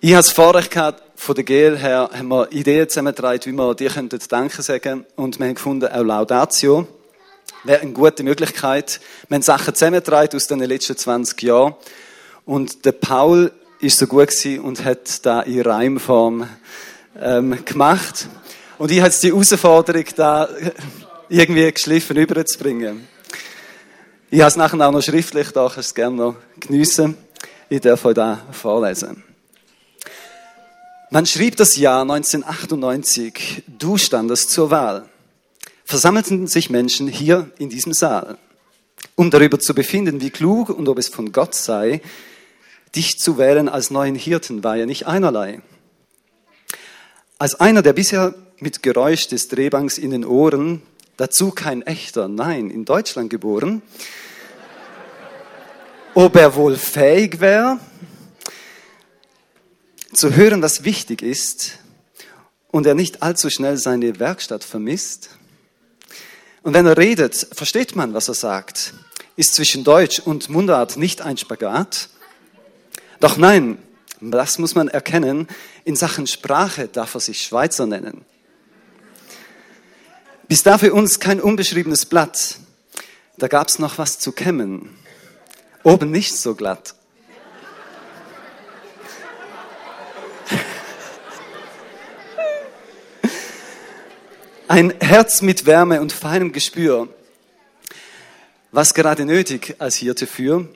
Ich 0.00 0.10
habe 0.10 0.18
das 0.18 0.32
Vorrecht 0.32 0.72
gehabt, 0.72 1.00
von 1.14 1.34
der 1.36 1.44
GL 1.44 1.78
her 1.78 2.10
haben 2.12 2.28
wir 2.28 2.50
Ideen 2.50 2.88
zusammengetragen, 2.88 3.40
wie 3.46 3.52
wir 3.52 3.74
dir 3.76 3.90
könnten 3.90 4.18
Danke 4.28 4.62
sagen. 4.62 5.06
Und 5.14 5.38
wir 5.38 5.46
haben 5.46 5.54
gefunden, 5.54 5.86
auch 5.86 6.02
Laudatio 6.02 6.88
wäre 7.62 7.82
eine 7.82 7.92
gute 7.92 8.24
Möglichkeit. 8.24 9.00
Wir 9.28 9.36
haben 9.36 9.42
Sachen 9.42 9.74
zusammengetragen 9.74 10.36
aus 10.36 10.48
den 10.48 10.58
letzten 10.58 10.96
20 10.96 11.40
Jahren. 11.42 11.74
Und 12.44 12.84
der 12.84 12.92
Paul 12.92 13.52
ist 13.80 13.98
so 13.98 14.08
gut 14.08 14.28
gewesen 14.28 14.60
und 14.60 14.84
hat 14.84 15.24
da 15.24 15.42
in 15.42 15.60
Reimform 15.60 16.48
ähm, 17.20 17.64
gemacht. 17.64 18.28
Und 18.78 18.90
ich 18.90 19.00
hatte 19.00 19.20
die 19.20 19.30
Herausforderung, 19.30 20.04
da 20.16 20.48
irgendwie 21.28 21.70
geschliffen 21.72 22.16
überzubringen. 22.16 23.06
Ich 24.28 24.40
habe 24.40 24.48
es 24.48 24.56
nachher 24.56 24.80
auch 24.80 24.90
noch 24.90 25.02
schriftlich, 25.02 25.52
da 25.52 25.62
kannst 25.62 25.76
du 25.76 25.80
es 25.82 25.94
gerne 25.94 26.16
noch 26.16 26.36
geniessen. 26.58 27.16
Ich 27.68 27.80
darf 27.80 28.04
euch 28.04 28.14
da 28.14 28.44
vorlesen. 28.50 29.22
Man 31.10 31.26
schrieb 31.26 31.54
das 31.56 31.76
Jahr 31.76 32.02
1998. 32.02 33.62
Du 33.68 33.96
standest 33.96 34.50
zur 34.50 34.72
Wahl. 34.72 35.08
Versammelten 35.84 36.48
sich 36.48 36.70
Menschen 36.70 37.06
hier 37.06 37.52
in 37.58 37.68
diesem 37.68 37.92
Saal, 37.92 38.36
um 39.14 39.30
darüber 39.30 39.60
zu 39.60 39.74
befinden, 39.74 40.20
wie 40.20 40.30
klug 40.30 40.70
und 40.70 40.88
ob 40.88 40.98
es 40.98 41.06
von 41.06 41.30
Gott 41.30 41.54
sei, 41.54 42.00
dich 42.96 43.20
zu 43.20 43.38
wählen 43.38 43.68
als 43.68 43.92
neuen 43.92 44.16
Hirten 44.16 44.64
war 44.64 44.74
ja 44.74 44.86
nicht 44.86 45.06
einerlei. 45.06 45.62
Als 47.38 47.54
einer, 47.60 47.82
der 47.82 47.92
bisher 47.92 48.34
mit 48.58 48.82
Geräusch 48.82 49.28
des 49.28 49.46
Drehbanks 49.46 49.98
in 49.98 50.10
den 50.10 50.24
Ohren 50.24 50.82
dazu 51.16 51.50
kein 51.50 51.82
echter, 51.82 52.28
nein, 52.28 52.70
in 52.70 52.84
Deutschland 52.84 53.30
geboren, 53.30 53.82
ob 56.14 56.36
er 56.36 56.54
wohl 56.54 56.76
fähig 56.76 57.40
wäre, 57.40 57.78
zu 60.12 60.34
hören, 60.34 60.62
was 60.62 60.84
wichtig 60.84 61.22
ist 61.22 61.78
und 62.70 62.86
er 62.86 62.94
nicht 62.94 63.22
allzu 63.22 63.50
schnell 63.50 63.76
seine 63.76 64.18
Werkstatt 64.18 64.64
vermisst. 64.64 65.30
Und 66.62 66.74
wenn 66.74 66.86
er 66.86 66.96
redet, 66.96 67.46
versteht 67.52 67.94
man, 67.94 68.14
was 68.14 68.28
er 68.28 68.34
sagt. 68.34 68.94
Ist 69.36 69.54
zwischen 69.54 69.84
Deutsch 69.84 70.20
und 70.20 70.48
Mundart 70.48 70.96
nicht 70.96 71.20
ein 71.20 71.36
Spagat? 71.36 72.08
Doch 73.20 73.36
nein, 73.36 73.78
das 74.20 74.58
muss 74.58 74.74
man 74.74 74.88
erkennen, 74.88 75.46
in 75.84 75.96
Sachen 75.96 76.26
Sprache 76.26 76.88
darf 76.88 77.14
er 77.14 77.20
sich 77.20 77.42
Schweizer 77.42 77.86
nennen. 77.86 78.24
Bis 80.48 80.62
da 80.62 80.78
für 80.78 80.94
uns 80.94 81.18
kein 81.18 81.40
unbeschriebenes 81.40 82.06
Blatt. 82.06 82.58
Da 83.36 83.48
gab's 83.48 83.80
noch 83.80 83.98
was 83.98 84.20
zu 84.20 84.30
kämmen. 84.30 84.96
Oben 85.82 86.12
nicht 86.12 86.36
so 86.36 86.54
glatt. 86.54 86.94
Ein 94.68 94.94
Herz 95.00 95.42
mit 95.42 95.66
Wärme 95.66 96.00
und 96.00 96.12
feinem 96.12 96.52
Gespür. 96.52 97.08
Was 98.70 98.94
gerade 98.94 99.24
nötig 99.24 99.76
als 99.78 99.96
Hirte 99.96 100.28
für. 100.28 100.68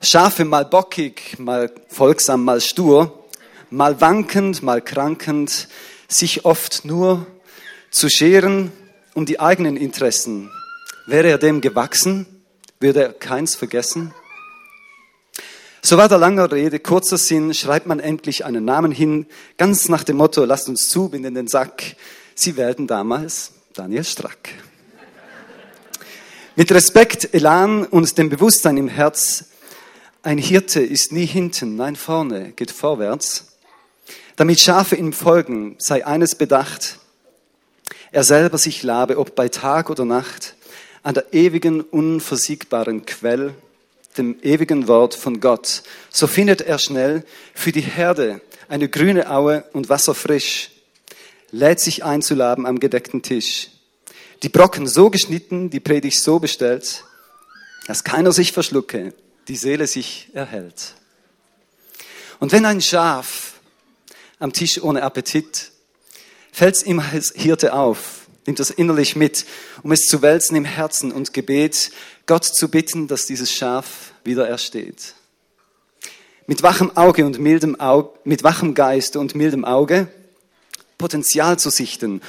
Schafe 0.00 0.44
mal 0.44 0.64
bockig, 0.64 1.38
mal 1.38 1.72
folgsam, 1.88 2.44
mal 2.44 2.60
stur, 2.60 3.26
mal 3.70 4.00
wankend, 4.00 4.62
mal 4.62 4.82
krankend, 4.82 5.68
sich 6.08 6.44
oft 6.44 6.84
nur 6.84 7.26
zu 7.90 8.08
scheren, 8.08 8.72
um 9.14 9.26
die 9.26 9.40
eigenen 9.40 9.76
Interessen. 9.76 10.50
Wäre 11.06 11.28
er 11.28 11.38
dem 11.38 11.60
gewachsen, 11.60 12.26
würde 12.80 13.02
er 13.02 13.12
keins 13.12 13.54
vergessen. 13.54 14.12
So 15.82 15.98
war 15.98 16.08
der 16.08 16.18
lange 16.18 16.50
Rede, 16.50 16.80
kurzer 16.80 17.18
Sinn, 17.18 17.52
schreibt 17.52 17.86
man 17.86 18.00
endlich 18.00 18.44
einen 18.44 18.64
Namen 18.64 18.90
hin, 18.90 19.26
ganz 19.58 19.88
nach 19.88 20.02
dem 20.02 20.16
Motto, 20.16 20.44
lasst 20.44 20.68
uns 20.68 20.88
zubinden 20.88 21.28
in 21.28 21.34
den 21.34 21.48
Sack. 21.48 21.96
Sie 22.34 22.56
werden 22.56 22.86
damals 22.86 23.52
Daniel 23.74 24.04
Strack. 24.04 24.48
Mit 26.56 26.72
Respekt, 26.72 27.34
Elan 27.34 27.84
und 27.84 28.16
dem 28.16 28.30
Bewusstsein 28.30 28.76
im 28.76 28.88
Herz, 28.88 29.46
ein 30.22 30.38
Hirte 30.38 30.80
ist 30.80 31.12
nie 31.12 31.26
hinten, 31.26 31.76
nein 31.76 31.96
vorne, 31.96 32.52
geht 32.52 32.70
vorwärts. 32.70 33.58
Damit 34.36 34.60
Schafe 34.60 34.96
ihm 34.96 35.12
folgen, 35.12 35.76
sei 35.78 36.06
eines 36.06 36.34
bedacht, 36.34 36.98
er 38.14 38.22
selber 38.22 38.58
sich 38.58 38.84
labe, 38.84 39.18
ob 39.18 39.34
bei 39.34 39.48
Tag 39.48 39.90
oder 39.90 40.04
Nacht, 40.04 40.54
an 41.02 41.14
der 41.14 41.34
ewigen, 41.34 41.80
unversiegbaren 41.80 43.06
Quell 43.06 43.54
dem 44.16 44.36
ewigen 44.40 44.86
Wort 44.86 45.16
von 45.16 45.40
Gott, 45.40 45.82
so 46.10 46.28
findet 46.28 46.60
er 46.60 46.78
schnell 46.78 47.24
für 47.54 47.72
die 47.72 47.80
Herde 47.80 48.40
eine 48.68 48.88
grüne 48.88 49.28
Aue 49.28 49.64
und 49.72 49.88
Wasser 49.88 50.14
frisch, 50.14 50.70
lädt 51.50 51.80
sich 51.80 52.04
einzuladen 52.04 52.66
am 52.66 52.78
gedeckten 52.78 53.20
Tisch. 53.20 53.70
Die 54.44 54.48
Brocken 54.48 54.86
so 54.86 55.10
geschnitten, 55.10 55.68
die 55.70 55.80
Predigt 55.80 56.22
so 56.22 56.38
bestellt, 56.38 57.02
dass 57.88 58.04
keiner 58.04 58.30
sich 58.30 58.52
verschlucke, 58.52 59.12
die 59.48 59.56
Seele 59.56 59.88
sich 59.88 60.28
erhält. 60.34 60.94
Und 62.38 62.52
wenn 62.52 62.64
ein 62.64 62.80
Schaf 62.80 63.54
am 64.38 64.52
Tisch 64.52 64.80
ohne 64.80 65.02
Appetit, 65.02 65.72
fällt's 66.54 66.84
ihm 66.84 67.00
als 67.00 67.32
Hirte 67.34 67.74
auf, 67.74 68.28
nimmt 68.46 68.60
das 68.60 68.70
innerlich 68.70 69.16
mit, 69.16 69.44
um 69.82 69.90
es 69.90 70.06
zu 70.06 70.22
wälzen 70.22 70.56
im 70.56 70.64
Herzen 70.64 71.10
und 71.10 71.32
Gebet, 71.34 71.90
Gott 72.26 72.44
zu 72.44 72.68
bitten, 72.68 73.08
dass 73.08 73.26
dieses 73.26 73.50
Schaf 73.50 74.12
wieder 74.22 74.46
ersteht. 74.46 75.14
Mit 76.46 76.62
wachem 76.62 76.96
Auge 76.96 77.26
und 77.26 77.40
mildem 77.40 77.80
Auge, 77.80 78.10
mit 78.22 78.44
wachem 78.44 78.74
Geist 78.74 79.16
und 79.16 79.34
mildem 79.34 79.64
Auge 79.64 80.06
Potenzial 80.96 81.58
zu 81.58 81.70
sichten 81.70 82.22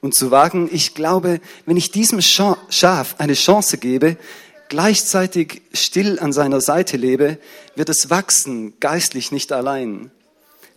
und 0.00 0.14
zu 0.14 0.30
wagen, 0.30 0.70
ich 0.72 0.94
glaube, 0.94 1.40
wenn 1.66 1.76
ich 1.76 1.90
diesem 1.90 2.20
Schaf 2.22 3.16
eine 3.18 3.34
Chance 3.34 3.78
gebe, 3.78 4.16
gleichzeitig 4.68 5.62
still 5.72 6.20
an 6.20 6.32
seiner 6.32 6.60
Seite 6.60 6.96
lebe, 6.96 7.36
wird 7.74 7.88
es 7.88 8.10
wachsen, 8.10 8.74
geistlich 8.78 9.32
nicht 9.32 9.50
allein, 9.50 10.12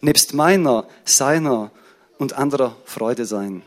nebst 0.02 0.34
meiner, 0.34 0.88
seiner 1.04 1.72
und 2.18 2.34
anderer 2.34 2.76
Freude 2.86 3.26
sein. 3.26 3.62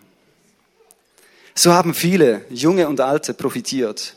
So 1.55 1.73
haben 1.73 1.95
viele, 1.95 2.45
junge 2.51 2.89
und 2.89 3.01
alte, 3.01 3.35
profitiert, 3.35 4.15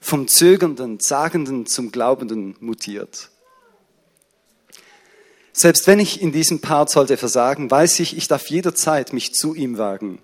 vom 0.00 0.28
Zögernden, 0.28 1.00
Zagenden 1.00 1.66
zum 1.66 1.92
Glaubenden 1.92 2.56
mutiert. 2.60 3.30
Selbst 5.52 5.86
wenn 5.86 6.00
ich 6.00 6.20
in 6.20 6.32
diesem 6.32 6.60
Part 6.60 6.90
sollte 6.90 7.16
versagen, 7.16 7.70
weiß 7.70 8.00
ich, 8.00 8.16
ich 8.16 8.26
darf 8.26 8.50
jederzeit 8.50 9.12
mich 9.12 9.34
zu 9.34 9.54
ihm 9.54 9.78
wagen. 9.78 10.18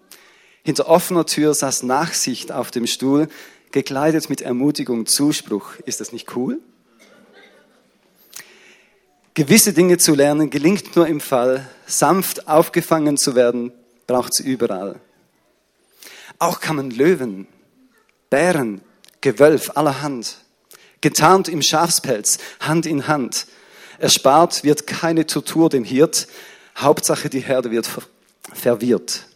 Hinter 0.64 0.88
offener 0.88 1.24
Tür 1.24 1.55
saß 1.55 1.84
Nachsicht 1.84 2.51
auf 2.51 2.72
dem 2.72 2.88
Stuhl, 2.88 3.28
gekleidet 3.70 4.28
mit 4.28 4.41
Ermutigung, 4.41 5.07
Zuspruch. 5.07 5.74
Ist 5.86 6.01
das 6.01 6.12
nicht 6.12 6.34
cool? 6.34 6.59
Gewisse 9.35 9.72
Dinge 9.72 9.99
zu 9.99 10.14
lernen 10.14 10.51
gelingt 10.51 10.97
nur 10.97 11.07
im 11.07 11.20
Fall, 11.20 11.68
sanft 11.87 12.49
aufgefangen 12.49 13.16
zu 13.16 13.35
werden, 13.35 13.72
braucht 14.07 14.33
es 14.33 14.41
überall. 14.41 15.01
Auch 16.39 16.61
kann 16.61 16.76
man 16.76 16.91
Löwen, 16.91 17.47
Bären, 18.28 18.81
Gewölf 19.20 19.72
allerhand, 19.76 20.39
getarnt 21.01 21.49
im 21.49 21.62
Schafspelz, 21.62 22.39
Hand 22.61 22.87
in 22.87 23.07
Hand, 23.07 23.47
Erspart 23.99 24.64
wird 24.64 24.87
keine 24.87 25.26
Tortur 25.26 25.68
dem 25.68 25.85
Hirt, 25.85 26.26
Hauptsache 26.76 27.28
die 27.28 27.41
Herde 27.41 27.70
wird 27.70 27.89
verwirrt. 28.55 29.26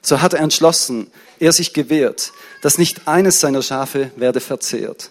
So 0.00 0.22
hat 0.22 0.32
er 0.32 0.40
entschlossen, 0.40 1.10
er 1.38 1.52
sich 1.52 1.74
gewehrt, 1.74 2.32
dass 2.62 2.78
nicht 2.78 3.06
eines 3.06 3.40
seiner 3.40 3.62
Schafe 3.62 4.10
werde 4.16 4.40
verzehrt. 4.40 5.10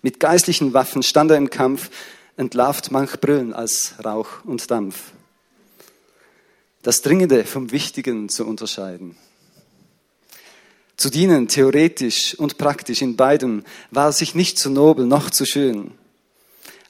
Mit 0.00 0.18
geistlichen 0.18 0.72
Waffen 0.72 1.02
stand 1.02 1.30
er 1.30 1.36
im 1.36 1.50
Kampf, 1.50 1.90
entlarvt 2.38 2.90
manch 2.92 3.20
Brüllen 3.20 3.52
als 3.52 3.94
Rauch 4.02 4.44
und 4.44 4.70
Dampf. 4.70 5.12
Das 6.82 7.02
Dringende 7.02 7.44
vom 7.44 7.72
Wichtigen 7.72 8.28
zu 8.28 8.46
unterscheiden. 8.46 9.16
Zu 10.96 11.10
dienen, 11.10 11.48
theoretisch 11.48 12.36
und 12.38 12.56
praktisch 12.56 13.02
in 13.02 13.16
beidem, 13.16 13.64
war 13.90 14.12
sich 14.12 14.34
nicht 14.34 14.58
zu 14.58 14.70
nobel 14.70 15.06
noch 15.06 15.30
zu 15.30 15.44
schön. 15.44 15.92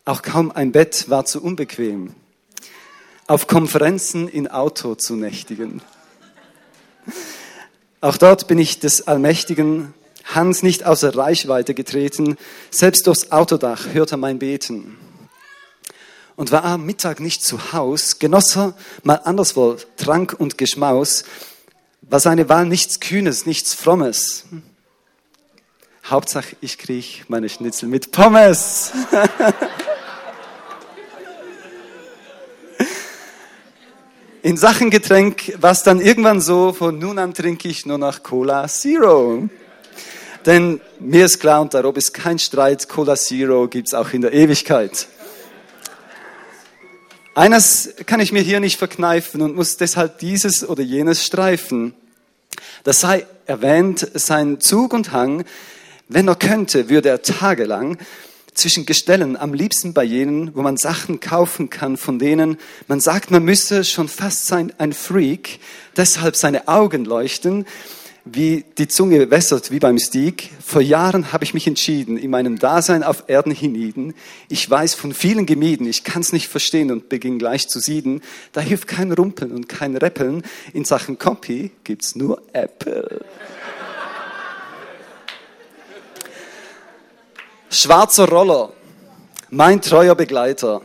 Auch 0.05 0.23
kaum 0.23 0.53
ein 0.53 0.71
Bett 0.71 1.09
war 1.09 1.25
zu 1.25 1.43
unbequem. 1.43 2.15
Auf 3.27 3.47
Konferenzen 3.47 4.29
in 4.29 4.49
Auto 4.49 4.95
zu 4.95 5.17
nächtigen. 5.17 5.83
Auch 8.01 8.17
dort 8.17 8.49
bin 8.49 8.59
ich 8.59 8.81
des 8.81 9.07
allmächtigen 9.09 9.93
Hans 10.25 10.63
nicht 10.63 10.85
außer 10.85 11.17
Reichweite 11.17 11.75
getreten. 11.75 12.37
Selbst 12.71 13.07
durchs 13.07 13.33
Autodach 13.33 13.87
hörte 13.93 14.19
mein 14.19 14.39
Beten. 14.39 14.97
Und 16.39 16.53
war 16.53 16.63
am 16.63 16.87
Mittag 16.87 17.19
nicht 17.19 17.43
zu 17.43 17.73
Haus, 17.73 18.21
genoss 18.21 18.57
er 18.57 18.75
mal 19.03 19.17
anderswo 19.25 19.77
Trank 19.97 20.37
und 20.39 20.57
Geschmaus, 20.57 21.25
war 22.03 22.21
seine 22.21 22.49
Wahl 22.49 22.65
nichts 22.65 23.01
Kühnes, 23.01 23.45
nichts 23.45 23.75
Frommes. 23.75 24.45
Hauptsache, 26.05 26.55
ich 26.61 26.79
krieg 26.79 27.25
meine 27.27 27.49
Schnitzel 27.49 27.89
mit 27.89 28.13
Pommes. 28.13 28.93
in 34.43 34.57
Sachen 34.57 34.91
Getränk 34.91 35.55
war 35.61 35.73
es 35.73 35.83
dann 35.83 36.01
irgendwann 36.01 36.41
so, 36.41 36.73
von 36.73 37.01
nun 37.01 37.19
an 37.19 37.35
trinke 37.35 37.67
ich 37.67 37.85
nur 37.85 37.99
noch 37.99 38.23
Cola 38.23 38.69
Zero. 38.69 39.49
Denn 40.47 40.81
mir 41.01 41.25
ist 41.25 41.41
klar, 41.41 41.63
und 41.63 41.75
darob 41.75 41.97
ist 41.97 42.15
kein 42.15 42.39
Streit, 42.39 42.89
Cola 42.89 43.17
Zero 43.17 43.67
gibt 43.67 43.89
es 43.89 43.95
auch 43.95 44.13
in 44.13 44.21
der 44.21 44.33
Ewigkeit. 44.33 45.09
Eines 47.39 47.91
kann 48.07 48.19
ich 48.19 48.33
mir 48.33 48.43
hier 48.43 48.59
nicht 48.59 48.79
verkneifen 48.79 49.43
und 49.43 49.55
muss 49.55 49.77
deshalb 49.77 50.19
dieses 50.19 50.69
oder 50.69 50.83
jenes 50.83 51.25
streifen. 51.25 51.95
Das 52.83 52.99
sei 52.99 53.27
erwähnt, 53.47 54.11
sein 54.15 54.59
Zug 54.59 54.93
und 54.93 55.13
Hang, 55.13 55.45
wenn 56.09 56.27
er 56.27 56.35
könnte, 56.35 56.89
würde 56.89 57.11
er 57.11 57.23
tagelang 57.23 57.97
zwischen 58.55 58.87
Gestellen, 58.87 59.37
am 59.37 59.55
liebsten 59.55 59.95
bei 59.95 60.03
jenen, 60.03 60.53
wo 60.57 60.63
man 60.63 60.77
Sachen 60.77 61.21
kaufen 61.21 61.71
kann, 61.71 61.97
von 61.97 62.19
denen 62.19 62.59
man 62.89 62.99
sagt, 62.99 63.31
man 63.31 63.45
müsse 63.45 63.85
schon 63.85 64.09
fast 64.09 64.49
sein 64.49 64.73
ein 64.79 64.93
Freak, 64.93 65.61
deshalb 65.97 66.35
seine 66.35 66.67
Augen 66.67 67.05
leuchten, 67.05 67.67
wie 68.33 68.65
die 68.77 68.89
Zunge 68.89 69.31
wässert, 69.31 69.71
wie 69.71 69.79
beim 69.79 69.99
Stieg. 69.99 70.51
Vor 70.65 70.81
Jahren 70.81 71.33
habe 71.33 71.45
ich 71.45 71.55
mich 71.55 71.67
entschieden, 71.67 72.17
in 72.17 72.31
meinem 72.31 72.59
Dasein 72.59 73.03
auf 73.03 73.25
Erden 73.29 73.53
hienieden. 73.53 74.15
Ich 74.49 74.69
weiß 74.69 74.95
von 74.95 75.15
vielen 75.15 75.47
gemieden, 75.47 75.87
ich 75.87 76.05
kann 76.05 76.23
es 76.23 76.33
nicht 76.33 76.49
verstehen 76.49 76.91
und 76.91 77.09
beging 77.09 77.39
gleich 77.39 77.69
zu 77.69 77.81
sieden. 77.81 78.23
Da 78.53 78.61
hilft 78.61 78.89
kein 78.89 79.13
Rumpeln 79.13 79.53
und 79.53 79.69
kein 79.69 79.97
Rappeln. 79.97 80.43
In 80.73 80.85
Sachen 80.85 81.19
Copy 81.19 81.71
gibt's 81.85 82.17
nur 82.17 82.43
Apple. 82.53 83.25
Schwarzer 87.71 88.29
Roller, 88.29 88.73
mein 89.51 89.83
treuer 89.83 90.15
Begleiter. 90.15 90.81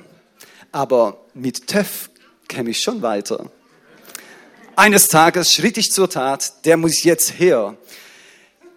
Aber 0.72 1.18
mit 1.34 1.68
TÜV 1.68 2.10
käme 2.48 2.72
ich 2.72 2.82
schon 2.82 3.02
weiter. 3.02 3.50
Eines 4.76 5.08
Tages 5.08 5.52
schritt 5.52 5.78
ich 5.78 5.92
zur 5.92 6.10
Tat, 6.10 6.66
der 6.66 6.78
muss 6.78 7.04
jetzt 7.04 7.38
her. 7.38 7.78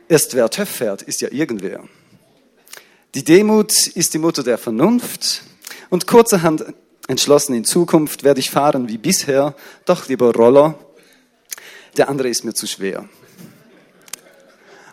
Erst 0.09 0.35
wer 0.35 0.51
TÜV 0.51 0.69
fährt, 0.69 1.01
ist 1.01 1.23
ja 1.23 1.31
irgendwer. 1.33 1.85
Die 3.15 3.25
Demut 3.25 3.73
ist 3.89 4.13
die 4.13 4.19
Mutter 4.19 4.43
der 4.43 4.59
Vernunft 4.59 5.41
und 5.89 6.07
kurzerhand 6.07 6.67
entschlossen, 7.09 7.55
in 7.55 7.65
Zukunft 7.65 8.25
werde 8.25 8.41
ich 8.41 8.51
fahren 8.51 8.89
wie 8.89 8.99
bisher, 8.99 9.55
doch 9.87 10.07
lieber 10.09 10.35
Roller. 10.35 10.79
Der 11.97 12.11
andere 12.11 12.29
ist 12.29 12.45
mir 12.45 12.53
zu 12.53 12.67
schwer. 12.67 13.09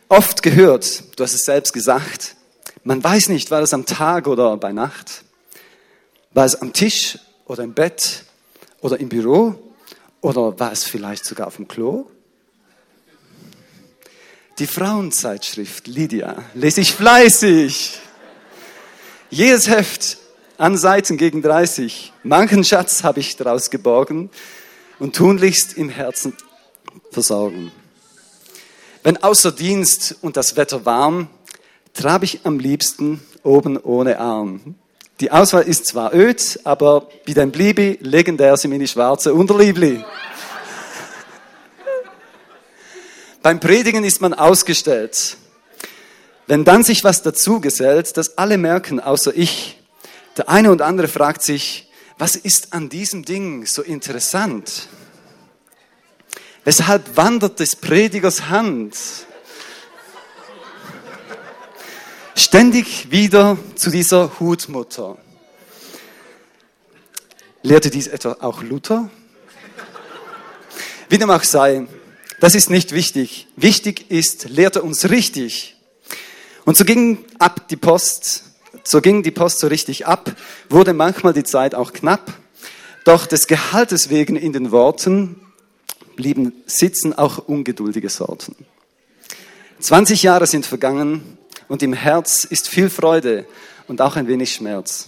Oft 0.08 0.42
gehört, 0.42 1.04
du 1.18 1.24
hast 1.24 1.34
es 1.34 1.42
selbst 1.42 1.74
gesagt, 1.74 2.38
man 2.86 3.04
weiß 3.04 3.28
nicht, 3.28 3.52
war 3.52 3.62
es 3.62 3.74
am 3.74 3.86
Tag 3.86 4.26
oder 4.28 4.56
bei 4.56 4.72
Nacht? 4.72 5.26
War 6.32 6.46
es 6.46 6.56
am 6.56 6.72
Tisch 6.72 7.20
oder 7.46 7.64
im 7.64 7.74
Bett 7.74 8.24
oder 8.80 9.00
im 9.02 9.10
Büro? 9.10 9.73
Oder 10.24 10.58
war 10.58 10.72
es 10.72 10.86
vielleicht 10.86 11.26
sogar 11.26 11.48
auf 11.48 11.58
dem 11.58 11.68
Klo? 11.68 12.06
Die 14.58 14.68
Frauenzeitschrift 14.68 15.88
Lydia 15.88 16.42
lese 16.54 16.80
ich 16.80 16.94
fleißig. 16.94 18.00
Jedes 19.30 19.68
Heft 19.68 20.18
an 20.58 20.78
Seiten 20.78 21.18
gegen 21.18 21.42
30. 21.42 22.14
Manchen 22.24 22.64
Schatz 22.64 23.04
habe 23.04 23.20
ich 23.20 23.36
daraus 23.36 23.70
geborgen 23.70 24.30
und 24.98 25.14
tunlichst 25.14 25.74
im 25.74 25.90
Herzen 25.90 26.38
versorgen. 27.12 27.74
Wenn 29.04 29.18
außer 29.18 29.52
Dienst 29.52 30.16
und 30.22 30.38
das 30.38 30.56
Wetter 30.56 30.86
warm, 30.86 31.28
trab 31.94 32.24
ich 32.24 32.46
am 32.46 32.60
liebsten 32.60 33.20
oben 33.44 33.76
ohne 33.76 34.20
Arm. 34.20 34.76
Die 35.20 35.32
Auswahl 35.32 35.64
ist 35.64 35.86
zwar 35.86 36.14
öd, 36.14 36.60
aber 36.64 37.08
wie 37.26 37.36
dein 37.36 37.52
Bliebi, 37.52 38.00
legendär 38.02 38.58
sind 38.58 38.72
meine 38.72 38.88
schwarze 38.88 39.34
Unterliebli. 39.34 40.04
Beim 43.44 43.60
Predigen 43.60 44.04
ist 44.04 44.22
man 44.22 44.34
ausgestellt. 44.34 45.38
Wenn 46.48 46.66
dann 46.66 46.84
sich 46.84 47.04
was 47.04 47.22
dazu 47.22 47.62
gesellt, 47.62 48.18
das 48.18 48.38
alle 48.38 48.58
merken, 48.58 49.00
außer 49.00 49.32
ich, 49.36 49.80
der 50.36 50.50
eine 50.50 50.72
und 50.72 50.82
andere 50.82 51.08
fragt 51.08 51.44
sich, 51.44 51.92
was 52.18 52.36
ist 52.36 52.74
an 52.74 52.90
diesem 52.90 53.24
Ding 53.24 53.66
so 53.66 53.84
interessant? 53.84 54.88
Weshalb 56.64 57.18
wandert 57.18 57.60
des 57.60 57.76
Predigers 57.76 58.50
Hand? 58.50 58.96
Ständig 62.54 63.10
wieder 63.10 63.58
zu 63.74 63.90
dieser 63.90 64.40
Hutmutter. 64.40 65.18
Lehrte 67.64 67.90
dies 67.90 68.06
etwa 68.06 68.38
auch 68.42 68.62
Luther? 68.62 69.10
Wie 71.10 71.18
dem 71.18 71.32
auch 71.32 71.42
sei, 71.42 71.88
das 72.40 72.54
ist 72.54 72.70
nicht 72.70 72.92
wichtig. 72.92 73.48
Wichtig 73.56 74.12
ist, 74.12 74.50
lehrt 74.50 74.76
er 74.76 74.84
uns 74.84 75.10
richtig. 75.10 75.78
Und 76.64 76.78
so 76.78 76.86
ging 76.86 77.26
ab 77.40 77.68
die 77.70 77.76
Post, 77.76 78.44
so 78.84 79.02
ging 79.02 79.24
die 79.24 79.32
Post 79.32 79.58
so 79.58 79.66
richtig 79.66 80.06
ab, 80.06 80.32
wurde 80.70 80.94
manchmal 80.94 81.34
die 81.34 81.44
Zeit 81.44 81.74
auch 81.74 81.92
knapp. 81.92 82.34
Doch 83.04 83.26
des 83.26 83.48
Gehaltes 83.48 84.12
wegen 84.12 84.36
in 84.36 84.54
den 84.54 84.70
Worten 84.70 85.42
blieben 86.16 86.54
sitzen 86.68 87.18
auch 87.18 87.40
ungeduldige 87.40 88.10
Sorten. 88.10 88.56
20 89.80 90.22
Jahre 90.22 90.46
sind 90.46 90.68
vergangen 90.68 91.40
und 91.68 91.84
im 91.84 91.94
Herz 91.94 92.44
ist 92.44 92.68
viel 92.68 92.90
Freude 92.90 93.46
und 93.88 94.02
auch 94.02 94.16
ein 94.16 94.28
wenig 94.28 94.54
Schmerz. 94.54 95.08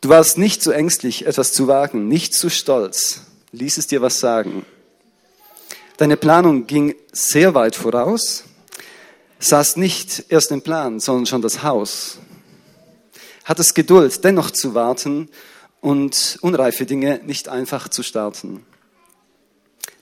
Du 0.00 0.08
warst 0.10 0.36
nicht 0.36 0.62
zu 0.62 0.70
ängstlich, 0.70 1.26
etwas 1.26 1.52
zu 1.52 1.66
wagen, 1.66 2.08
nicht 2.08 2.34
zu 2.34 2.50
stolz, 2.50 3.22
ließ 3.52 3.78
es 3.78 3.86
dir 3.86 4.02
was 4.02 4.20
sagen. 4.20 4.66
Deine 5.96 6.16
Planung 6.16 6.66
ging 6.66 6.94
sehr 7.12 7.54
weit 7.54 7.76
voraus, 7.76 8.44
saß 9.38 9.76
nicht 9.76 10.26
erst 10.28 10.50
im 10.50 10.62
Plan, 10.62 11.00
sondern 11.00 11.26
schon 11.26 11.42
das 11.42 11.62
Haus. 11.62 12.18
Hattest 13.44 13.74
Geduld, 13.74 14.24
dennoch 14.24 14.50
zu 14.50 14.74
warten 14.74 15.28
und 15.80 16.38
unreife 16.40 16.86
Dinge 16.86 17.20
nicht 17.24 17.48
einfach 17.48 17.88
zu 17.88 18.02
starten. 18.02 18.64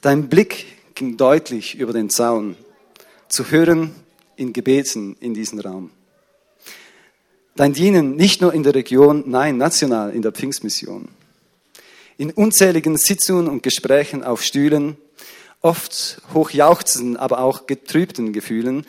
Dein 0.01 0.29
Blick 0.29 0.67
ging 0.95 1.17
deutlich 1.17 1.77
über 1.77 1.93
den 1.93 2.11
Zaun, 2.11 2.57
zu 3.29 3.51
hören 3.51 3.95
in 4.43 4.53
Gebeten 4.53 5.17
in 5.21 5.33
diesem 5.33 5.61
Raum. 5.61 5.91
Dein 7.55 7.73
Dienen 7.73 8.17
nicht 8.17 8.41
nur 8.41 8.53
in 8.53 8.63
der 8.63 8.75
Region, 8.75 9.25
nein, 9.27 9.57
national 9.57 10.11
in 10.11 10.23
der 10.23 10.33
Pfingstmission. 10.33 11.09
In 12.19 12.31
unzähligen 12.31 12.97
Sitzungen 12.97 13.49
und 13.49 13.63
Gesprächen 13.63 14.23
auf 14.23 14.43
Stühlen, 14.43 14.97
oft 15.61 16.21
hochjauchzenden, 16.35 17.17
aber 17.17 17.39
auch 17.41 17.67
getrübten 17.67 18.33
Gefühlen, 18.33 18.87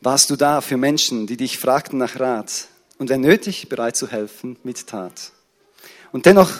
warst 0.00 0.30
du 0.30 0.36
da 0.36 0.60
für 0.60 0.76
Menschen, 0.76 1.26
die 1.26 1.36
dich 1.36 1.58
fragten 1.58 1.98
nach 1.98 2.18
Rat 2.18 2.68
und 2.98 3.08
wenn 3.08 3.20
nötig 3.20 3.68
bereit 3.68 3.96
zu 3.96 4.10
helfen 4.10 4.56
mit 4.64 4.86
Tat. 4.86 5.32
Und 6.12 6.26
dennoch 6.26 6.50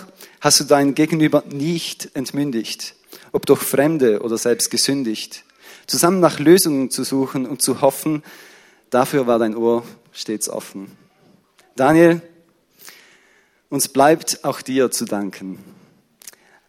hast 0.40 0.60
du 0.60 0.64
dein 0.64 0.94
Gegenüber 0.94 1.44
nicht 1.50 2.10
entmündigt, 2.14 2.94
ob 3.32 3.46
durch 3.46 3.62
Fremde 3.62 4.20
oder 4.20 4.38
selbst 4.38 4.70
gesündigt, 4.70 5.44
zusammen 5.86 6.20
nach 6.20 6.38
Lösungen 6.38 6.90
zu 6.90 7.04
suchen 7.04 7.46
und 7.46 7.62
zu 7.62 7.80
hoffen, 7.80 8.22
dafür 8.90 9.26
war 9.26 9.38
dein 9.38 9.56
Ohr 9.56 9.84
stets 10.12 10.48
offen. 10.48 10.96
Daniel, 11.76 12.22
uns 13.68 13.88
bleibt 13.88 14.44
auch 14.44 14.62
dir 14.62 14.90
zu 14.90 15.04
danken. 15.04 15.58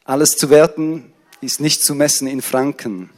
Alles 0.04 0.36
zu 0.36 0.50
werten 0.50 1.12
ist 1.42 1.60
nicht 1.60 1.84
zu 1.84 1.94
messen 1.96 2.28
in 2.28 2.42
Franken. 2.42 3.10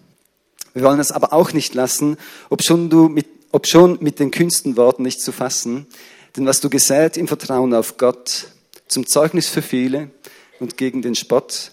Wir 0.73 0.83
wollen 0.83 0.99
es 0.99 1.11
aber 1.11 1.33
auch 1.33 1.53
nicht 1.53 1.73
lassen, 1.73 2.17
ob 2.49 2.63
schon, 2.63 2.89
du 2.89 3.07
mit, 3.09 3.27
ob 3.51 3.67
schon 3.67 3.97
mit 4.01 4.19
den 4.19 4.31
kühnsten 4.31 4.77
Worten 4.77 5.03
nicht 5.03 5.21
zu 5.21 5.31
fassen. 5.31 5.87
Denn 6.35 6.45
was 6.45 6.59
du 6.59 6.69
gesät 6.69 7.17
im 7.17 7.27
Vertrauen 7.27 7.73
auf 7.73 7.97
Gott, 7.97 8.47
zum 8.87 9.07
Zeugnis 9.07 9.49
für 9.49 9.61
viele 9.61 10.11
und 10.59 10.77
gegen 10.77 11.01
den 11.01 11.15
Spott, 11.15 11.71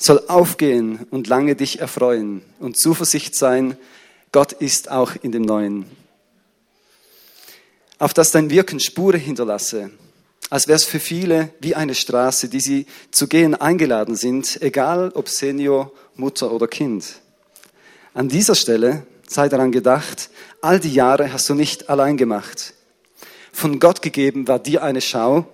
soll 0.00 0.24
aufgehen 0.28 1.06
und 1.10 1.28
lange 1.28 1.54
dich 1.54 1.78
erfreuen 1.78 2.42
und 2.58 2.78
Zuversicht 2.78 3.36
sein, 3.36 3.76
Gott 4.32 4.52
ist 4.52 4.90
auch 4.90 5.12
in 5.20 5.30
dem 5.30 5.42
Neuen. 5.42 5.84
Auf 7.98 8.14
dass 8.14 8.30
dein 8.30 8.48
Wirken 8.48 8.80
Spure 8.80 9.18
hinterlasse, 9.18 9.90
als 10.48 10.66
wäre 10.66 10.76
es 10.76 10.84
für 10.84 11.00
viele 11.00 11.50
wie 11.60 11.74
eine 11.74 11.94
Straße, 11.94 12.48
die 12.48 12.60
sie 12.60 12.86
zu 13.10 13.28
gehen 13.28 13.54
eingeladen 13.54 14.16
sind, 14.16 14.60
egal 14.62 15.12
ob 15.14 15.28
Senior, 15.28 15.92
Mutter 16.16 16.50
oder 16.50 16.66
Kind. 16.66 17.20
An 18.14 18.28
dieser 18.28 18.54
Stelle 18.54 19.06
sei 19.28 19.48
daran 19.48 19.70
gedacht, 19.70 20.30
all 20.62 20.80
die 20.80 20.94
Jahre 20.94 21.32
hast 21.32 21.48
du 21.48 21.54
nicht 21.54 21.90
allein 21.90 22.16
gemacht. 22.16 22.72
Von 23.52 23.78
Gott 23.78 24.00
gegeben 24.00 24.48
war 24.48 24.58
dir 24.58 24.82
eine 24.82 25.02
Schau, 25.02 25.46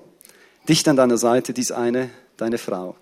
dicht 0.68 0.86
an 0.86 0.96
deiner 0.96 1.18
Seite 1.18 1.52
dies 1.52 1.72
eine, 1.72 2.10
deine 2.36 2.58
Frau. 2.58 2.96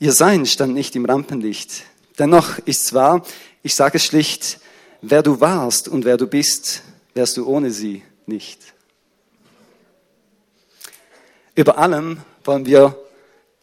Ihr 0.00 0.12
Sein 0.12 0.44
stand 0.44 0.74
nicht 0.74 0.96
im 0.96 1.04
Rampenlicht. 1.04 1.84
Dennoch 2.18 2.58
ist's 2.64 2.92
wahr, 2.94 3.24
ich 3.62 3.74
sage 3.74 3.98
es 3.98 4.04
schlicht, 4.04 4.58
wer 5.02 5.22
du 5.22 5.40
warst 5.40 5.88
und 5.88 6.04
wer 6.04 6.16
du 6.16 6.26
bist, 6.26 6.82
wärst 7.14 7.36
du 7.36 7.46
ohne 7.46 7.70
sie 7.70 8.02
nicht. 8.26 8.60
Über 11.54 11.78
allem 11.78 12.18
wollen 12.42 12.66
wir 12.66 12.98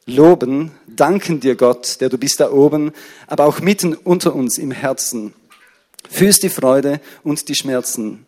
loben, 0.05 0.71
danken 0.87 1.41
dir 1.41 1.55
Gott, 1.55 1.99
der 1.99 2.07
du 2.07 2.17
bist 2.17 2.39
da 2.39 2.49
oben, 2.51 2.93
aber 3.27 3.45
auch 3.45 3.59
mitten 3.59 3.93
unter 3.93 4.33
uns 4.33 4.57
im 4.57 4.71
Herzen. 4.71 5.33
Fühlst 6.09 6.43
die 6.43 6.49
Freude 6.49 7.01
und 7.23 7.49
die 7.49 7.55
Schmerzen. 7.55 8.25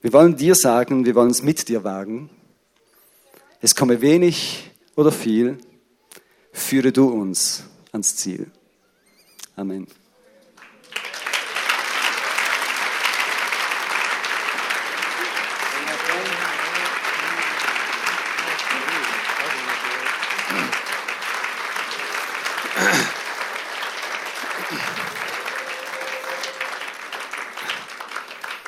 Wir 0.00 0.12
wollen 0.14 0.36
dir 0.36 0.54
sagen, 0.54 1.04
wir 1.04 1.14
wollen 1.14 1.30
es 1.30 1.42
mit 1.42 1.68
dir 1.68 1.84
wagen. 1.84 2.30
Es 3.60 3.74
komme 3.74 4.00
wenig 4.00 4.70
oder 4.96 5.12
viel, 5.12 5.58
führe 6.54 6.92
du 6.92 7.08
uns 7.08 7.64
ans 7.92 8.16
Ziel. 8.16 8.46
Amen. 9.56 9.86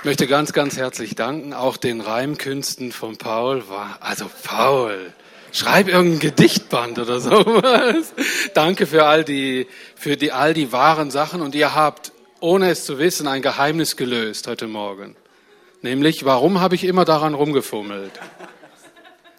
Möchte 0.07 0.29
ganz, 0.29 0.53
ganz 0.53 0.77
herzlich 0.77 1.17
danken, 1.17 1.53
auch 1.53 1.77
den 1.77 2.01
Reimkünsten 2.01 2.93
von 2.93 3.17
Paul. 3.17 3.65
Also 3.99 4.31
Paul, 4.45 5.13
schreib 5.51 5.89
irgendein 5.89 6.21
Gedichtband 6.21 7.01
oder 7.01 7.19
sowas. 7.21 8.15
Danke 8.55 8.87
für 8.87 9.05
all 9.05 9.25
die, 9.25 9.67
für 9.97 10.17
die, 10.17 10.31
all 10.31 10.55
die 10.55 10.71
wahren 10.71 11.11
Sachen 11.11 11.43
und 11.43 11.57
ihr 11.57 11.75
habt, 11.75 12.13
ohne 12.39 12.71
es 12.71 12.85
zu 12.85 13.01
wissen, 13.01 13.27
ein 13.27 13.43
Geheimnis 13.43 13.97
gelöst 13.97 14.47
heute 14.47 14.69
Morgen. 14.69 15.17
Nämlich, 15.83 16.25
warum 16.25 16.61
habe 16.61 16.77
ich 16.77 16.85
immer 16.85 17.05
daran 17.05 17.35
rumgefummelt? 17.35 18.13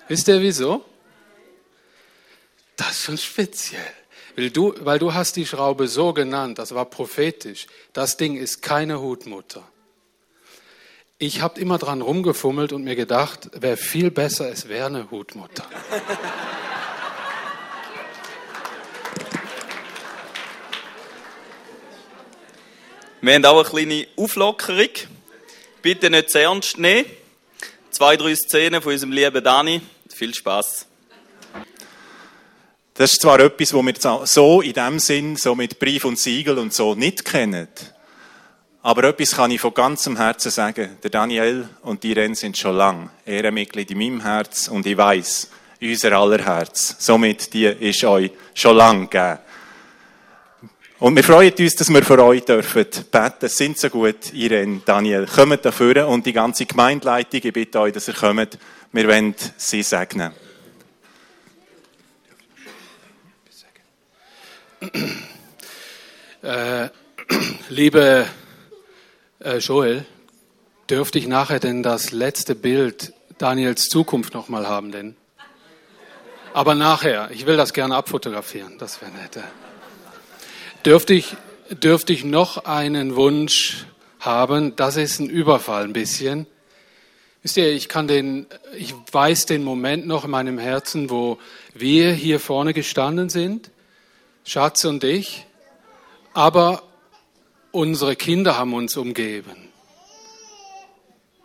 Wisst 0.10 0.28
ihr 0.28 0.42
wieso? 0.42 0.84
Das 2.76 2.92
ist 2.92 3.04
schon 3.04 3.18
speziell. 3.18 3.82
Weil 4.36 4.52
du, 4.52 4.74
weil 4.82 5.00
du 5.00 5.14
hast 5.14 5.38
die 5.38 5.46
Schraube 5.46 5.88
so 5.88 6.12
genannt, 6.12 6.60
das 6.60 6.76
war 6.76 6.84
prophetisch. 6.84 7.68
Das 7.94 8.18
Ding 8.18 8.36
ist 8.36 8.62
keine 8.62 9.00
Hutmutter. 9.00 9.64
Ich 11.20 11.42
habe 11.42 11.60
immer 11.60 11.80
dran 11.80 12.04
rumgefummelt 12.04 12.74
und 12.74 12.84
mir 12.84 12.96
gedacht, 12.96 13.50
wäre 13.60 13.76
viel 13.76 14.12
besser, 14.12 14.52
es 14.52 14.70
wäre 14.70 14.86
eine 14.86 15.10
Hutmutter. 15.10 15.66
Wir 23.20 23.34
haben 23.34 23.46
auch 23.46 23.60
eine 23.60 23.68
kleine 23.68 24.08
Auflockerung. 24.16 24.90
Bitte 25.82 26.12
nicht 26.12 26.30
zu 26.30 26.40
ernst 26.40 26.78
nehmen. 26.78 27.10
Zwei, 27.90 28.16
drei 28.16 28.36
Szenen 28.36 28.80
von 28.84 28.94
unserem 28.94 29.12
lieben 29.12 29.44
Dani. 29.44 29.82
Viel 30.14 30.36
Spaß. 30.36 30.86
Das 32.94 33.14
ist 33.14 33.22
zwar 33.22 33.40
etwas, 33.40 33.74
was 33.74 33.84
wir 33.84 34.28
so 34.28 34.62
in 34.62 34.74
dem 34.74 35.00
Sinn, 35.00 35.36
so 35.36 35.56
mit 35.56 35.80
Brief 35.80 36.06
und 36.06 36.20
Siegel 36.20 36.60
und 36.60 36.76
so 36.76 36.94
nicht 36.94 37.26
kennen. 37.26 37.68
Aber 38.84 39.04
etwas 39.06 39.36
kann 39.36 39.52
ich 39.52 39.60
von 39.60 39.74
ganzem 39.74 40.18
Herzen 40.18 40.52
sagen. 40.52 40.98
Der 41.04 41.10
Daniel 41.10 41.68
und 41.82 42.04
die 42.04 42.12
Irene 42.12 42.36
sind 42.36 42.58
schon 42.58 42.76
lang 42.76 43.10
Ehrenmitglied 43.26 43.92
in 43.92 43.98
meinem 43.98 44.22
Herz 44.22 44.68
und 44.68 44.86
ich 44.86 44.98
weiß, 44.98 45.50
unser 45.82 46.12
aller 46.14 46.44
Herz. 46.44 46.96
Somit, 47.00 47.54
die 47.54 47.66
ist 47.66 48.04
euch 48.04 48.32
schon 48.54 48.78
lang 48.78 49.10
gegeben. 49.10 49.40
Und 51.00 51.16
wir 51.16 51.24
freuen 51.24 51.54
uns, 51.54 51.76
dass 51.76 51.90
wir 51.90 52.04
für 52.04 52.24
euch 52.24 52.44
dürfen 52.44 52.86
beten. 53.12 53.50
Sind 53.50 53.78
so 53.78 53.90
gut, 53.90 54.34
Irene, 54.34 54.82
Daniel. 54.84 55.28
Kommt 55.28 55.64
dafür 55.64 56.08
und 56.08 56.26
die 56.26 56.34
ganze 56.34 56.66
Gemeindeleitung, 56.66 57.42
ich 57.44 57.54
bitte 57.54 57.82
euch, 57.82 57.94
dass 57.94 58.08
ihr 58.08 58.16
kommt. 58.16 58.58
Wir 58.92 59.08
wollen 59.08 59.36
sie 59.58 59.84
segnen. 59.84 60.32
Äh, 66.42 66.90
liebe 67.70 68.26
äh, 69.40 69.58
Joel, 69.58 70.06
dürfte 70.90 71.20
ich 71.20 71.28
nachher 71.28 71.60
denn 71.60 71.84
das 71.84 72.12
letzte 72.12 72.56
Bild 72.56 73.14
Daniels 73.38 73.90
Zukunft 73.90 74.34
nochmal 74.34 74.68
haben 74.68 74.92
denn? 74.92 75.16
Aber 76.54 76.74
nachher, 76.76 77.30
ich 77.32 77.46
will 77.46 77.58
das 77.58 77.74
gerne 77.74 77.96
abfotografieren, 77.96 78.78
das 78.80 79.02
wäre 79.02 79.12
nett. 79.12 79.40
Dürfte 80.86 81.14
ich, 81.14 81.36
dürfte 81.70 82.14
ich 82.14 82.24
noch 82.24 82.66
einen 82.66 83.16
Wunsch 83.16 83.86
haben, 84.20 84.76
das 84.76 84.98
ist 84.98 85.20
ein 85.20 85.30
Überfall 85.30 85.84
ein 85.84 85.94
bisschen. 85.94 86.48
Wisst 87.44 87.58
ihr, 87.58 87.72
ich 87.72 87.88
kann 87.88 88.08
den, 88.08 88.48
ich 88.76 88.96
weiß 89.12 89.46
den 89.46 89.64
Moment 89.64 90.08
noch 90.08 90.26
in 90.26 90.32
meinem 90.32 90.58
Herzen, 90.58 91.10
wo 91.10 91.38
wir 91.74 92.12
hier 92.12 92.40
vorne 92.40 92.74
gestanden 92.74 93.30
sind, 93.30 93.70
Schatz 94.44 94.84
und 94.86 95.04
ich, 95.04 95.46
aber 96.34 96.87
unsere 97.78 98.16
Kinder 98.16 98.58
haben 98.58 98.74
uns 98.74 98.98
umgeben. 98.98 99.70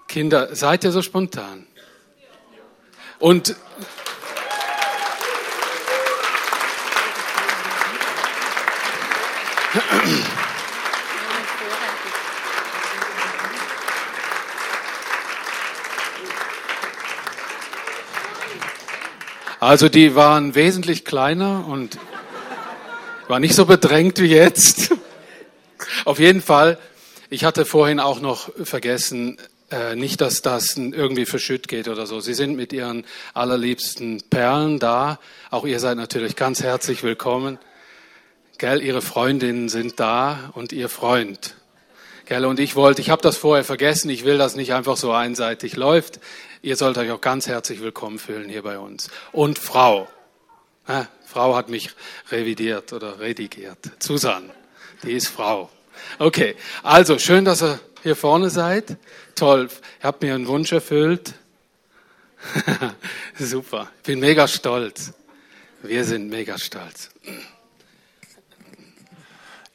Kinder, 0.09 0.57
seid 0.57 0.83
ihr 0.83 0.91
so 0.91 1.03
spontan? 1.03 1.67
Und 3.19 3.55
Also 19.61 19.89
die 19.89 20.17
waren 20.17 20.55
wesentlich 20.55 21.05
kleiner 21.05 21.67
und 21.69 21.99
war 23.29 23.39
nicht 23.39 23.55
so 23.55 23.67
bedrängt 23.67 24.19
wie 24.19 24.27
jetzt. 24.27 24.93
Auf 26.13 26.19
jeden 26.19 26.43
Fall, 26.43 26.77
ich 27.31 27.43
hatte 27.47 27.65
vorhin 27.65 27.99
auch 27.99 28.21
noch 28.21 28.51
vergessen, 28.63 29.39
äh, 29.71 29.97
nicht, 29.97 30.21
dass 30.21 30.43
das 30.43 30.77
irgendwie 30.77 31.25
verschütt 31.25 31.69
geht 31.69 31.89
oder 31.89 32.05
so. 32.05 32.21
Sie 32.21 32.35
sind 32.35 32.55
mit 32.55 32.75
ihren 32.75 33.07
allerliebsten 33.33 34.23
Perlen 34.29 34.79
da. 34.79 35.19
Auch 35.51 35.65
ihr 35.65 35.81
seid 35.81 35.97
natürlich 35.97 36.37
ganz 36.37 36.63
herzlich 36.63 37.03
willkommen. 37.03 37.59
Gell, 38.59 38.83
ihre 38.83 39.01
Freundinnen 39.01 39.71
sind 39.71 40.01
da 40.01 40.53
und 40.53 40.75
ihr 40.75 40.91
Freund. 40.91 41.55
Gell, 42.27 42.45
und 42.45 42.61
ich 42.61 42.77
wollte, 42.77 43.01
ich 43.01 43.09
habe 43.09 43.23
das 43.23 43.39
vorher 43.39 43.65
vergessen, 43.65 44.11
ich 44.11 44.27
will, 44.27 44.37
dass 44.37 44.55
nicht 44.55 44.75
einfach 44.75 44.99
so 44.99 45.13
einseitig 45.13 45.77
läuft. 45.77 46.21
Ihr 46.61 46.77
sollt 46.77 46.99
euch 46.99 47.11
auch 47.11 47.23
ganz 47.23 47.47
herzlich 47.47 47.81
willkommen 47.81 48.19
fühlen 48.19 48.51
hier 48.51 48.65
bei 48.65 48.79
uns. 48.79 49.09
Und 49.33 49.59
Frau. 49.59 50.09
Ja, 50.87 51.09
Frau 51.25 51.57
hat 51.57 51.71
mich 51.71 51.89
revidiert 52.31 52.93
oder 52.93 53.19
redigiert. 53.19 53.79
Susan, 53.99 54.51
die 55.05 55.13
ist 55.13 55.29
Frau. 55.29 55.71
Okay, 56.19 56.57
also 56.83 57.19
schön, 57.19 57.45
dass 57.45 57.63
ihr 57.63 57.81
hier 58.03 58.17
vorne 58.17 58.51
seid. 58.51 58.97
Toll, 59.35 59.69
ihr 60.01 60.05
habt 60.05 60.23
mir 60.23 60.35
einen 60.35 60.47
Wunsch 60.47 60.73
erfüllt. 60.73 61.35
Super, 63.39 63.91
ich 63.99 64.03
bin 64.03 64.21
mega 64.21 64.49
stolz. 64.49 65.13
Wir 65.83 66.05
sind 66.05 66.29
mega 66.29 66.59
stolz. 66.59 67.11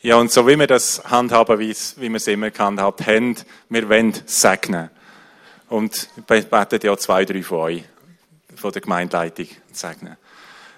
Ja, 0.02 0.16
und 0.16 0.32
so 0.32 0.48
wie 0.48 0.58
wir 0.58 0.68
das 0.68 1.04
handhaben, 1.06 1.60
wie 1.60 1.76
wir 1.98 2.16
es 2.16 2.28
immer 2.28 2.52
gehandhabt 2.52 3.06
haben, 3.08 3.36
wir 3.70 3.90
wollen 3.90 4.14
segnen. 4.26 4.90
Und 5.70 6.10
beten 6.28 6.80
ja 6.84 6.98
zwei, 6.98 7.26
drei 7.26 7.44
von 7.44 7.58
euch, 7.58 7.84
von 8.56 8.72
der 8.72 8.82
Gemeindeleitung, 8.82 9.48
segnen. 9.74 10.16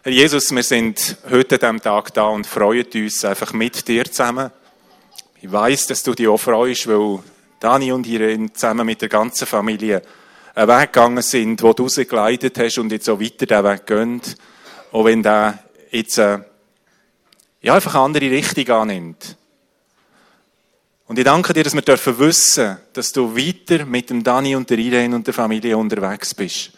Herr 0.01 0.11
Jesus, 0.11 0.49
wir 0.51 0.63
sind 0.63 1.17
heute 1.29 1.55
an 1.55 1.59
diesem 1.59 1.81
Tag 1.81 2.13
da 2.13 2.23
und 2.23 2.47
freuen 2.47 2.87
uns 2.95 3.25
einfach 3.25 3.53
mit 3.53 3.87
dir 3.87 4.05
zusammen. 4.05 4.49
Ich 5.41 5.49
weiß, 5.49 5.87
dass 5.87 6.03
du 6.03 6.13
dich 6.13 6.27
auch 6.27 6.37
freust, 6.37 6.87
weil 6.87 7.19
Dani 7.61 7.93
und 7.93 8.05
Irene 8.05 8.51
zusammen 8.51 8.85
mit 8.85 9.01
der 9.01 9.07
ganzen 9.07 9.47
Familie 9.47 10.01
einen 10.53 10.67
Weg 10.67 10.91
gegangen 10.91 11.21
sind, 11.21 11.63
wo 11.63 11.71
du 11.71 11.87
sie 11.87 12.05
geleitet 12.05 12.59
hast 12.59 12.77
und 12.77 12.91
jetzt 12.91 13.09
auch 13.09 13.21
weiter 13.21 13.45
den 13.45 13.63
Weg 13.63 13.87
gehen. 13.87 14.21
Auch 14.91 15.05
wenn 15.05 15.23
der 15.23 15.59
jetzt 15.91 16.17
äh, 16.17 16.39
ja, 17.61 17.73
einfach 17.73 17.95
eine 17.95 18.03
andere 18.03 18.29
Richtung 18.29 18.67
annimmt. 18.75 19.37
Und 21.07 21.17
ich 21.17 21.23
danke 21.23 21.53
dir, 21.53 21.63
dass 21.63 21.73
wir 21.73 21.83
dürfen 21.83 22.19
wissen, 22.19 22.77
dass 22.91 23.13
du 23.13 23.33
weiter 23.33 23.85
mit 23.85 24.09
dem 24.09 24.21
Dani 24.21 24.57
und 24.57 24.69
der 24.69 24.77
Irene 24.77 25.15
und 25.15 25.25
der 25.25 25.33
Familie 25.33 25.77
unterwegs 25.77 26.35
bist. 26.35 26.71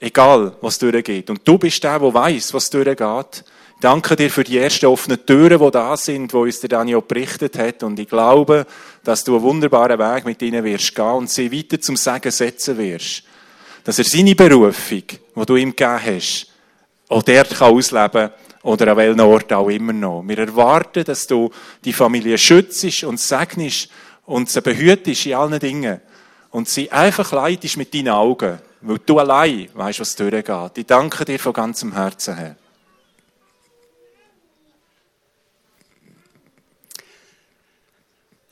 Egal, 0.00 0.56
was 0.62 0.78
durchgeht. 0.78 1.28
Und 1.28 1.46
du 1.46 1.58
bist 1.58 1.84
der, 1.84 1.98
der 1.98 2.14
weiß, 2.14 2.54
was 2.54 2.70
durchgeht. 2.70 3.44
Danke 3.80 4.16
dir 4.16 4.30
für 4.30 4.44
die 4.44 4.58
ersten 4.58 4.86
offenen 4.86 5.26
Türen, 5.26 5.58
die 5.58 5.70
da 5.70 5.96
sind, 5.96 6.32
wo 6.32 6.42
uns 6.42 6.60
der 6.60 6.70
Dani 6.70 6.94
auch 6.94 7.02
berichtet 7.02 7.58
hat. 7.58 7.82
Und 7.82 7.98
ich 7.98 8.08
glaube, 8.08 8.66
dass 9.02 9.24
du 9.24 9.34
einen 9.34 9.42
wunderbaren 9.42 9.98
Weg 9.98 10.24
mit 10.24 10.40
ihnen 10.42 10.64
wirst 10.64 10.94
gehen 10.94 11.04
und 11.04 11.30
sie 11.30 11.52
weiter 11.52 11.80
zum 11.80 11.96
Segen 11.96 12.30
setzen 12.30 12.78
wirst. 12.78 13.24
Dass 13.84 13.98
er 13.98 14.04
seine 14.04 14.34
Berufung, 14.34 15.02
die 15.36 15.46
du 15.46 15.56
ihm 15.56 15.76
gegeben 15.76 16.00
hast, 16.02 16.46
auch 17.08 17.22
dort 17.22 17.60
ausleben 17.60 18.10
kann 18.10 18.32
oder 18.62 18.92
an 18.92 18.96
welchem 18.96 19.20
Ort 19.20 19.52
auch 19.52 19.68
immer 19.68 19.92
noch. 19.92 20.22
Wir 20.26 20.38
erwarten, 20.38 21.04
dass 21.04 21.26
du 21.26 21.50
die 21.84 21.92
Familie 21.92 22.38
schützt 22.38 23.04
und 23.04 23.20
segnest 23.20 23.90
und 24.24 24.48
sie 24.48 24.62
behütest 24.62 25.26
in 25.26 25.34
allen 25.34 25.60
Dingen 25.60 26.00
und 26.50 26.68
sie 26.68 26.90
einfach 26.90 27.30
leitest 27.32 27.76
mit 27.76 27.92
deinen 27.92 28.08
Augen, 28.08 28.58
weil 28.80 28.98
du 29.04 29.18
allein 29.18 29.68
weißt, 29.74 30.00
was 30.00 30.16
durchgeht. 30.16 30.78
Ich 30.78 30.86
danke 30.86 31.24
dir 31.24 31.38
von 31.38 31.52
ganzem 31.52 31.92
Herzen 31.92 32.36
her. 32.36 32.56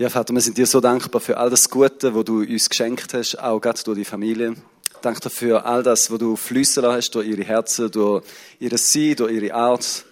Ja, 0.02 0.10
Vater, 0.10 0.34
wir 0.34 0.40
sind 0.40 0.58
dir 0.58 0.66
so 0.66 0.80
dankbar 0.80 1.20
für 1.20 1.36
all 1.36 1.48
das 1.48 1.70
Gute, 1.70 2.12
wo 2.12 2.24
du 2.24 2.40
uns 2.40 2.68
geschenkt 2.68 3.14
hast, 3.14 3.38
auch 3.38 3.60
gerade 3.60 3.80
durch 3.84 3.98
die 3.98 4.04
Familie. 4.04 4.56
Danke 5.00 5.20
dafür 5.20 5.64
all 5.64 5.84
das, 5.84 6.10
was 6.10 6.18
du 6.18 6.34
flüssen 6.34 6.84
hast 6.84 7.12
durch 7.12 7.28
ihre 7.28 7.44
Herzen, 7.44 7.88
durch 7.88 8.24
ihre 8.58 8.78
Sein, 8.78 9.14
durch 9.14 9.32
ihre 9.32 9.54
Art. 9.54 10.04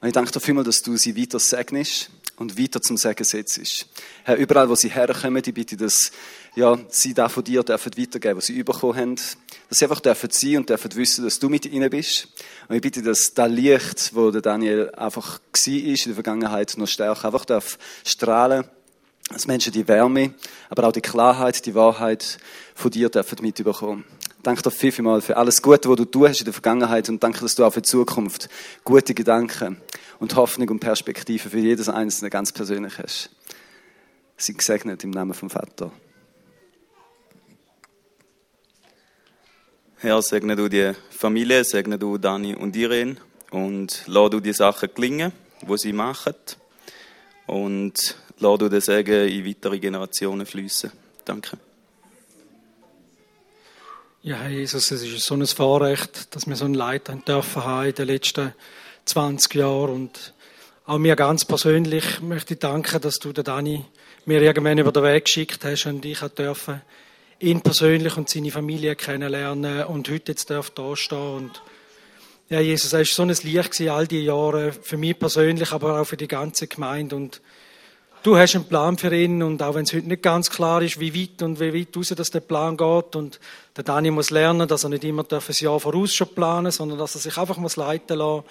Und 0.00 0.08
ich 0.08 0.12
danke 0.12 0.32
dir 0.32 0.40
vielmals, 0.40 0.66
dass 0.66 0.82
du 0.82 0.96
sie 0.96 1.16
weiter 1.16 1.38
segnest 1.38 2.10
und 2.36 2.58
weiter 2.58 2.82
zum 2.82 2.96
Segen 2.96 3.22
setzt. 3.22 3.86
Herr, 4.24 4.38
überall, 4.38 4.68
wo 4.68 4.74
sie 4.74 4.88
herkommen, 4.88 5.40
ich 5.46 5.54
bitte, 5.54 5.76
dass 5.76 6.10
ja, 6.56 6.76
sie 6.88 7.14
da 7.14 7.28
von 7.28 7.44
dir 7.44 7.62
dürfen 7.62 7.92
weitergeben, 7.96 8.38
was 8.38 8.46
sie 8.46 8.60
bekommen 8.64 8.96
haben. 8.96 9.14
Dass 9.68 9.78
sie 9.78 9.84
einfach 9.84 10.00
dürfen 10.00 10.30
sein 10.32 10.56
und 10.56 10.68
dürfen 10.68 10.96
wissen, 10.96 11.22
dass 11.22 11.38
du 11.38 11.48
mit 11.48 11.64
ihnen 11.64 11.90
bist. 11.90 12.26
Und 12.66 12.74
ich 12.74 12.82
bitte, 12.82 13.02
dass 13.02 13.34
das 13.34 13.48
Licht, 13.48 14.16
wo 14.16 14.32
der 14.32 14.42
Daniel 14.42 14.90
einfach 14.96 15.38
war 15.38 15.72
in 15.72 15.94
der 15.94 16.14
Vergangenheit, 16.14 16.74
noch 16.76 16.88
stärker 16.88 17.26
einfach 17.26 17.44
darf 17.44 17.78
strahlen 18.04 18.64
dass 19.28 19.46
Menschen 19.46 19.72
die 19.72 19.86
Wärme, 19.86 20.34
aber 20.70 20.88
auch 20.88 20.92
die 20.92 21.00
Klarheit, 21.00 21.64
die 21.66 21.74
Wahrheit 21.74 22.38
von 22.74 22.90
dir 22.90 23.08
dürfen 23.08 23.38
mitbekommen. 23.42 24.04
Danke 24.42 24.62
dir 24.62 24.70
vielmals 24.70 25.26
für 25.26 25.36
alles 25.36 25.60
Gute, 25.60 25.88
was 25.88 25.96
du 25.96 26.04
tust 26.04 26.40
in 26.40 26.44
der 26.44 26.54
Vergangenheit 26.54 27.08
und 27.08 27.22
danke, 27.22 27.40
dass 27.40 27.54
du 27.54 27.64
auch 27.64 27.72
für 27.72 27.82
die 27.82 27.88
Zukunft 27.88 28.48
gute 28.84 29.12
Gedanken 29.12 29.80
und 30.20 30.36
Hoffnung 30.36 30.68
und 30.70 30.80
Perspektive 30.80 31.50
für 31.50 31.58
jedes 31.58 31.88
Einzelne 31.88 32.30
ganz 32.30 32.52
persönlich 32.52 32.98
hast. 32.98 33.30
Sie 34.36 34.54
gesegnet 34.54 35.02
im 35.04 35.10
Namen 35.10 35.34
vom 35.34 35.50
Vater. 35.50 35.90
Herr, 39.96 40.22
segne 40.22 40.54
du 40.54 40.68
die 40.68 40.92
Familie, 41.10 41.64
segne 41.64 41.98
du 41.98 42.18
Dani 42.18 42.54
und 42.54 42.76
Irene 42.76 43.16
und 43.50 44.04
lass 44.06 44.30
du 44.30 44.38
die 44.38 44.52
Sachen 44.52 44.88
gelingen, 44.94 45.32
wo 45.62 45.76
sie 45.76 45.92
machen 45.92 46.34
und 47.48 48.16
lass 48.38 48.58
du 48.58 48.68
den 48.68 48.80
Segen 48.80 49.28
in 49.28 49.46
weitere 49.46 49.78
Generationen 49.78 50.46
fließen. 50.46 50.90
Danke. 51.24 51.58
Ja, 54.22 54.36
Herr 54.36 54.50
Jesus, 54.50 54.90
es 54.90 55.02
ist 55.02 55.24
so 55.24 55.34
ein 55.34 55.46
Vorrecht, 55.46 56.34
dass 56.34 56.46
wir 56.46 56.56
so 56.56 56.64
einen 56.64 56.74
Leiter 56.74 57.14
dürfen 57.14 57.64
haben 57.64 57.88
in 57.88 57.94
den 57.94 58.06
letzten 58.08 58.52
20 59.04 59.54
Jahren. 59.54 59.90
Und 59.90 60.34
auch 60.86 60.98
mir 60.98 61.16
ganz 61.16 61.44
persönlich 61.44 62.20
möchte 62.20 62.54
ich 62.54 62.60
danken, 62.60 63.00
dass 63.00 63.18
du 63.18 63.32
den 63.32 63.44
Dani 63.44 63.84
mir 64.26 64.42
irgendwann 64.42 64.78
über 64.78 64.92
den 64.92 65.04
Weg 65.04 65.24
geschickt 65.24 65.64
hast 65.64 65.86
und 65.86 66.04
ich 66.04 66.20
dürfen 66.20 66.82
ihn 67.40 67.60
persönlich 67.60 68.16
und 68.16 68.28
seine 68.28 68.50
Familie 68.50 68.96
kennenlernen 68.96 69.84
und 69.84 70.10
heute 70.10 70.32
jetzt 70.32 70.50
darf 70.50 70.70
da 70.70 70.94
stehen 70.96 71.36
und 71.36 71.62
ja, 72.50 72.60
Jesus, 72.60 72.94
er 72.94 73.02
ist 73.02 73.14
so 73.14 73.22
ein 73.22 73.28
Licht 73.28 73.80
all 73.82 74.06
die 74.06 74.24
Jahre, 74.24 74.72
für 74.72 74.96
mich 74.96 75.18
persönlich, 75.18 75.70
aber 75.70 76.00
auch 76.00 76.06
für 76.06 76.16
die 76.16 76.28
ganze 76.28 76.66
Gemeinde 76.66 77.14
und 77.14 77.42
du 78.22 78.36
hast 78.36 78.54
einen 78.54 78.64
Plan 78.64 78.98
für 78.98 79.14
ihn 79.14 79.42
und 79.42 79.62
auch 79.62 79.74
wenn 79.74 79.84
es 79.84 79.92
heute 79.92 80.08
nicht 80.08 80.22
ganz 80.22 80.50
klar 80.50 80.82
ist, 80.82 81.00
wie 81.00 81.14
weit 81.14 81.42
und 81.42 81.60
wie 81.60 81.74
weit 81.74 81.96
raus 81.96 82.08
dass 82.08 82.30
der 82.30 82.40
Plan 82.40 82.76
geht 82.76 83.16
und 83.16 83.40
der 83.76 83.84
Dani 83.84 84.10
muss 84.10 84.30
lernen, 84.30 84.68
dass 84.68 84.84
er 84.84 84.90
nicht 84.90 85.04
immer 85.04 85.24
ein 85.30 85.40
Jahr 85.48 85.80
voraus 85.80 86.14
schon 86.14 86.28
planen 86.28 86.72
sondern 86.72 86.98
dass 86.98 87.14
er 87.14 87.20
sich 87.20 87.36
einfach 87.36 87.56
muss 87.56 87.76
leiten 87.76 88.18
lassen. 88.18 88.44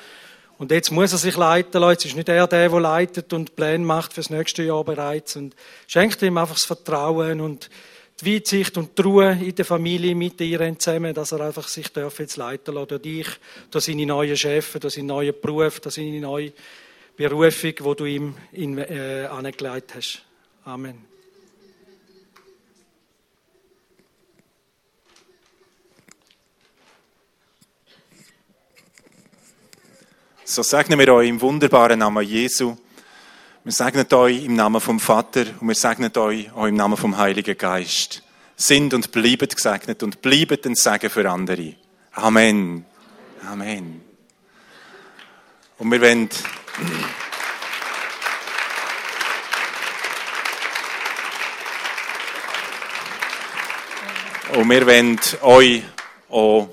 Und 0.58 0.72
jetzt 0.72 0.92
muss 0.92 1.12
er 1.12 1.20
sich 1.20 1.38
leiten 1.38 1.82
lassen. 1.82 1.92
Jetzt 1.92 2.06
ist 2.06 2.16
nicht 2.16 2.30
er 2.30 2.48
der, 2.48 2.70
der 2.70 2.80
leitet 2.80 3.32
und 3.34 3.56
Pläne 3.56 3.86
macht 3.86 4.14
fürs 4.14 4.30
nächste 4.30 4.64
Jahr 4.64 4.84
bereits. 4.84 5.36
Und 5.36 5.56
schenkt 5.86 6.22
ihm 6.24 6.38
einfach 6.38 6.56
das 6.56 6.66
Vertrauen 6.66 7.42
und 7.42 7.70
die 8.20 8.36
Weitsicht 8.36 8.76
und 8.78 8.98
die 8.98 9.02
Ruhe 9.04 9.38
in 9.40 9.54
der 9.54 9.66
Familie 9.66 10.16
mit 10.16 10.42
ihr 10.42 10.80
zusammen, 10.80 11.14
dass 11.14 11.32
er 11.32 11.42
einfach 11.42 11.68
sich 11.68 11.92
jetzt 11.96 12.38
leiten 12.38 12.74
lassen. 12.74 12.88
Durch 12.88 13.02
dich, 13.04 13.28
durch 13.70 13.86
seine 13.86 14.06
neuen 14.08 14.36
Chefs, 14.36 14.80
durch 14.80 14.96
seinen 14.96 15.08
neuen 15.08 15.36
Beruf, 15.40 15.80
durch 15.80 15.94
seine 15.94 16.20
neue 16.20 16.52
Berufung, 17.18 17.74
wo 17.80 17.96
du 17.96 18.06
ihm 18.06 18.36
in, 18.52 18.78
äh, 18.78 19.28
angelegt 19.30 19.96
hast. 19.96 20.22
Amen. 20.64 21.04
So 30.46 30.62
segnen 30.62 31.00
wir 31.00 31.12
euch 31.12 31.28
im 31.28 31.42
wunderbaren 31.42 31.98
Namen 31.98 32.24
Jesu. 32.24 32.78
Wir 33.64 33.74
segnen 33.74 34.06
euch 34.14 34.46
im 34.46 34.54
Namen 34.54 34.80
vom 34.80 35.00
Vater 35.00 35.46
und 35.60 35.68
wir 35.68 35.76
segnen 35.76 36.16
euch 36.16 36.52
auch 36.54 36.68
im 36.68 36.76
Namen 36.76 36.98
vom 36.98 37.18
Heiligen 37.18 37.58
Geist. 37.58 38.22
Sind 38.56 38.94
und 38.94 39.12
bleibt 39.12 39.56
gesegnet 39.56 40.04
und 40.04 40.22
bleibt 40.22 40.68
ein 40.68 40.76
Segen 40.76 41.10
für 41.10 41.30
andere. 41.30 41.74
Amen. 42.12 42.86
Amen. 43.44 44.02
Und 45.80 45.92
wir 45.92 46.02
wollen 46.02 46.30
Und 54.54 54.70
wir 54.70 54.86
wollen 54.86 55.20
euch 55.42 55.84
auch 56.30 56.70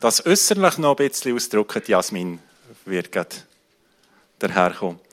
das 0.00 0.24
äußerlich 0.26 0.78
noch 0.78 0.90
ein 0.90 0.96
bisschen 0.96 1.34
ausdrücken. 1.34 1.82
Jasmin 1.86 2.38
wird 2.84 3.12
gerade 3.12 3.36
daherkommen. 4.38 5.05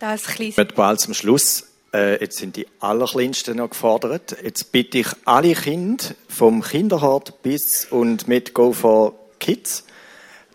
Das 0.00 0.24
kleines 0.24 0.56
Wir 0.56 0.64
bald 0.64 0.98
zum 0.98 1.12
Schluss. 1.12 1.66
Äh, 1.92 2.22
jetzt 2.22 2.38
sind 2.38 2.56
die 2.56 2.66
Allerkleinsten 2.80 3.58
noch 3.58 3.68
gefordert. 3.68 4.34
Jetzt 4.42 4.72
bitte 4.72 4.96
ich 4.96 5.08
alle 5.26 5.52
Kinder 5.52 6.02
vom 6.26 6.62
Kinderhort 6.62 7.42
bis 7.42 7.84
und 7.84 8.26
mit 8.26 8.54
Go 8.54 8.72
for 8.72 9.12
Kids 9.40 9.84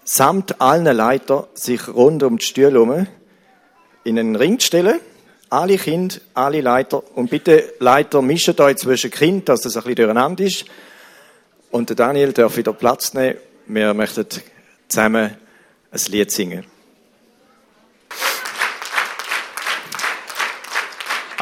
samt 0.04 0.60
allen 0.60 0.86
Leiter 0.86 1.48
sich 1.54 1.88
rund 1.88 2.24
um 2.24 2.39
die 2.39 2.46
Stühle 2.46 2.72
herum 2.72 3.08
in 4.04 4.18
einen 4.18 4.36
Ring 4.36 4.60
zu 4.60 4.66
stellen. 4.66 5.00
Alle 5.52 5.78
Kinder, 5.78 6.16
alle 6.34 6.62
Leiter. 6.62 7.04
Und 7.16 7.30
bitte, 7.30 7.72
Leiter, 7.80 8.24
mischt 8.24 8.60
euch 8.60 8.78
zwischen 8.78 9.12
Kind, 9.12 9.48
dass 9.48 9.62
das 9.62 9.78
ein 9.78 9.84
bisschen 9.84 9.98
durcheinander 9.98 10.43
ist. 10.43 10.66
Und 11.70 11.89
der 11.89 11.96
Daniel 11.96 12.34
darf 12.34 12.58
wieder 12.58 12.74
Platz 12.74 13.14
nehmen. 13.14 13.38
Wir 13.68 13.93
möchten 13.93 14.26
zusammen 14.88 15.36
ein 15.91 16.02
Lied 16.08 16.32
singen. 16.32 16.74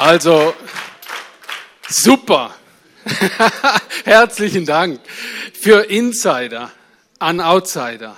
Also, 0.06 0.54
super. 1.88 2.54
Herzlichen 4.04 4.66
Dank 4.66 5.00
für 5.54 5.90
Insider 5.90 6.72
an 7.20 7.40
Outsider. 7.40 8.18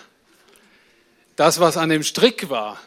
Das, 1.36 1.60
was 1.60 1.78
an 1.78 1.90
dem 1.90 2.02
Strick 2.02 2.50
war, 2.50 2.80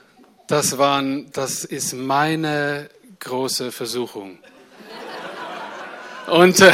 das, 0.48 0.78
waren, 0.78 1.30
das 1.30 1.64
ist 1.64 1.92
meine 1.92 2.90
große 3.20 3.70
Versuchung. 3.70 4.40
Und 6.26 6.58
äh, 6.58 6.72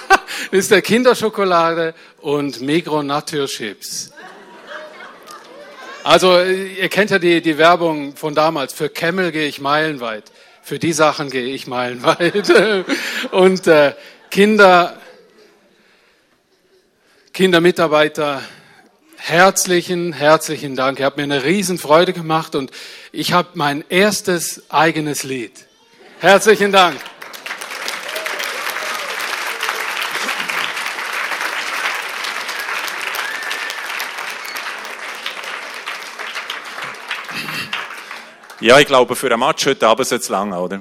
ist 0.50 0.72
der 0.72 0.82
Kinderschokolade 0.82 1.94
und 2.20 2.60
Migros 2.60 3.02
Naturchips. 3.02 4.12
Also, 6.04 6.38
ihr 6.38 6.90
kennt 6.90 7.12
ja 7.12 7.18
die, 7.18 7.40
die 7.40 7.56
Werbung 7.56 8.14
von 8.14 8.34
damals. 8.34 8.74
Für 8.74 8.90
Camel 8.90 9.32
gehe 9.32 9.48
ich 9.48 9.58
meilenweit. 9.58 10.30
Für 10.64 10.78
die 10.78 10.92
Sachen 10.92 11.28
gehe 11.28 11.46
ich 11.46 11.66
meilenweit. 11.66 12.50
Und 13.32 13.66
äh, 13.66 13.94
Kinder, 14.30 14.96
Kindermitarbeiter, 17.32 18.42
herzlichen, 19.16 20.12
herzlichen 20.12 20.76
Dank. 20.76 21.00
Ihr 21.00 21.06
habt 21.06 21.16
mir 21.16 21.24
eine 21.24 21.42
Riesenfreude 21.44 22.12
gemacht 22.12 22.54
und 22.54 22.70
ich 23.10 23.32
habe 23.32 23.48
mein 23.54 23.84
erstes 23.88 24.70
eigenes 24.70 25.24
Lied. 25.24 25.66
Herzlichen 26.20 26.70
Dank. 26.70 26.96
Ja, 38.62 38.78
ich 38.78 38.86
glaube, 38.86 39.16
für 39.16 39.28
ein 39.28 39.40
Match 39.40 39.66
heute 39.66 39.88
Abend 39.88 40.02
ist 40.02 40.12
es 40.12 40.28
lang, 40.28 40.52
oder? 40.52 40.80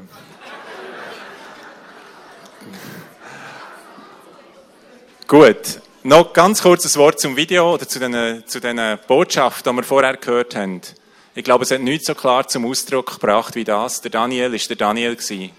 Gut. 5.28 5.82
Noch 6.04 6.32
ganz 6.32 6.62
kurzes 6.62 6.96
Wort 6.96 7.20
zum 7.20 7.36
Video 7.36 7.74
oder 7.74 7.88
zu 7.88 7.98
den, 7.98 8.44
zu 8.46 8.60
den 8.60 9.00
Botschaften, 9.08 9.74
die 9.74 9.78
wir 9.78 9.84
vorher 9.84 10.16
gehört 10.18 10.56
haben. 10.56 10.82
Ich 11.34 11.44
glaube, 11.44 11.64
es 11.64 11.72
hat 11.72 11.82
nichts 11.82 12.06
so 12.06 12.14
klar 12.14 12.48
zum 12.48 12.68
Ausdruck 12.68 13.14
gebracht 13.14 13.56
wie 13.56 13.64
das. 13.64 14.00
Der 14.02 14.12
Daniel 14.12 14.54
ist 14.54 14.70
der 14.70 14.78
Daniel 14.78 15.16
gewesen. 15.16 15.50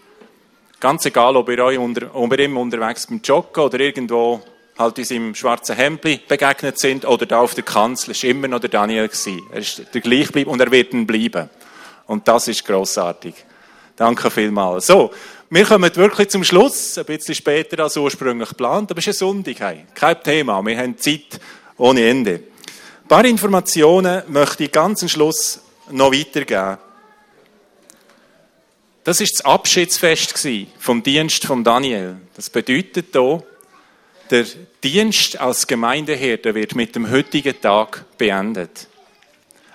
Ganz 0.78 1.04
egal, 1.04 1.34
ob 1.34 1.48
ihr, 1.48 1.64
euch 1.64 1.78
unter, 1.78 2.14
ob 2.14 2.32
ihr 2.34 2.44
ihm 2.44 2.56
unterwegs 2.56 3.04
beim 3.08 3.20
Joggen 3.24 3.64
oder 3.64 3.80
irgendwo 3.80 4.40
halt 4.78 4.96
in 4.96 5.04
seinem 5.04 5.34
schwarzen 5.34 5.74
Hemdli 5.74 6.20
begegnet 6.28 6.78
sind 6.78 7.04
oder 7.04 7.26
da 7.26 7.40
auf 7.40 7.56
der 7.56 7.64
Kanzel, 7.64 8.12
ist 8.12 8.22
immer 8.22 8.46
noch 8.46 8.60
der 8.60 8.70
Daniel 8.70 9.08
gewesen. 9.08 9.42
Er 9.50 9.58
ist 9.58 9.82
der 9.92 10.00
gleich 10.00 10.46
und 10.46 10.60
er 10.60 10.70
wird 10.70 10.92
ihn 10.92 11.04
bleiben. 11.04 11.50
Und 12.12 12.28
das 12.28 12.46
ist 12.46 12.66
großartig. 12.66 13.32
Danke 13.96 14.30
vielmals. 14.30 14.86
So, 14.86 15.12
wir 15.48 15.64
kommen 15.64 15.96
wirklich 15.96 16.28
zum 16.28 16.44
Schluss, 16.44 16.98
ein 16.98 17.06
bisschen 17.06 17.34
später 17.34 17.82
als 17.82 17.96
ursprünglich 17.96 18.50
geplant, 18.50 18.90
aber 18.90 18.98
es 18.98 19.06
ist 19.06 19.16
ein 19.16 19.28
Sonntag. 19.28 19.56
Kein 19.94 20.22
Thema, 20.22 20.62
wir 20.62 20.76
haben 20.76 20.98
Zeit 20.98 21.40
ohne 21.78 22.06
Ende. 22.06 22.32
Ein 22.32 23.08
paar 23.08 23.24
Informationen 23.24 24.24
möchte 24.28 24.64
ich 24.64 24.72
ganz 24.72 25.02
am 25.02 25.08
Schluss 25.08 25.60
noch 25.90 26.12
weitergeben. 26.12 26.76
Das 29.04 29.22
ist 29.22 29.38
das 29.38 29.46
Abschiedsfest 29.46 30.46
vom 30.80 31.02
Dienst 31.02 31.46
von 31.46 31.64
Daniel. 31.64 32.18
Das 32.34 32.50
bedeutet 32.50 33.06
hier, 33.12 33.42
der 34.30 34.44
Dienst 34.84 35.40
als 35.40 35.66
Gemeindeherde 35.66 36.54
wird 36.54 36.74
mit 36.74 36.94
dem 36.94 37.10
heutigen 37.10 37.58
Tag 37.58 38.04
beendet. 38.18 38.86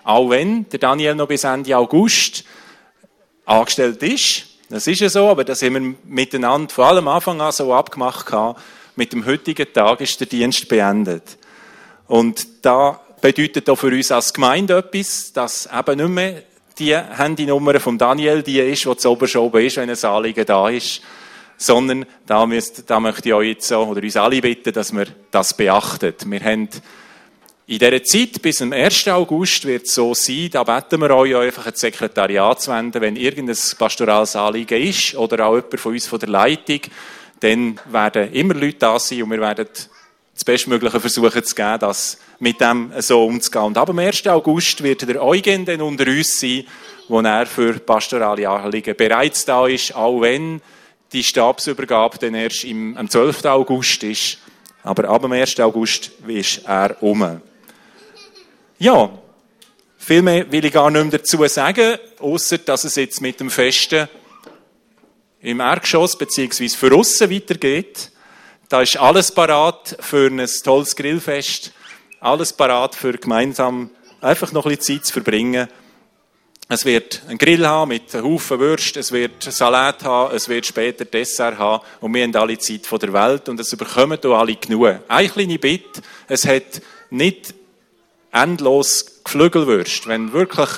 Auch 0.08 0.30
wenn 0.30 0.70
der 0.70 0.80
Daniel 0.80 1.16
noch 1.16 1.28
bis 1.28 1.43
Ende 1.43 1.76
August 1.76 2.45
angestellt 3.45 4.01
ist, 4.03 4.45
das 4.70 4.88
ist 4.88 5.01
ja 5.01 5.10
so, 5.10 5.28
aber 5.28 5.43
das 5.43 5.62
haben 5.62 5.74
wir 5.74 5.95
miteinander 6.05 6.74
vor 6.74 6.86
allem 6.86 7.10
Anfang 7.10 7.41
an 7.41 7.51
so 7.51 7.74
abgemacht 7.74 8.26
gehabt. 8.26 8.62
Mit 8.95 9.12
dem 9.12 9.26
heutigen 9.26 9.68
Tag 9.74 9.99
ist 9.99 10.18
der 10.22 10.28
Dienst 10.28 10.70
beendet. 10.70 11.38
Und 12.08 12.66
da 12.66 13.01
bedeutet 13.20 13.70
auch 13.70 13.76
für 13.76 13.88
uns 13.88 14.10
als 14.10 14.34
Gemeinde 14.34 14.78
etwas, 14.78 15.34
dass 15.34 15.68
eben 15.78 15.97
nicht 15.97 16.10
mehr 16.10 16.43
die 16.80 16.95
Handynummer 16.95 17.78
von 17.82 17.97
Daniel 17.97 18.43
die 18.43 18.62
ist, 18.62 18.86
die 18.86 18.95
zu 18.95 19.10
oben 19.10 19.62
ist, 19.62 19.76
wenn 19.76 19.89
ein 19.89 20.05
Anliegen 20.05 20.45
da 20.45 20.70
ist, 20.70 21.01
sondern 21.58 22.05
da, 22.26 22.45
müsst, 22.45 22.89
da 22.89 23.01
möchte 23.01 23.28
ich 23.28 23.36
euch 23.36 23.49
jetzt 23.49 23.68
so, 23.68 23.80
oder 23.80 24.01
uns 24.01 24.16
alle 24.16 24.39
bitten, 24.39 24.72
dass 24.72 24.95
wir 24.95 25.08
das 25.32 25.53
beachten. 25.53 26.16
Wir 26.28 26.39
haben 26.39 26.70
in 27.70 27.80
dieser 27.80 28.01
Zeit 28.01 28.41
bis 28.41 28.55
zum 28.55 28.72
1. 28.72 29.09
August 29.09 29.65
wird 29.65 29.88
es 29.88 29.93
so 29.93 30.13
sein, 30.13 30.49
da 30.49 30.63
beten 30.63 31.01
wir 31.01 31.09
euch 31.11 31.36
einfach 31.36 31.65
ein 31.68 31.76
Sekretariat 31.76 32.61
zu 32.61 32.72
wenden, 32.72 33.01
wenn 33.01 33.18
irgendein 33.18 33.57
pastorales 33.78 34.38
Anliegen 34.38 34.82
ist 34.82 35.15
oder 35.15 35.45
auch 35.45 35.55
jemand 35.55 35.80
von 35.82 35.91
uns 35.91 36.07
von 36.07 36.18
der 36.18 36.30
Leitung, 36.30 36.80
dann 37.41 37.78
werden 37.91 38.32
immer 38.32 38.53
Leute 38.53 38.78
da 38.80 38.97
sein 38.97 39.24
und 39.24 39.32
wir 39.32 39.41
werden 39.41 39.68
das 40.34 40.45
Bestmögliche 40.45 40.97
versuchen 41.01 41.43
zu 41.43 41.55
geben, 41.55 41.80
das 41.80 42.18
mit 42.39 42.61
dem 42.61 42.93
so 42.99 43.26
umzugehen. 43.26 43.65
Und 43.65 43.78
ab 43.78 43.88
dem 43.88 43.99
1. 43.99 44.26
August 44.28 44.82
wird 44.82 45.05
der 45.05 45.22
Eugen 45.22 45.65
dann 45.65 45.82
unter 45.82 46.07
uns 46.07 46.39
sein, 46.39 46.63
wo 47.09 47.20
er 47.20 47.45
für 47.45 47.74
pastorale 47.80 48.47
Anliegen 48.47 48.95
bereits 48.95 49.43
da 49.43 49.68
ist, 49.68 49.93
auch 49.93 50.22
wenn 50.22 50.61
die 51.11 51.24
Stabsübergabe 51.24 52.18
dann 52.18 52.34
erst 52.34 52.63
im, 52.63 52.95
am 52.95 53.09
12. 53.09 53.43
August 53.43 54.03
ist. 54.03 54.38
Aber 54.84 55.09
ab 55.09 55.22
dem 55.22 55.34
1. 55.34 55.59
August 55.59 56.11
ist 56.26 56.61
er 56.65 57.03
um. 57.03 57.41
Ja, 58.80 59.09
viel 59.97 60.21
mehr 60.21 60.51
will 60.51 60.63
ich 60.63 60.71
gar 60.71 60.91
nicht 60.91 61.01
mehr 61.01 61.17
dazu 61.17 61.43
sagen, 61.47 61.97
außer 62.19 62.59
dass 62.59 62.84
es 62.84 62.95
jetzt 62.95 63.21
mit 63.21 63.39
dem 63.39 63.49
Festen 63.49 64.07
im 65.41 65.59
Erdgeschoss 65.61 66.15
bzw. 66.15 66.69
für 66.69 66.93
aussen 66.93 67.32
weitergeht. 67.32 68.11
Da 68.69 68.84
ist 68.84 68.97
alles 68.97 69.32
parat 69.32 69.97
für 69.99 70.28
ein 70.28 70.47
tolles 70.63 70.95
Grillfest, 70.95 71.71
alles 72.19 72.53
parat 72.53 72.93
für 72.93 73.13
gemeinsam 73.13 73.89
einfach 74.21 74.51
noch 74.51 74.67
ein 74.67 74.75
bisschen 74.75 74.97
Zeit 74.97 75.05
zu 75.07 75.13
verbringen. 75.13 75.67
Es 76.69 76.86
wird 76.86 77.23
einen 77.28 77.39
Grill 77.39 77.65
haben 77.65 77.89
mit 77.89 78.13
einem 78.13 78.25
Haufen 78.25 78.59
Würst, 78.59 78.95
es 78.97 79.11
wird 79.11 79.41
Salat 79.41 80.03
haben, 80.03 80.36
es 80.36 80.49
wird 80.49 80.67
später 80.67 81.05
Dessert 81.05 81.57
haben 81.57 81.84
und 82.01 82.13
wir 82.13 82.21
haben 82.21 82.36
alle 82.36 82.59
Zeit 82.59 82.86
von 82.86 82.99
der 82.99 83.13
Welt 83.13 83.49
und 83.49 83.59
es 83.59 83.75
bekommen 83.75 84.19
auch 84.23 84.38
alle 84.38 84.55
genug. 84.55 84.99
Eine 85.07 85.30
kleine 85.30 85.57
Bitte, 85.57 86.01
es 86.28 86.45
hat 86.45 86.82
nicht 87.09 87.57
endlos 88.41 89.23
Geflügelwürst. 89.23 90.07
Wenn 90.07 90.33
wirklich 90.33 90.69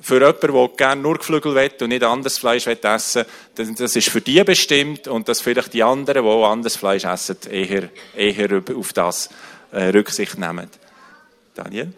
für 0.00 0.20
jemanden, 0.20 0.52
der 0.52 0.68
gerne 0.76 1.02
nur 1.02 1.18
Geflügel 1.18 1.54
will 1.54 1.70
und 1.80 1.88
nicht 1.88 2.04
anderes 2.04 2.38
Fleisch 2.38 2.66
essen 2.66 3.24
will, 3.56 3.74
das 3.74 3.96
ist 3.96 4.08
für 4.08 4.20
die 4.20 4.42
bestimmt 4.44 5.08
und 5.08 5.28
dass 5.28 5.40
vielleicht 5.40 5.74
die 5.74 5.82
anderen, 5.82 6.24
die 6.24 6.28
auch 6.28 6.50
anderes 6.50 6.76
Fleisch 6.76 7.04
essen, 7.04 7.36
eher, 7.50 7.88
eher 8.16 8.62
auf 8.74 8.92
das 8.92 9.30
äh, 9.72 9.84
Rücksicht 9.84 10.38
nehmen. 10.38 10.68
Daniel? 11.54 11.92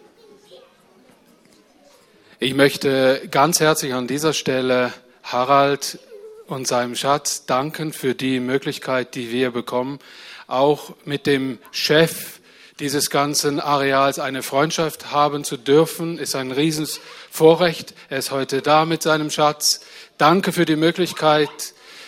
Ich 2.39 2.55
möchte 2.55 3.27
ganz 3.29 3.59
herzlich 3.59 3.93
an 3.93 4.07
dieser 4.07 4.33
Stelle 4.33 4.91
Harald 5.23 5.99
und 6.47 6.67
seinem 6.67 6.95
Schatz 6.95 7.45
danken 7.45 7.93
für 7.93 8.15
die 8.15 8.39
Möglichkeit, 8.39 9.13
die 9.13 9.31
wir 9.31 9.51
bekommen, 9.51 9.99
auch 10.47 10.95
mit 11.05 11.27
dem 11.27 11.59
Chef 11.71 12.40
dieses 12.81 13.11
ganzen 13.11 13.59
Areals 13.59 14.17
eine 14.17 14.41
Freundschaft 14.41 15.11
haben 15.11 15.43
zu 15.43 15.55
dürfen, 15.55 16.17
ist 16.17 16.35
ein 16.35 16.51
Riesenvorrecht. 16.51 17.93
Er 18.09 18.17
ist 18.17 18.31
heute 18.31 18.61
da 18.61 18.85
mit 18.85 19.03
seinem 19.03 19.29
Schatz. 19.29 19.81
Danke 20.17 20.51
für 20.51 20.65
die 20.65 20.75
Möglichkeit, 20.75 21.49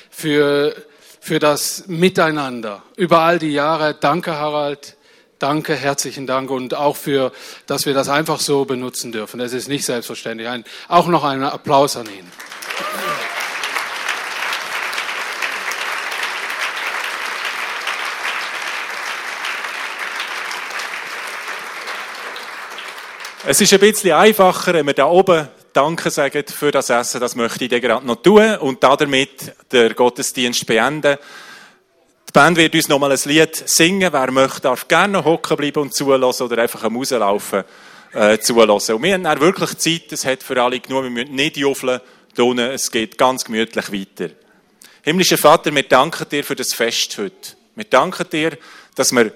für, 0.10 0.76
für 1.22 1.38
das 1.38 1.86
Miteinander 1.88 2.82
über 2.96 3.20
all 3.20 3.38
die 3.38 3.54
Jahre. 3.54 3.94
Danke, 3.94 4.34
Harald. 4.34 4.98
Danke, 5.38 5.76
herzlichen 5.76 6.26
Dank 6.26 6.50
und 6.50 6.74
auch 6.74 6.96
für, 6.96 7.32
dass 7.68 7.86
wir 7.86 7.94
das 7.94 8.10
einfach 8.10 8.40
so 8.40 8.66
benutzen 8.66 9.12
dürfen. 9.12 9.40
Es 9.42 9.54
ist 9.54 9.68
nicht 9.68 9.86
selbstverständlich. 9.86 10.50
Ein, 10.50 10.64
auch 10.88 11.08
noch 11.08 11.24
einen 11.24 11.44
Applaus 11.44 11.98
an 11.98 12.08
ihn. 12.08 12.26
Es 23.46 23.60
ist 23.60 23.74
ein 23.74 23.82
bisschen 23.82 24.14
einfacher, 24.14 24.74
wenn 24.74 24.86
wir 24.86 24.94
da 24.94 25.06
oben 25.06 25.50
Danke 25.74 26.10
sagen 26.10 26.46
für 26.48 26.72
das 26.72 26.90
Essen. 26.90 27.20
Das 27.20 27.36
möchte 27.36 27.66
ich 27.66 27.70
dir 27.70 27.82
gerade 27.82 28.08
noch 28.08 28.22
tun 28.22 28.56
und 28.56 28.82
damit 28.82 29.54
der 29.70 29.94
Gottesdienst 29.94 30.66
beenden. 30.66 31.18
Die 32.30 32.32
Band 32.32 32.56
wird 32.56 32.74
uns 32.74 32.88
nochmal 32.88 33.12
ein 33.12 33.20
Lied 33.26 33.54
singen. 33.54 34.14
Wer 34.14 34.32
möchte, 34.32 34.62
darf 34.62 34.88
gerne 34.88 35.26
hocken 35.26 35.58
bleiben 35.58 35.82
und 35.82 35.94
zulassen 35.94 36.44
oder 36.44 36.62
einfach 36.62 36.84
am 36.84 36.96
Rauslaufen 36.96 37.66
äh, 38.14 38.38
zulassen. 38.38 38.96
Und 38.96 39.04
wir 39.04 39.14
haben 39.14 39.24
dann 39.24 39.42
wirklich 39.42 39.78
Zeit, 39.78 40.14
es 40.14 40.26
hat 40.26 40.42
für 40.42 40.64
alle 40.64 40.80
genug, 40.80 41.04
wir 41.04 41.10
müssen 41.10 41.36
nicht 41.36 41.58
juffeln, 41.58 42.00
unten, 42.38 42.60
es 42.60 42.90
geht 42.92 43.18
ganz 43.18 43.44
gemütlich 43.44 43.92
weiter. 43.92 44.34
Himmlischer 45.02 45.38
Vater, 45.38 45.76
wir 45.76 45.84
danken 45.84 46.30
dir 46.30 46.46
für 46.46 46.56
das 46.56 46.74
Fest 46.74 47.18
heute. 47.18 47.58
Wir 47.76 47.86
danken 47.86 48.26
dir, 48.32 48.58
dass 48.96 49.12
wir 49.12 49.34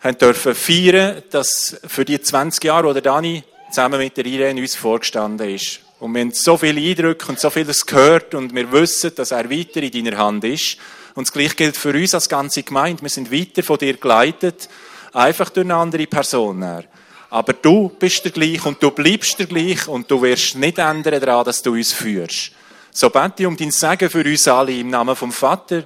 haben 0.00 0.18
dürfen 0.18 0.54
feiern, 0.54 1.22
dass 1.30 1.76
für 1.86 2.04
die 2.04 2.20
20 2.20 2.62
Jahre, 2.64 2.88
wo 2.88 3.00
Dani 3.00 3.42
zusammen 3.70 3.98
mit 3.98 4.16
der 4.16 4.26
Irene 4.26 4.60
uns 4.60 4.76
vorgestanden 4.76 5.48
ist. 5.50 5.80
Und 6.00 6.14
wir 6.14 6.20
haben 6.20 6.32
so 6.32 6.56
viele 6.56 6.80
Eindrücke 6.80 7.26
und 7.28 7.40
so 7.40 7.50
vieles 7.50 7.84
gehört 7.84 8.34
und 8.34 8.54
wir 8.54 8.70
wissen, 8.70 9.12
dass 9.16 9.32
er 9.32 9.50
weiter 9.50 9.82
in 9.82 9.90
deiner 9.90 10.18
Hand 10.18 10.44
ist. 10.44 10.76
Und 11.14 11.26
das 11.26 11.32
Gleiche 11.32 11.56
gilt 11.56 11.76
für 11.76 11.92
uns 11.92 12.14
als 12.14 12.28
ganze 12.28 12.62
Gemeinde. 12.62 13.02
Wir 13.02 13.08
sind 13.08 13.32
weiter 13.32 13.64
von 13.64 13.78
dir 13.78 13.96
geleitet, 13.96 14.68
einfach 15.12 15.50
durch 15.50 15.66
eine 15.66 15.74
andere 15.74 16.06
Person. 16.06 16.84
Aber 17.30 17.52
du 17.52 17.88
bist 17.88 18.24
der 18.24 18.30
gleich 18.30 18.64
und 18.64 18.80
du 18.80 18.92
bleibst 18.92 19.38
der 19.40 19.46
gleich 19.46 19.88
und 19.88 20.08
du 20.08 20.22
wirst 20.22 20.54
nicht 20.54 20.78
ändern 20.78 21.20
daran, 21.20 21.44
dass 21.44 21.60
du 21.60 21.72
uns 21.72 21.92
führst. 21.92 22.52
So 22.92 23.10
bete 23.10 23.42
ich 23.42 23.46
um 23.46 23.56
dein 23.56 23.72
Segen 23.72 24.08
für 24.08 24.24
uns 24.24 24.46
alle 24.48 24.72
im 24.72 24.90
Namen 24.90 25.16
vom 25.16 25.32
Vater 25.32 25.84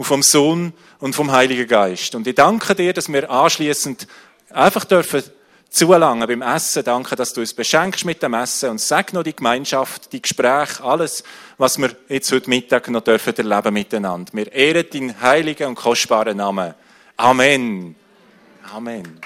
und 0.00 0.06
vom 0.06 0.22
Sohn 0.22 0.72
und 0.98 1.14
vom 1.14 1.30
Heiligen 1.30 1.68
Geist. 1.68 2.14
Und 2.14 2.26
ich 2.26 2.34
danke 2.34 2.74
dir, 2.74 2.94
dass 2.94 3.12
wir 3.12 3.30
anschließend 3.30 4.06
einfach 4.48 4.86
dürfen 4.86 5.22
zulangen 5.68 6.26
beim 6.26 6.40
Essen. 6.40 6.82
Danke, 6.84 7.16
dass 7.16 7.34
du 7.34 7.42
uns 7.42 7.52
beschenkst 7.52 8.06
mit 8.06 8.22
dem 8.22 8.32
Essen 8.32 8.70
und 8.70 8.80
sag 8.80 9.12
noch 9.12 9.24
die 9.24 9.36
Gemeinschaft, 9.36 10.10
die 10.14 10.22
Gespräche, 10.22 10.82
alles, 10.82 11.22
was 11.58 11.76
wir 11.76 11.94
jetzt 12.08 12.32
heute 12.32 12.48
Mittag 12.48 12.88
noch 12.88 13.02
dürfen 13.02 13.36
erleben 13.36 13.74
miteinander. 13.74 14.32
Wir 14.32 14.50
ehren 14.50 14.86
deinen 14.90 15.20
heiligen 15.20 15.68
und 15.68 15.74
kostbaren 15.74 16.38
Namen. 16.38 16.72
Amen. 17.18 17.94
Amen. 18.72 19.20